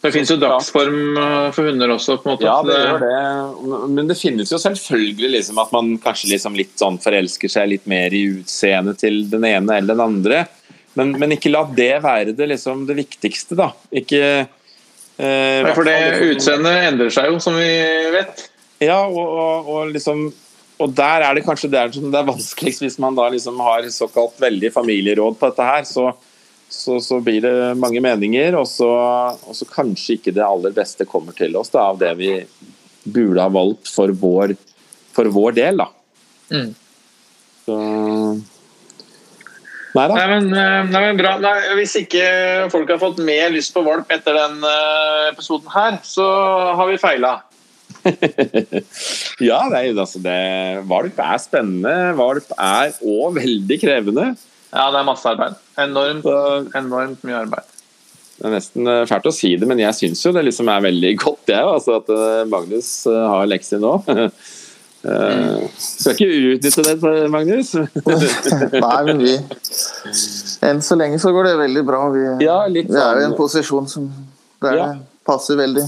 Det 0.00 0.12
finnes 0.14 0.30
jo 0.30 0.38
dagsform 0.38 1.18
eh, 1.18 1.48
for 1.54 1.66
hunder 1.66 1.90
også. 1.96 2.20
på 2.22 2.28
en 2.28 2.36
måte. 2.36 2.46
Ja, 2.46 2.60
det 2.62 2.78
gjør 2.78 3.02
det. 3.02 3.88
Men 3.96 4.10
det 4.10 4.18
finnes 4.20 4.52
jo 4.54 4.60
selvfølgelig 4.62 5.32
liksom 5.34 5.58
at 5.64 5.74
man 5.74 5.96
kanskje 6.02 6.32
liksom 6.34 6.56
litt 6.58 6.76
sånn 6.78 7.00
forelsker 7.02 7.52
seg 7.52 7.72
litt 7.74 7.90
mer 7.90 8.14
i 8.14 8.22
utseendet 8.38 9.02
til 9.02 9.24
den 9.30 9.48
ene 9.48 9.80
eller 9.80 9.98
den 9.98 10.06
andre. 10.06 10.44
Men, 10.98 11.12
men 11.18 11.34
ikke 11.34 11.50
la 11.52 11.64
det 11.74 11.98
være 12.02 12.32
det, 12.34 12.48
liksom, 12.54 12.86
det 12.88 12.96
viktigste, 12.98 13.58
da. 13.58 13.72
Ikke 13.94 14.46
eh, 15.18 15.60
Ja, 15.62 15.74
for 15.74 15.88
det 15.88 15.98
utseendet 16.32 16.88
endrer 16.88 17.12
seg 17.14 17.32
jo, 17.32 17.40
som 17.42 17.58
vi 17.58 17.70
vet. 18.14 18.46
Ja, 18.82 19.02
og, 19.06 19.24
og, 19.26 19.72
og 19.74 19.90
liksom 19.94 20.28
og 20.78 20.94
der 20.94 21.24
er 21.26 21.34
det 21.34 21.42
kanskje 21.46 21.70
der 21.72 21.90
som 21.90 22.06
det 22.12 22.20
er 22.20 22.28
vanskeligst 22.28 22.84
hvis 22.84 22.98
man 23.02 23.16
da 23.18 23.26
liksom 23.34 23.58
har 23.62 23.86
såkalt 23.90 24.38
veldig 24.38 24.70
familieråd 24.70 25.38
på 25.38 25.50
dette 25.50 25.66
her. 25.66 25.86
Så, 25.88 26.12
så, 26.70 27.00
så 27.02 27.18
blir 27.24 27.42
det 27.42 27.54
mange 27.82 28.02
meninger, 28.04 28.54
og 28.60 28.68
så, 28.70 28.88
og 29.42 29.56
så 29.58 29.66
kanskje 29.66 30.18
ikke 30.18 30.34
det 30.36 30.44
aller 30.46 30.74
beste 30.76 31.08
kommer 31.08 31.34
til 31.34 31.58
oss 31.58 31.72
da, 31.74 31.88
av 31.90 31.98
det 31.98 32.12
vi 32.20 32.30
burde 33.08 33.42
ha 33.42 33.50
valgt 33.50 33.90
for 33.90 34.12
vår, 34.22 34.54
for 35.16 35.32
vår 35.34 35.58
del. 35.58 35.82
da. 35.82 35.88
Mm. 36.54 36.70
Så 37.66 37.80
Nei 39.98 40.06
da. 40.06 40.14
Nei, 40.14 40.26
men, 40.30 40.48
eh, 40.54 40.86
nei, 40.92 41.02
men 41.08 41.18
bra. 41.18 41.34
Nei, 41.42 41.54
hvis 41.80 41.96
ikke 42.02 42.24
folk 42.72 42.90
har 42.92 43.00
fått 43.02 43.20
mer 43.24 43.50
lyst 43.54 43.74
på 43.74 43.82
valp 43.86 44.10
etter 44.14 44.36
den 44.36 44.60
eh, 44.68 45.28
episoden 45.32 45.70
her, 45.74 45.98
så 46.06 46.26
har 46.78 46.90
vi 46.90 47.00
feila. 47.02 47.38
ja, 49.48 49.62
nei, 49.72 49.88
altså 49.90 50.20
det, 50.22 50.36
valp 50.90 51.18
er 51.24 51.40
spennende. 51.42 51.96
Valp 52.18 52.52
er 52.54 52.94
òg 53.02 53.40
veldig 53.40 53.80
krevende. 53.82 54.28
Ja, 54.68 54.86
det 54.92 55.00
er 55.00 55.08
masse 55.08 55.32
arbeid. 55.32 55.58
Enormt, 55.80 56.28
enormt 56.78 57.26
mye 57.26 57.42
arbeid. 57.42 57.74
Det 58.38 58.46
er 58.46 58.54
nesten 58.54 58.86
eh, 58.86 59.02
fælt 59.10 59.26
å 59.26 59.34
si 59.34 59.56
det, 59.58 59.66
men 59.66 59.82
jeg 59.82 59.98
syns 59.98 60.22
jo 60.22 60.30
det 60.36 60.46
liksom 60.46 60.70
er 60.70 60.86
veldig 60.86 61.12
godt, 61.24 61.50
jeg, 61.50 61.64
altså, 61.74 61.98
at 61.98 62.46
Magnus 62.52 62.92
har 63.08 63.50
lekser 63.50 63.82
nå. 63.82 63.98
Eh, 65.06 65.66
skal 65.98 66.14
ikke 66.14 66.54
utnytte 66.54 66.84
det, 66.86 67.30
Magnus. 67.32 67.72
Nei, 68.84 68.98
men 69.08 69.18
vi 69.24 69.34
Enn 70.68 70.80
så 70.82 70.96
lenge 70.98 71.18
så 71.22 71.32
går 71.34 71.50
det 71.50 71.56
veldig 71.60 71.84
bra. 71.86 72.00
Vi, 72.14 72.22
Ja, 72.44 72.60
vi 72.70 72.82
er 72.84 72.86
jo 72.88 73.20
i 73.20 73.24
en 73.24 73.32
sånn- 73.32 73.36
posisjon 73.38 73.88
som 73.90 74.08
der 74.62 74.76
Ja. 74.78 74.86
passer 75.26 75.56
veldig, 75.58 75.84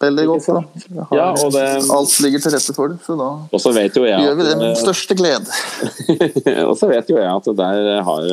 veldig 0.00 0.26
godt. 0.30 0.46
Da. 0.46 0.62
Har- 1.10 1.16
Ja, 1.16 1.26
det- 1.34 1.90
Alt 1.90 2.20
ligger 2.24 2.40
til 2.44 2.52
rette 2.52 2.74
for 2.74 2.88
det, 2.88 2.98
så 3.06 3.16
da 3.18 3.30
gjør 3.52 4.36
vi 4.36 4.42
det 4.48 4.56
med 4.58 4.66
den 4.68 4.76
største 4.76 5.14
glede. 5.16 5.46
Og 6.70 6.76
så 6.78 6.88
vet 6.88 7.08
jo 7.10 7.16
jeg 7.16 7.28
at 7.28 7.44
der, 7.56 8.02
har, 8.02 8.28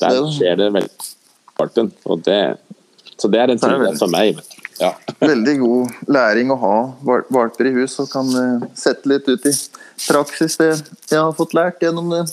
der 0.00 0.22
skjer 0.36 0.56
det 0.56 0.72
veldig. 0.72 0.90
Og 1.60 2.22
det, 2.24 2.56
så 3.20 3.28
det 3.28 3.40
er 3.40 3.50
en 3.52 3.58
trygghet 3.60 3.98
for 3.98 4.08
meg. 4.08 4.36
Vet 4.36 4.44
du. 4.48 4.59
Ja. 4.80 4.94
Veldig 5.30 5.56
god 5.60 5.98
læring 6.08 6.52
å 6.52 6.58
ha 6.60 6.76
valper 7.04 7.68
i 7.68 7.74
hus 7.76 7.98
og 8.00 8.08
kan 8.12 8.30
eh, 8.40 8.68
sette 8.78 9.10
litt 9.10 9.28
ut 9.28 9.44
i 9.46 9.52
praksis 10.06 10.56
det 10.60 10.70
jeg 10.72 11.20
har 11.20 11.36
fått 11.36 11.52
lært 11.56 11.82
gjennom 11.84 12.08
det 12.14 12.24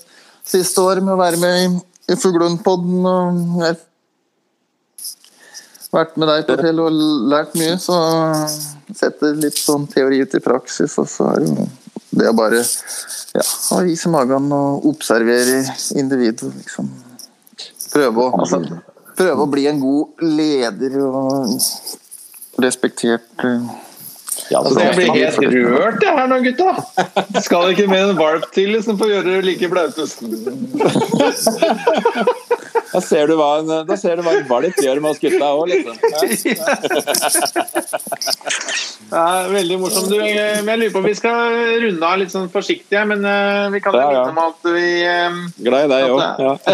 siste 0.47 0.79
året 0.81 1.03
med 1.03 1.17
å 1.17 1.19
være 1.19 1.41
med 1.41 1.57
i, 1.59 1.67
i 2.13 2.15
Fuglehundpodden. 2.15 3.03
og 3.03 3.65
jeg 3.65 3.75
har 3.75 3.83
vært 5.97 6.15
med 6.15 6.31
deg 6.31 6.47
på 6.47 6.57
Fjell 6.61 6.81
og 6.83 7.01
lært 7.33 7.57
mye, 7.59 7.75
så 7.81 7.99
setter 8.95 9.35
litt 9.39 9.59
sånn 9.59 9.87
teori 9.91 10.21
ut 10.23 10.35
i 10.35 10.43
praksis. 10.43 10.95
Og 11.01 11.07
så 11.11 11.27
er 11.33 11.43
det 11.43 11.51
jo 11.51 11.67
det 12.17 12.31
å 12.31 12.35
bare 12.37 12.61
ja, 12.63 13.43
ha 13.43 13.81
is 13.87 14.05
i 14.07 14.11
magen 14.11 14.51
og 14.55 14.87
observere 14.87 15.61
individet. 15.99 16.47
Liksom. 16.61 16.89
Prøve 17.91 18.23
å 18.23 18.31
altså, 18.39 18.61
prøve 19.17 19.43
å 19.43 19.51
bli 19.51 19.67
en 19.67 19.79
god 19.83 20.27
leder 20.37 20.99
og 21.03 21.57
respektert 22.63 23.27
eh, 23.43 23.59
Ja, 24.51 24.59
Altså, 24.61 24.79
jeg 24.79 24.95
blir 24.95 25.11
helt 25.15 25.37
rørt 25.71 26.03
jeg 26.05 26.13
her 26.13 26.27
nå, 26.29 26.37
gutta. 26.45 26.69
Skal 27.41 27.71
ikke 27.73 27.87
med 27.89 28.03
en 28.11 28.17
valp 28.19 28.45
til 28.53 28.69
liksom, 28.75 28.97
for 28.99 29.05
å 29.09 29.11
gjøre 29.15 29.29
det 29.33 29.41
like 29.47 29.67
blaute? 29.71 30.03
Da 32.93 33.01
ser 33.03 33.27
du 33.29 33.35
hva 33.39 33.49
en, 33.61 33.69
da 33.87 33.95
ser 33.99 34.15
du 34.17 34.23
hva 34.25 34.33
en 34.37 34.47
valp 34.49 34.77
gjør 34.83 35.01
med 35.03 35.09
oss 35.11 35.21
gutta 35.21 35.47
òg, 35.53 35.65
liksom. 35.71 35.95
Ja. 36.13 36.19
Ja, 39.11 39.47
veldig 39.47 39.79
morsomt. 39.79 40.09
Du, 40.11 40.17
men 40.19 40.67
jeg 40.67 40.79
lurer 40.81 40.91
på 40.91 40.99
om 40.99 41.05
vi 41.07 41.13
skal 41.15 41.53
runde 41.83 42.07
av 42.07 42.17
litt 42.19 42.31
sånn 42.33 42.49
forsiktig, 42.51 42.99
men 43.07 43.23
eh, 43.27 43.67
vi 43.71 43.79
kan 43.83 43.95
jo 43.95 44.01
Ja, 44.01 44.07
minne 44.11 44.31
om 44.33 44.39
at 44.43 44.59
vi 44.75 44.87
eh, 45.07 45.37
Glad 45.67 45.85
i 45.85 45.89
deg 45.93 46.01
òg. 46.11 46.21
Ja. 46.43 46.53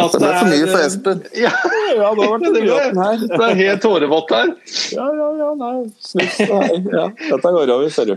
at 0.00 0.12
Det 0.14 0.20
ble 0.20 0.32
for 0.34 0.48
mye 0.50 0.66
for 0.66 0.80
Espen. 0.82 1.22
Ja, 1.38 1.52
ja, 1.94 2.10
det 2.18 2.28
ble 2.32 2.50
det 2.56 2.64
Her. 2.70 3.22
det 3.30 3.46
er 3.46 3.54
helt 3.60 3.82
tårevått 3.84 4.34
her. 4.34 4.52
Ja, 4.96 5.06
ja, 5.20 5.28
ja, 5.40 5.50
nei. 5.60 5.76
Nei. 6.18 6.80
Ja. 6.90 7.06
Dette 7.20 7.54
går 7.56 7.74
over, 7.76 7.88
ser 7.94 8.10
du. 8.10 8.14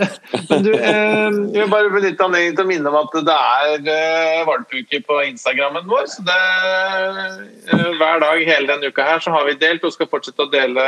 Men 0.50 0.66
du, 0.66 0.72
eh, 0.74 1.30
jeg 1.54 1.62
vil 1.62 1.72
bare 1.72 1.92
benytte 1.94 2.26
anledningen 2.26 2.58
til 2.58 2.66
å 2.66 2.70
minne 2.72 2.92
om 2.92 2.98
at 3.04 3.16
det 3.30 3.38
er 3.60 3.90
eh, 3.94 4.42
valpuke 4.48 5.02
på 5.16 5.24
Instagrammen 5.24 5.88
vår. 5.88 6.06
Så 6.06 6.22
det, 6.26 6.40
eh, 7.72 7.92
hver 7.98 8.20
dag 8.20 8.42
hele 8.44 8.68
denne 8.68 8.90
uka 8.90 9.04
her 9.06 9.20
så 9.20 9.32
har 9.34 9.46
vi 9.48 9.58
delt 9.60 9.84
og 9.84 9.94
skal 9.94 10.10
fortsette 10.10 10.44
å 10.44 10.50
dele 10.52 10.84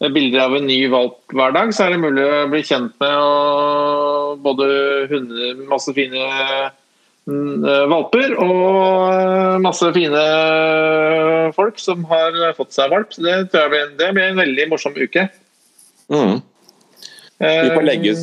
eh, 0.00 0.10
bilder 0.12 0.44
av 0.46 0.56
en 0.58 0.66
ny 0.68 0.80
valp 0.92 1.20
hver 1.32 1.54
dag. 1.56 1.72
Så 1.74 1.86
er 1.86 1.94
det 1.94 2.02
mulig 2.02 2.24
å 2.24 2.48
bli 2.52 2.64
kjent 2.66 2.92
med 3.02 4.42
både 4.44 4.66
hunder, 5.12 5.62
masse 5.70 5.94
fine 5.96 6.26
mm, 7.28 7.64
eh, 7.64 7.86
valper 7.92 8.36
og 8.44 9.62
masse 9.64 9.88
fine 9.96 10.26
folk 11.56 11.80
som 11.80 12.04
har 12.12 12.36
fått 12.58 12.76
seg 12.76 12.92
valp. 12.92 13.16
Så 13.16 13.24
det 13.24 13.38
tror 13.48 13.66
jeg 13.66 13.74
blir, 13.74 13.96
det 14.02 14.12
blir 14.12 14.30
en 14.30 14.44
veldig 14.44 14.70
morsom 14.74 14.96
uke. 14.96 15.28
Mm. 16.12 16.38
Vi 17.36 17.68
får, 17.68 17.82
legge 17.84 18.14
ut, 18.16 18.22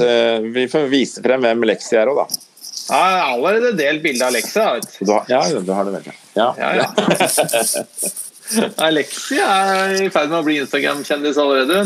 vi 0.56 0.64
får 0.72 0.88
vise 0.90 1.22
frem 1.22 1.44
hvem 1.46 1.68
Lexi 1.70 2.00
er 2.00 2.10
òg, 2.10 2.24
da. 2.24 2.53
Jeg 2.90 3.00
har 3.00 3.32
allerede 3.32 3.72
delt 3.80 4.04
bilde 4.04 4.26
av 4.26 4.34
Alexia. 4.34 4.74
vet 4.76 5.00
du. 5.00 5.12
Har, 5.12 5.26
ja, 5.32 5.42
du 5.60 5.72
har 5.72 5.86
det 5.88 5.92
vel. 6.00 6.12
Ja. 6.36 6.50
Ja, 6.58 6.70
ja. 6.82 6.88
Alexia 8.84 9.46
er 9.48 9.96
i 10.04 10.10
ferd 10.14 10.30
med 10.30 10.42
å 10.42 10.46
bli 10.46 10.60
Instagram-kjendis 10.62 11.40
allerede. 11.42 11.84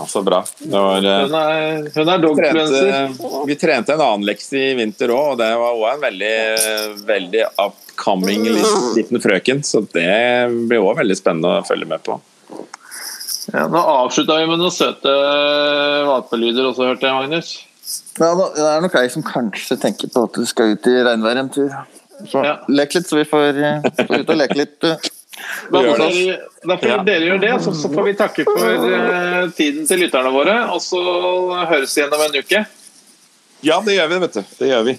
Ja, 0.00 0.06
så 0.08 0.22
bra. 0.24 0.42
Det 0.58 0.80
var, 0.80 0.96
eh, 1.04 1.22
Hun 1.26 1.34
er, 1.34 1.90
hun 1.94 2.08
er 2.08 2.18
vi, 2.18 2.24
dogfluencer. 2.26 2.90
trente, 2.90 3.46
vi 3.48 3.56
trente 3.60 3.92
en 3.96 4.00
annen 4.04 4.26
Lexi 4.28 4.60
i 4.70 4.74
vinter 4.78 5.12
òg, 5.12 5.32
og 5.34 5.38
det 5.40 5.48
var 5.60 5.76
òg 5.76 5.88
en 5.94 6.04
veldig, 6.04 6.34
veldig 7.08 7.42
upcoming 7.66 8.44
liten, 8.48 8.86
liten 8.96 9.20
frøken. 9.24 9.64
Så 9.66 9.82
det 9.92 10.48
blir 10.70 10.80
òg 10.80 10.96
veldig 11.02 11.16
spennende 11.18 11.58
å 11.60 11.66
følge 11.68 11.88
med 11.90 12.04
på. 12.06 12.16
Ja, 13.50 13.66
nå 13.72 13.80
avslutta 13.80 14.36
vi 14.38 14.46
med 14.46 14.60
noen 14.60 14.72
søte 14.72 15.10
valpelyder 16.06 16.70
også, 16.70 16.86
hørte 16.92 17.08
jeg, 17.08 17.16
Magnus. 17.18 17.52
Ja, 18.18 18.34
det 18.34 18.64
er 18.66 18.80
nok 18.84 18.94
ei 19.00 19.08
som 19.08 19.22
kanskje 19.22 19.76
tenker 19.80 20.10
på 20.12 20.24
at 20.26 20.34
du 20.34 20.44
skal 20.48 20.74
ut 20.74 20.86
i 20.90 20.96
regnvær 21.06 21.38
en 21.40 21.48
tur. 21.54 21.70
Så 22.28 22.42
Ja. 22.44 22.56
lek 22.68 22.92
litt, 22.94 23.06
så 23.08 23.16
vi 23.16 23.24
får, 23.24 23.56
eh, 23.64 23.80
får 24.06 24.20
ut 24.24 24.30
og 24.30 24.36
leke 24.36 24.56
litt. 24.58 24.84
eh. 24.84 24.96
Da 25.72 25.78
får 25.80 25.96
dere, 26.02 26.38
da 26.68 26.76
får 26.76 26.88
Ja. 26.88 27.02
dere 27.02 27.20
gjøre 27.20 27.40
det, 27.40 27.52
så, 27.64 27.72
så 27.72 27.88
får 27.88 28.04
vi 28.04 28.12
takke 28.18 28.44
for 28.44 28.58
uh, 28.68 29.48
tiden 29.56 29.86
til 29.86 29.98
lytterne 30.04 30.32
våre. 30.34 30.58
Og 30.74 30.80
så 30.84 31.00
høres 31.70 31.94
vi 31.96 32.02
igjen 32.02 32.12
om 32.12 32.20
en 32.26 32.36
uke. 32.42 32.66
Ja, 33.62 33.80
det 33.80 33.96
gjør 33.96 34.08
vi, 34.08 34.18
vet 34.26 34.32
du. 34.34 34.42
Det 34.58 34.68
gjør 34.68 34.84
vi. 34.84 34.98